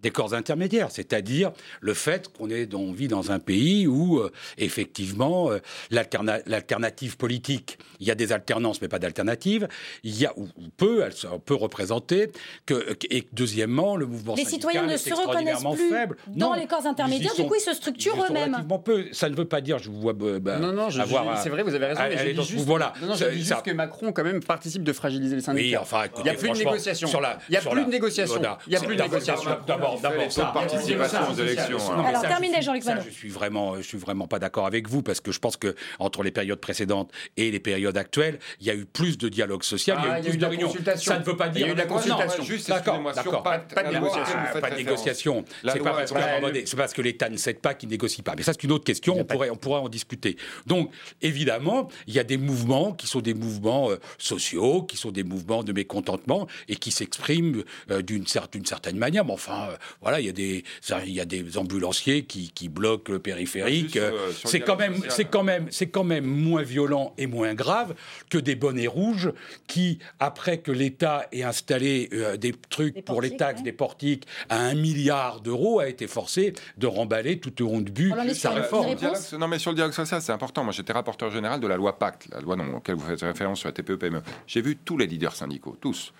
[0.02, 1.52] Des corps intermédiaires, c'est-à-dire
[1.82, 5.60] le fait qu'on est, on vit dans un pays où euh, effectivement euh,
[5.92, 9.68] l'alterna- l'alternative politique, il y a des alternances mais pas d'alternative,
[10.04, 12.32] il y a ou, ou peu, elle se- peut représenter
[12.66, 16.18] que et deuxièmement le mouvement Les syndical citoyens ne est se reconnaissent plus faible.
[16.28, 18.56] dans Non, les corps y intermédiaires, du coup, ils se structurent ils y eux-mêmes.
[18.80, 19.06] peu.
[19.14, 20.14] Ça ne veut pas dire, je vous vois.
[20.22, 22.02] euh, bah, Non, non, je- avoir je- c'est vrai, vous avez raison.
[22.10, 22.94] mais aller je dis juste, mouvement-là.
[23.02, 25.42] non, non, je Ça- dis ça- juste que Macron, quand même, participe de fragiliser les
[25.42, 25.66] syndicats.
[25.68, 27.08] Oui, enfin, il n'y a écoutez, plus de négociation.
[27.08, 28.36] sur la- Il n'y a plus de négociation.
[28.36, 28.58] Voilà.
[28.68, 29.50] Il n'y a Sur plus de négociation.
[29.96, 32.04] D'abord, d'abord, taux de participation aux élections, hein.
[32.06, 33.06] Alors, ça, terminez, je- Jean-Luc ça, Manon.
[33.08, 35.76] Je suis vraiment, je suis vraiment pas d'accord avec vous parce que je pense que
[36.00, 39.64] entre les périodes précédentes et les périodes actuelles, il y a eu plus de dialogue
[39.64, 40.74] social, il y a eu plus de réunions.
[40.96, 41.68] Ça ne veut pas Il y dire.
[41.68, 42.44] a eu de la consultation.
[42.44, 44.38] Juste, D'accord, Pas de négociation.
[44.62, 45.46] Pas de négociation.
[45.64, 48.34] C'est pas parce que l'État ne cède pas qu'il négocie pas.
[48.36, 49.18] Mais ça, c'est une autre question.
[49.18, 50.38] On pourrait, on pourrait en discuter.
[50.66, 50.92] Donc,
[51.22, 55.24] évidemment, il y a des mouvements qui sont des mouvements euh, sociaux, qui sont des
[55.24, 59.26] mouvements de mécontentement et qui s'expriment euh, d'une certaine manière.
[59.26, 60.64] Mais enfin, euh, voilà, il y a des,
[61.06, 63.94] il y a des ambulanciers qui, qui bloquent le périphérique.
[63.94, 67.28] Juste, euh, le c'est quand même, c'est quand même, c'est quand même moins violent et
[67.28, 67.96] moins grave
[68.30, 69.32] que des bonnets rouges
[69.68, 74.60] qui, après que l'État ait installé euh, des trucs pour les taxes, des portiques à
[74.60, 78.96] un milliard d'euros, a été forcé de remballer tout au rond de but sa réforme.
[78.96, 80.64] Dialogue- non, mais sur le dialogue social, c'est important.
[80.64, 83.60] Moi, j'étais rapporteur général de la loi Pacte, la loi dont, auquel vous faites référence
[83.60, 84.22] sur la TPE-PME.
[84.48, 86.14] J'ai vu tous les leaders syndicaux, tous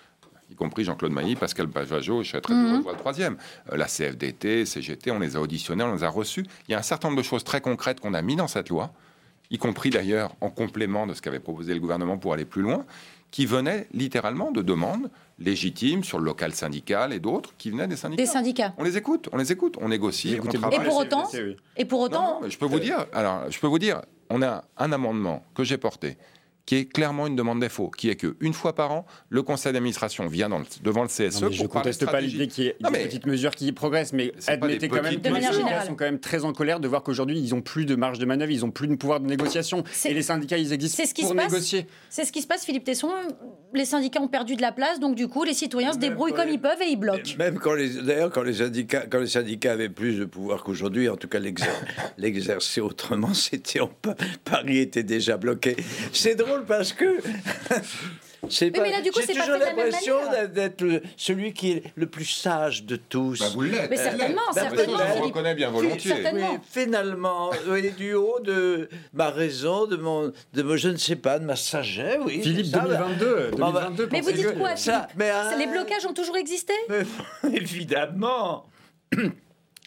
[0.50, 3.36] y compris Jean-Claude Mailly, Pascal Bavageau, je serais très heureux de voir le troisième.
[3.72, 6.44] Euh, la CFDT, CGT, on les a auditionnés, on les a reçus.
[6.68, 8.68] Il y a un certain nombre de choses très concrètes qu'on a mis dans cette
[8.68, 8.92] loi,
[9.50, 12.84] y compris d'ailleurs en complément de ce qu'avait proposé le gouvernement pour aller plus loin,
[13.30, 17.96] qui venaient littéralement de demandes légitimes sur le local syndical et d'autres qui venaient des
[17.96, 18.22] syndicats.
[18.22, 18.74] Des syndicats.
[18.78, 20.78] On les écoute, on les écoute, on négocie, on travaille.
[20.78, 21.28] Et pour autant,
[21.76, 24.00] et pour autant, Je peux vous dire, alors, je peux vous dire,
[24.30, 26.16] on a un amendement que j'ai porté
[26.68, 29.72] qui est clairement une demande défaut, qui est que une fois par an, le conseil
[29.72, 32.64] d'administration vient dans le- devant le CSE Non, mais je parler conteste pas l'idée qu'il
[32.64, 35.86] y ait Non, des petites mesures qui progressent, mais admettez quand même que les syndicats
[35.86, 38.26] sont quand même très en colère de voir qu'aujourd'hui ils ont plus de marge de
[38.26, 39.82] manœuvre, ils ont plus de pouvoir de négociation.
[40.04, 41.50] Et les syndicats ils existent c'est ce qui pour se passe.
[41.50, 41.86] négocier.
[42.10, 43.08] C'est ce qui se passe, Philippe Tesson.
[43.72, 46.48] Les syndicats ont perdu de la place, donc du coup, les citoyens se débrouillent comme
[46.50, 47.36] ils peuvent et ils bloquent.
[47.38, 51.08] Même quand les, d'ailleurs, quand les syndicats, quand les syndicats avaient plus de pouvoir qu'aujourd'hui,
[51.08, 51.64] en tout cas l'exer-
[52.18, 53.80] l'exercer autrement, c'était
[54.44, 55.76] Paris était déjà bloqué.
[56.12, 57.18] C'est drôle parce que.
[58.48, 60.14] c'est Oui, mais là, du coup, j'ai c'est pas toujours l'impression
[60.54, 63.40] d'être le- celui qui est le plus sage de tous.
[63.40, 63.90] Bah, vous l'êtes.
[63.90, 65.24] Mais certainement, Bah, certainement, Philippe.
[65.24, 66.14] reconnais bien volontiers.
[66.32, 71.16] Oui, finalement, oui, du haut de ma raison, de mon, de mon- je ne sais
[71.16, 72.40] pas, de ma sagesse, oui.
[72.42, 75.10] Philippe ça, 2022, Bon, bah, 2022 Mais vous dites que- quoi, ça, Philippe?
[75.18, 76.72] mais, ah, Les blocages ont toujours existé?
[76.88, 77.02] Mais
[77.56, 78.66] évidemment.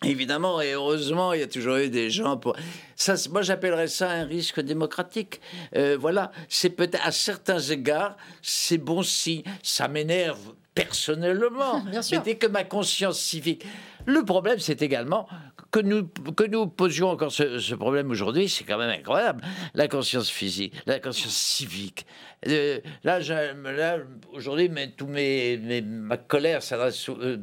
[0.04, 2.56] Évidemment, et heureusement, il y a toujours eu des gens pour.
[2.96, 5.40] Ça, moi, j'appellerais ça un risque démocratique.
[5.76, 9.44] Euh, voilà, c'est peut-être à certains égards, c'est bon signe.
[9.62, 11.82] Ça m'énerve personnellement.
[11.92, 12.18] Bien sûr.
[12.18, 13.64] Mais dès que ma conscience civique.
[14.08, 15.28] Le problème, c'est également
[15.72, 19.42] que nous, que nous posions encore ce, problème aujourd'hui, c'est quand même incroyable.
[19.74, 22.06] La conscience physique, la conscience civique.
[22.48, 23.98] Euh, là, là,
[24.34, 27.38] aujourd'hui, mais, tout mes, mes- ma colère s'adresse euh,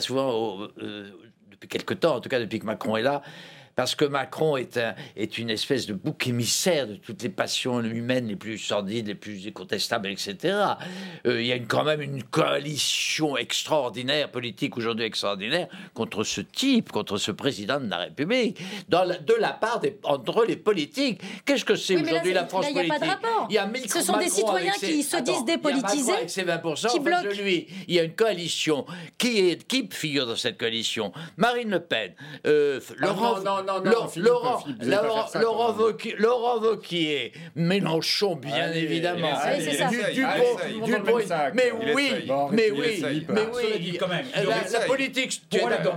[0.00, 1.10] souvent au- euh,
[1.50, 3.22] depuis quelque temps, en tout cas depuis que Macron est là.
[3.78, 7.80] Parce que Macron est, un, est une espèce de bouc émissaire de toutes les passions
[7.80, 10.36] humaines les plus sordides, les plus incontestables, etc.
[11.26, 16.40] Euh, il y a une- quand même une coalition extraordinaire, politique aujourd'hui extraordinaire, contre ce
[16.40, 20.56] type, contre ce président de la République, dans la- de la part des, entre les
[20.56, 21.20] politiques.
[21.44, 23.22] Qu'est-ce que c'est Oui, aujourd'hui la France là, il y a pas de politique?
[23.28, 23.46] rapport.
[23.48, 26.30] Il y a Macron- Ce sont des citoyens ses- qui se disent Attends, dépolitisés, avec
[26.30, 27.28] ses 20%, qui bloquent.
[27.40, 27.68] lui.
[27.86, 28.84] Il y a une coalition.
[29.18, 32.12] Qui, est, qui figure dans cette coalition Marine Le Pen,
[32.44, 35.72] euh, Laurent, Ah, non, non, non, non, Laurent- Philippe, Laurent- Philippe, Laurent- ça, Laurent.
[35.74, 39.28] Wauquiez- Laurent Wauquiez, Mélenchon, bien Allez, évidemment.
[39.42, 39.70] allez, ça.
[39.90, 40.84] Essaye, Dupont-.
[40.86, 41.18] Dupont-
[41.54, 42.10] mais oui,
[42.52, 43.98] mais oui, mais oui.
[44.34, 45.40] La, politique,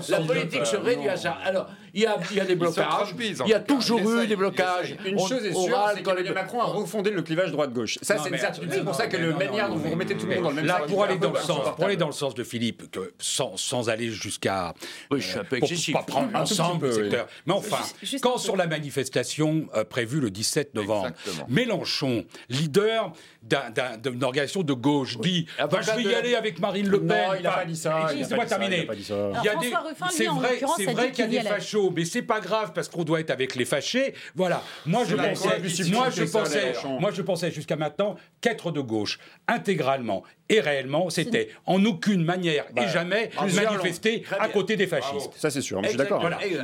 [0.10, 1.18] la politique se réduit à non.
[1.22, 1.38] ça.
[1.46, 4.28] Alors, il y a, il y a des blocages, il y a toujours Il eu
[4.28, 4.96] des il blocages.
[5.06, 7.98] Une On- chose est sûre, c'est qu'Emmanuel Macron a refondé le clivage droite-gauche.
[8.02, 8.70] Ça, Non, c'est une certitude.
[8.72, 10.44] C'est pour non, ça que le non, manière non, dont vous remettez tout le monde
[10.44, 12.44] dans le même sac, pour aller dans le sens, pour aller dans le sens de
[12.44, 14.74] Philippe, que sans, sans aller jusqu'à
[15.10, 15.94] Oui, je suis un peu pour excessif.
[15.94, 17.28] pas prendre l'ensemble du secteur.
[17.46, 17.80] Mais enfin,
[18.22, 21.10] quand sur la manifestation euh, prévue le 17 novembre.
[21.48, 23.12] Mélenchon, leader
[23.44, 27.00] d'un- d'un- d'une organisation de gauche, dit bah, Je vais y aller avec Marine Le
[27.00, 27.18] Non, Pen.
[27.40, 28.78] il a Enfin, pas dit ça, il Laissez-moi pas dit ça, terminer.
[28.78, 29.14] il a pas dit ça.
[29.14, 31.06] Il y a Alors, des- François Ruffin, lui, C'est en vrai, l'occurrence, c'est a vrai
[31.08, 31.50] dit qu'il y a des allait.
[31.90, 34.14] Mais c'est pas grave parce qu'on doit être avec les fâchés.
[34.36, 34.62] Voilà.
[34.86, 39.18] Moi, je pensais, moi, je pensais, moi, je pensais jusqu'à maintenant qu'être de gauche,
[39.48, 45.32] intégralement et réellement, c'était en aucune manière et jamais plusieurs manifester à côté des fascistes.
[45.38, 45.82] Ça, c'est sûr.
[45.84, 46.20] Je suis d'accord.
[46.22, 46.38] Voilà.
[46.46, 46.62] Et pas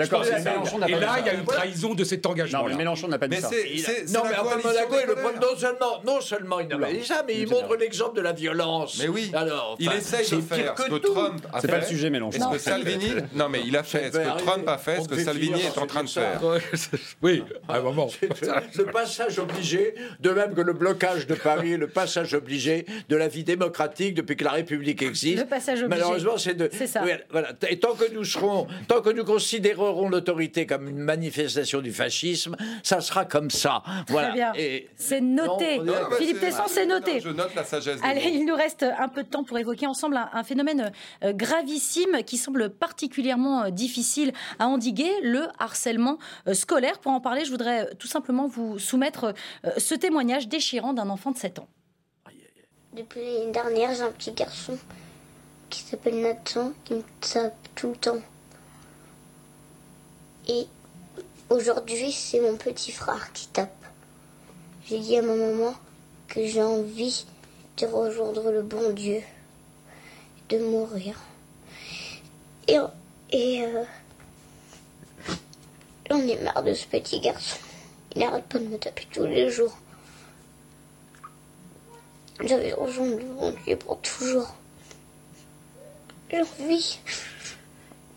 [0.99, 2.69] là, il y a une trahison de cet Non, engagement-là.
[2.69, 3.49] mais Mélenchon n'a pas dit ça.
[3.49, 6.77] c'est c'est- c'est non, mais enfin, Monaco, il le non seulement, non seulement il n'a
[6.77, 8.97] pas dit ça, mais il montre l'exemple de la violence.
[9.01, 10.97] Mais oui, Alors, il essaye c'est de faire ce que.
[10.97, 11.73] Trump a C'est fait.
[11.73, 12.37] pas le sujet, Mélenchon.
[12.39, 12.51] Ce Non.
[12.51, 15.61] que Salvini, non mais il a fait ce que Trump a fait, ce que Salvini
[15.61, 16.41] est en train de faire.
[17.21, 18.09] Oui, à un moment.
[18.21, 23.27] le passage obligé, de même que le blocage de Paris, le passage obligé de la
[23.27, 23.76] vie démocratique
[24.13, 25.39] depuis que la République existe.
[25.39, 26.01] Le passage obligé.
[26.01, 26.69] Malheureusement, c'est de.
[26.71, 27.01] C'est ça.
[27.03, 27.49] Oui, voilà.
[27.69, 32.55] Et tant que nous serons, tant que nous considérerons l'autorité comme une manifestation du fascisme,
[32.83, 33.83] ça sera comme ça.
[34.07, 34.27] Voilà.
[34.29, 34.53] Très bien.
[34.95, 35.79] C'est noté.
[35.79, 37.19] Non, Philippe Tesson, c'est noté.
[37.19, 37.99] Je note la sagesse.
[38.03, 40.91] Allez, il nous reste un peu de temps pour évoquer ensemble un, un phénomène
[41.23, 46.17] euh, gravissime qui semble particulièrement euh, difficile à endiguer, le harcèlement
[46.47, 46.99] euh, scolaire.
[46.99, 49.33] Pour en parler, je voudrais tout simplement vous soumettre
[49.77, 51.67] ce témoignage déchirant d'un enfant de 7 ans.
[52.97, 54.75] Depuis l'année dernière, j'ai un petit garçon
[55.69, 58.21] qui s'appelle Nathan qui me tape tout le temps.
[60.47, 60.65] Et
[61.51, 63.85] aujourd'hui, c'est mon petit frère qui tape.
[64.87, 65.75] J'ai dit à ma maman
[66.27, 67.27] que j'ai envie
[67.77, 69.21] de rejoindre le bon Dieu,
[70.49, 71.19] de mourir.
[72.67, 72.79] Et,
[73.61, 73.83] euh,
[76.09, 77.59] j'en ai marre de ce petit garçon.
[78.15, 79.77] Il n'arrête pas de me taper tous les jours.
[82.43, 84.55] J'avais rejoint le bon Dieu pour toujours.
[86.29, 86.99] J'ai envie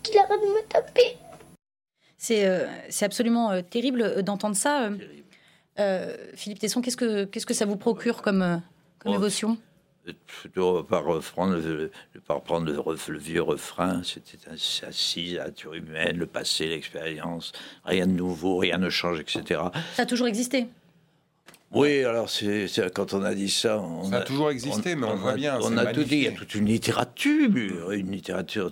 [0.03, 1.17] qu'il arrête de me taper.
[2.17, 4.89] C'est euh, c'est absolument euh, terrible euh, d'entendre ça.
[5.79, 8.61] Euh, Philippe Tesson, qu'est-ce que, qu'est-ce que ça vous procure comme,
[8.99, 9.57] comme Oh, émotion?
[10.41, 11.91] Plutôt par reprendre le,
[12.27, 14.51] par reprendre le, ref- le vieux refrain, c'était à
[15.37, 17.51] la nature humaine, le passé, l'expérience,
[17.85, 19.61] rien de nouveau, rien ne change, etc.
[19.95, 20.67] Ça a toujours existé
[21.73, 25.07] Oui, alors c'est c'est- quand on a dit ça, on Ça a toujours existé, mais
[25.07, 26.17] on voit a- bien, On c'est a tout dit.
[26.17, 28.69] Il y a toute une littérature, une littérature,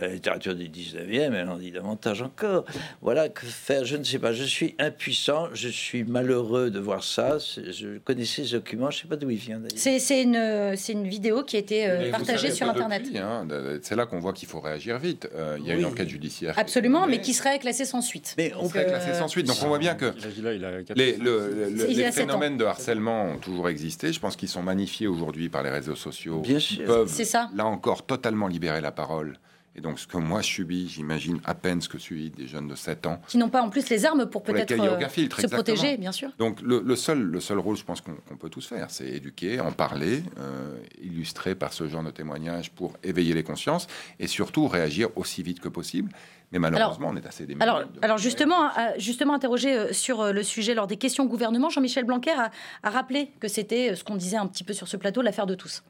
[0.00, 2.66] la littérature du 19e, elle en dit davantage encore.
[3.00, 4.32] Voilà que faire, je ne sais pas.
[4.34, 7.38] Je suis impuissant, je suis malheureux de voir ça.
[7.40, 9.70] C'est- Je connaissais ce document, je ne sais pas d'où il vient d'ailleurs.
[9.76, 13.04] C'est c'est une, euh, c'est une vidéo qui a été euh, partagée savez sur Internet.
[13.04, 13.46] depuis, hein,
[13.82, 15.28] c'est là qu'on voit qu'il faut réagir vite.
[15.34, 16.52] Euh, il y a une enquête judiciaire.
[16.58, 18.34] Absolument, mais qui serait classée sans suite.
[18.36, 19.46] Mais Donc, serait classé euh, sans suite.
[19.46, 21.96] Donc on voit bien que Il a- il a quatre- les, le- le- C'est- il
[21.96, 22.33] les a.
[22.34, 24.12] phénomènes de harcèlement ont toujours existé.
[24.12, 26.40] Je pense qu'ils sont magnifiés aujourd'hui par les réseaux sociaux.
[26.40, 26.84] Bien Ils sûr.
[26.84, 27.50] peuvent, C'est ça.
[27.54, 29.38] là encore, totalement libérer la parole.
[29.76, 32.68] Et donc, ce que moi je subis, j'imagine à peine ce que subissent des jeunes
[32.68, 33.20] de 7 ans.
[33.26, 35.48] Qui n'ont pas en plus les armes pour Pour peut-être euh, se exactement.
[35.48, 36.30] protéger, bien sûr.
[36.38, 39.08] Donc le, le seul, le seul rôle, je pense qu'on qu'on peut tous faire, c'est
[39.08, 43.88] éduquer, en parler, euh, illustrer par ce genre de témoignages pour éveiller les consciences
[44.20, 46.12] et surtout réagir aussi vite que possible.
[46.54, 47.62] Mais malheureusement, on est assez démunis.
[47.62, 51.24] Alors, de- alors justement, euh, justement interrogé euh, sur euh, le sujet lors des questions
[51.24, 52.50] au gouvernement, Jean-Michel Blanquer a,
[52.82, 55.54] a rappelé que c'était ce qu'on disait un petit peu sur ce plateau, l'affaire de
[55.54, 55.82] tous.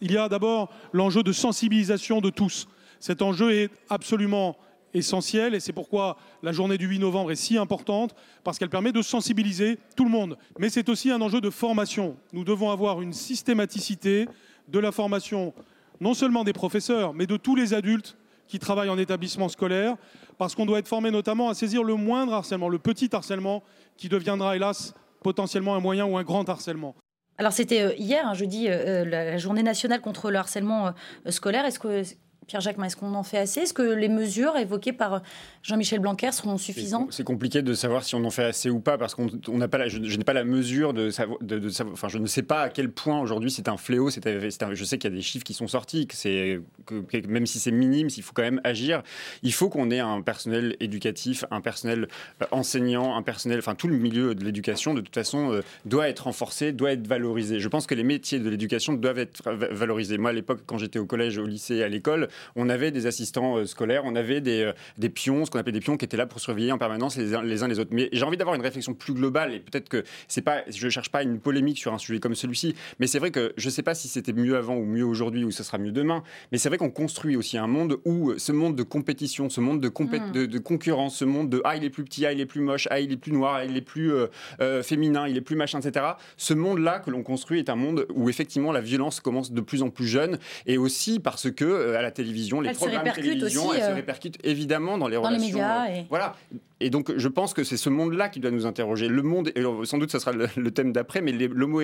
[0.00, 2.66] Il y a d'abord l'enjeu de sensibilisation de tous.
[3.00, 4.56] Cet enjeu est absolument
[4.94, 8.90] essentiel et c'est pourquoi la journée du 8 novembre est si importante, parce qu'elle permet
[8.92, 10.38] de sensibiliser tout le monde.
[10.58, 12.16] Mais c'est aussi un enjeu de formation.
[12.32, 14.26] Nous devons avoir une systématicité
[14.68, 15.52] de la formation,
[16.00, 18.16] non seulement des professeurs, mais de tous les adultes
[18.48, 19.96] qui travaillent en établissement scolaire,
[20.38, 23.62] parce qu'on doit être formé notamment à saisir le moindre harcèlement, le petit harcèlement,
[23.96, 26.94] qui deviendra hélas potentiellement un moyen ou un grand harcèlement.
[27.36, 31.30] Alors c'était euh, hier, un jeudi, euh, la, la journée nationale contre le harcèlement euh,
[31.30, 31.64] scolaire.
[31.64, 32.02] Est-ce que
[32.48, 33.60] Pierre-Jacques, est-ce qu'on en fait assez?
[33.60, 35.18] Est-ce que les mesures évoquées par euh,
[35.62, 37.12] Jean-Michel Blanquer seront suffisantes?
[37.12, 39.68] C'est compliqué de savoir si on en fait assez ou pas parce qu'on on n'a
[39.68, 42.16] pas la, je, je n'ai pas la mesure de savoir, de, de savoir- enfin je
[42.16, 44.08] ne sais pas à quel point aujourd'hui c'est un fléau.
[44.08, 47.26] c'est je sais qu'il y a des chiffres qui sont sortis, que c'est que, que
[47.28, 49.02] même si c'est minime, s'il faut quand même agir,
[49.42, 52.08] il faut qu'on ait un personnel éducatif, un personnel
[52.40, 56.08] euh, enseignant, un personnel, enfin tout le milieu de l'éducation de toute façon euh, doit
[56.08, 57.60] être renforcé, doit être valorisé.
[57.60, 60.16] Je pense que les métiers de l'éducation doivent être va- valorisés.
[60.16, 63.56] Moi à l'époque quand j'étais au collège, au lycée, à l'école, on avait des assistants
[63.58, 66.16] euh, scolaires, on avait des, euh, des pions, ce qu'on appelait des pions, qui étaient
[66.16, 67.90] là pour surveiller en permanence les uns les, uns les autres.
[67.92, 71.10] Mais j'ai envie d'avoir une réflexion plus globale et peut-être que c'est pas, je cherche
[71.10, 73.94] pas une polémique sur un sujet comme celui-ci, mais c'est vrai que je sais pas
[73.94, 76.78] si c'était mieux avant ou mieux aujourd'hui ou ce sera mieux demain, mais c'est vrai
[76.78, 80.18] qu'on construit aussi un monde où euh, ce monde de compétition, ce monde de, compé-
[80.18, 80.32] Mm.
[80.32, 82.60] de, de concurrence, ce monde de ah il est plus petit, ah il est plus
[82.60, 84.26] moche, ah il est plus noir, ah il est plus euh,
[84.60, 86.04] euh, féminin, il est plus machin, etc.
[86.36, 89.82] Ce monde-là que l'on construit est un monde où effectivement la violence commence de plus
[89.82, 92.98] en plus jeune et aussi parce que euh, à la télévision, les Elle se programmes
[92.98, 96.06] répercute télévision, aussi, elle se euh, répercute évidemment dans les dans les médias euh, et-
[96.10, 96.36] Voilà.
[96.80, 99.08] Et donc, je pense que c'est ce monde-là qui doit nous interroger.
[99.08, 101.80] Le monde, et sans doute, ça sera le, le thème d'après, mais l'homo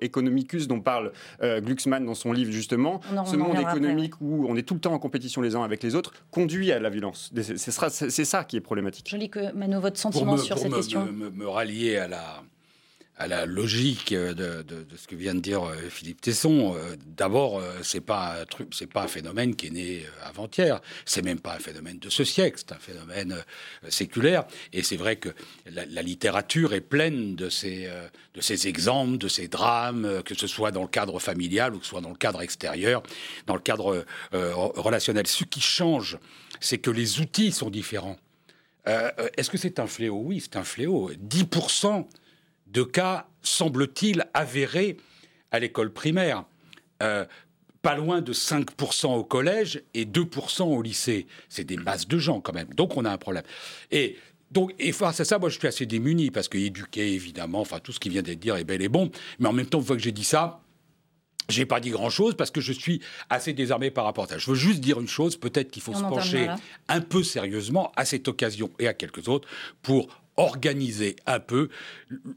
[0.00, 4.56] economicus dont parle euh, Glucksmann dans son livre, justement, ce monde après, économique où on
[4.56, 7.32] est tout le temps en compétition les uns avec les autres, conduit à la violence.
[7.40, 9.08] C'est ce sera- c'est- c'est ça qui est problématique.
[9.10, 11.04] Je lis que Mano, votre pour sentiment me, sur pour cette me- question.
[11.06, 12.42] me- me- me rallier à la,
[13.16, 17.58] à la logique de, de- ce que vient de dire euh, Philippe Tesson, euh, d'abord,
[17.58, 20.80] euh, c'est pas c'est pas un phénomène qui est né euh, avant-hier.
[21.04, 22.58] C'est même pas un phénomène de ce siècle.
[22.58, 24.44] C'est un phénomène euh, séculaire.
[24.72, 25.28] Et c'est vrai que
[25.66, 28.08] la, littérature est pleine de ces, euh,
[28.66, 31.90] exemples, de ces drames, euh, que ce soit dans le cadre familial ou que ce
[31.90, 33.02] soit dans le cadre extérieur,
[33.46, 35.26] dans le cadre euh, relationnel.
[35.26, 36.18] Ce qui change,
[36.60, 38.18] c'est que les outils sont différents.
[38.88, 40.20] Euh, euh, Est-ce que c'est un fléau?
[40.24, 41.10] Oui, c'est un fléau.
[41.12, 42.06] 10%
[42.72, 44.96] de cas, semble-t-il, avérés
[45.50, 46.44] à l'école primaire.
[47.02, 47.24] Euh,
[47.82, 51.26] pas loin de 5% au collège et 2% au lycée.
[51.48, 52.68] C'est des masses de gens quand même.
[52.74, 53.42] Donc on a un problème.
[53.90, 54.16] Et
[54.52, 57.80] donc, et face à ça, moi, je suis assez démuni parce que éduquer, évidemment, enfin,
[57.80, 59.10] tout ce qui vient d'être dit est bel et bon.
[59.38, 60.60] Mais en même temps, une fois que j'ai dit ça,
[61.48, 63.00] j'ai pas dit grand-chose parce que je suis
[63.30, 64.38] assez désarmé par rapport à ça.
[64.38, 66.48] Je veux juste dire une chose, peut-être qu'il faut se pencher
[66.88, 69.48] un peu sérieusement à cette occasion et à quelques autres
[69.82, 71.68] pour organiser un peu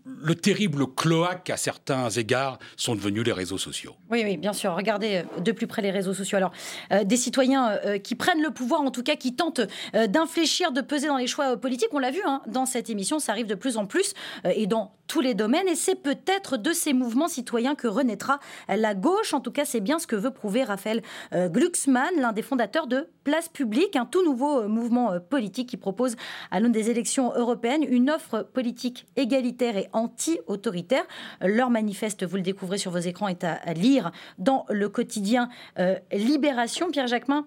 [0.05, 3.95] le terrible cloaque à certains égards sont devenus les réseaux sociaux.
[4.09, 4.75] Oui, oui, bien sûr.
[4.75, 6.37] Regardez euh, de plus près les réseaux sociaux.
[6.37, 6.51] Alors,
[6.91, 9.61] euh, des citoyens euh, qui prennent le pouvoir, en tout cas qui tentent
[9.93, 13.31] d'infléchir, de peser dans les choix politiques, on l'a vu hein, dans cette émission, ça
[13.31, 14.13] arrive de plus en plus
[14.43, 15.67] et dans tous les domaines.
[15.67, 19.33] Et c'est peut-être de ces mouvements citoyens que renaîtra la gauche.
[19.33, 21.01] En tout cas, c'est bien ce que veut prouver Raphaël
[21.33, 26.15] Glucksmann, l'un des fondateurs de Place Publique, un tout nouveau mouvement politique qui propose
[26.51, 31.03] à l'une des élections européennes une offre politique égalitaire et anti-autoritaire.
[31.41, 35.49] Leur manifeste, vous le découvrez sur vos écrans, est à, lire dans le quotidien
[35.79, 36.91] euh, Libération.
[36.91, 37.45] Pierre Jacquemin,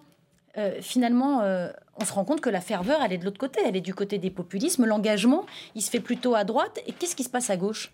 [0.56, 1.70] euh, finalement, euh,
[2.00, 3.94] on se rend compte que la ferveur, elle est de l'autre côté, elle est du
[3.94, 4.86] côté des populismes.
[4.86, 6.80] L'engagement, il se fait plutôt à droite.
[6.86, 7.90] Et qu'est-ce qui se passe à gauche?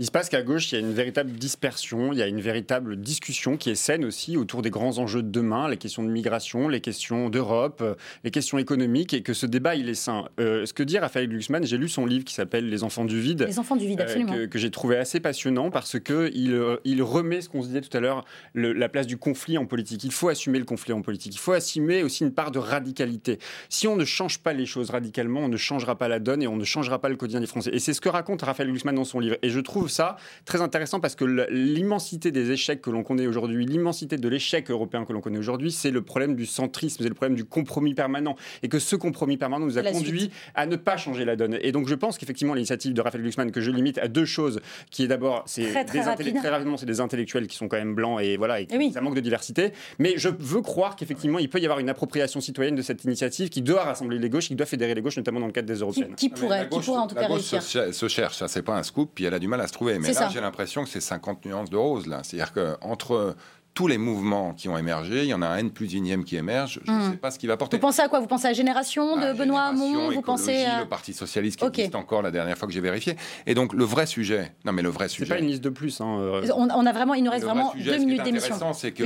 [0.00, 2.40] Il se passe qu'à gauche, il y a une véritable dispersion, il y a une
[2.40, 6.08] véritable discussion qui est saine aussi autour des grands enjeux de demain, les questions de
[6.08, 10.28] migration, les questions d'Europe, euh, les questions économiques, et que ce débat, il est sain.
[10.38, 13.20] Euh, ce que dit Raphaël Glucksmann, j'ai lu son livre qui s'appelle Les enfants du
[13.20, 13.44] vide.
[13.48, 14.34] Les enfants du vide, euh, absolument.
[14.48, 17.96] que, j'ai trouvé assez passionnant parce que il, il remet ce qu'on se disait tout
[17.96, 20.04] à l'heure, la place du conflit en politique.
[20.04, 21.34] Il faut assumer le conflit en politique.
[21.34, 23.40] Il faut assumer aussi une part de radicalité.
[23.68, 26.46] Si on ne change pas les choses radicalement, on ne changera pas la donne et
[26.46, 27.70] on ne changera pas le quotidien des Français.
[27.72, 29.36] Et c'est ce que raconte Raphaël Glucksmann dans son livre.
[29.42, 33.66] Et je trouve ça très intéressant parce que l'immensité des échecs que l'on connaît aujourd'hui,
[33.66, 37.14] l'immensité de l'échec européen que l'on connaît aujourd'hui, c'est le problème du centrisme, c'est le
[37.14, 38.36] problème du compromis permanent.
[38.62, 41.58] Et que ce compromis permanent nous a conduit à ne pas changer la donne.
[41.62, 44.60] Et donc je pense qu'effectivement l'initiative de Raphaël Glucksmann, que je limite à deux choses,
[44.90, 48.20] qui est d'abord, c'est très, très, rapidement, c'est des intellectuels qui sont quand même blancs
[48.20, 49.72] et voilà, et, eh ça manque de diversité.
[49.98, 53.48] Mais je veux croire qu'effectivement il peut y avoir une appropriation citoyenne de cette initiative
[53.48, 55.80] qui doit rassembler les gauches, qui doit fédérer les gauches, notamment dans le cadre des
[55.80, 56.14] européennes.
[56.16, 57.62] Qui, pourrait, qui pourrait en tout cas réussir.
[57.62, 59.72] Se, se cherche, ça c'est pas un scoop, puis elle a du mal à se
[59.78, 59.98] trouver.
[59.98, 62.20] Mais là, j'ai l'impression que c'est 50 nuances de rose, là.
[62.24, 63.36] C'est-à-dire qu'entre
[63.78, 66.34] tous les mouvements qui ont émergé, il y en a un N plus unième qui
[66.34, 66.80] émerge.
[66.84, 67.10] Je ne hmm.
[67.12, 67.76] sais pas ce qu'il va porter.
[67.76, 68.18] Vous pensez à quoi?
[68.18, 70.10] Vous pensez à Génération de Benoît Hamon?
[70.10, 70.80] Vous pensez à...
[70.80, 73.14] le Parti socialiste qui existe encore la dernière fois que j'ai vérifié.
[73.46, 75.26] Et donc le vrai sujet, non mais le vrai sujet.
[75.26, 76.00] C'est pas une liste de plus.
[76.00, 76.48] Hein, euh.
[76.56, 78.72] on, a vraiment, il nous reste vraiment deux minutes d'émission.
[78.72, 79.04] C'est que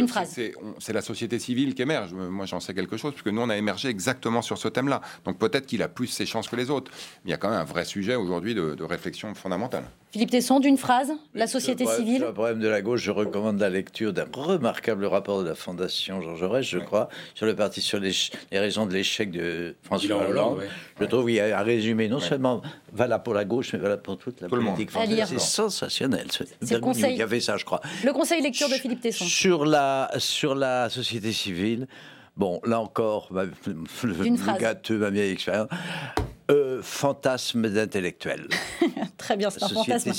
[0.79, 2.15] c'est la société civile qui émerge.
[2.15, 5.03] Moi j'en sais quelque chose puisque nous on a émergé exactement sur ce thème-là.
[5.27, 6.91] Donc peut-être qu'il a plus ses chances que les autres.
[7.27, 9.85] Mais il y a quand même un vrai sujet aujourd'hui de, de réflexion fondamentale.
[10.13, 12.19] Philippe Tesson, d'une phrase, la société civile.
[12.19, 15.55] Sur le problème de la gauche, je recommande la lecture d'un remarquable rapport de la
[15.55, 18.13] Fondation Georges Jaurès, je crois, sur le parti sur les,
[18.53, 20.65] raisons de l'échec de François Hollande.
[21.01, 22.61] Je trouve qu'il y a un résumé non seulement
[22.93, 25.25] valable pour la gauche, mais valable pour toute la politique française.
[25.29, 26.27] C'est sensationnel.
[26.31, 27.15] C'est le conseil.
[27.15, 27.81] Il y avait ça, je crois.
[28.05, 29.25] Le conseil lecture de Philippe Tesson.
[29.25, 31.87] Sur la, sur la société civile,
[32.37, 33.31] bon, là encore,
[34.05, 35.69] le gâteux, ma vieille expérience.
[36.51, 38.49] Euh, fantasme d'intellectuel.
[39.17, 40.11] Très bien, c'est un fantasme.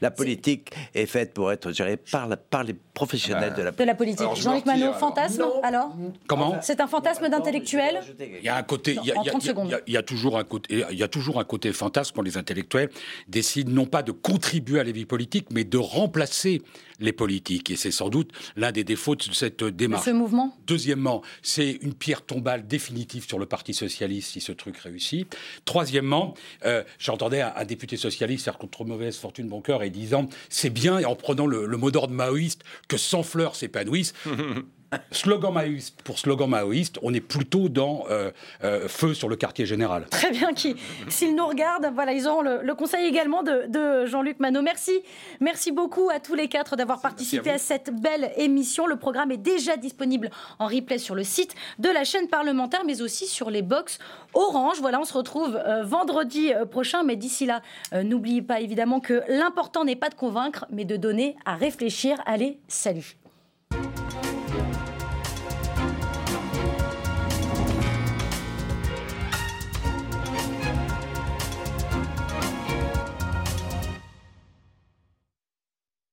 [0.00, 3.94] la politique est faite pour être gérée par, par les professionnels de la, de la
[3.94, 4.26] politique.
[4.34, 5.94] Jean-Luc Manot, fantasme alors
[6.26, 10.44] Comment C'est un fantasme d'intellectuel Il y a un côté, il y, a toujours un
[10.44, 12.90] côté, il y a toujours un côté fantasme quand les intellectuels
[13.28, 16.62] décident non pas de contribuer à la vie politique, mais de remplacer
[17.00, 17.70] les politiques.
[17.70, 20.04] Et c'est sans doute l'un des défauts de cette démarche.
[20.04, 20.56] ce mouvement?
[20.66, 25.34] Deuxièmement, c'est une pierre tombale définitive sur le Parti socialiste si ce truc réussit.
[25.64, 30.70] Troisièmement, euh, j'entendais un, député socialiste faire contre mauvaise fortune bon cœur et disant c'est
[30.70, 34.14] bien, et en prenant le, le mot d'ordre maoïste, que sans fleurs s'épanouissent.
[35.10, 38.30] slogan maoïste pour slogan maoïste, on est plutôt dans euh,
[38.64, 40.06] euh, feu sur le quartier général.
[40.10, 40.76] Très bien, qui,
[41.08, 44.62] s'ils nous regardent, voilà, ils auront le, conseil également de, Jean-Luc Manot.
[44.62, 44.92] Merci,
[45.40, 48.86] merci beaucoup à tous les quatre d'avoir participé à, cette belle émission.
[48.86, 53.02] Le programme est déjà disponible en replay sur le site de la chaîne parlementaire, mais
[53.02, 53.98] aussi sur les box
[54.34, 54.76] Orange.
[54.80, 59.84] Voilà, on se retrouve euh, vendredi prochain, mais d'ici là, n'oubliez pas évidemment que l'important
[59.84, 62.18] n'est pas de convaincre, mais de donner à réfléchir.
[62.26, 63.16] Allez, salut.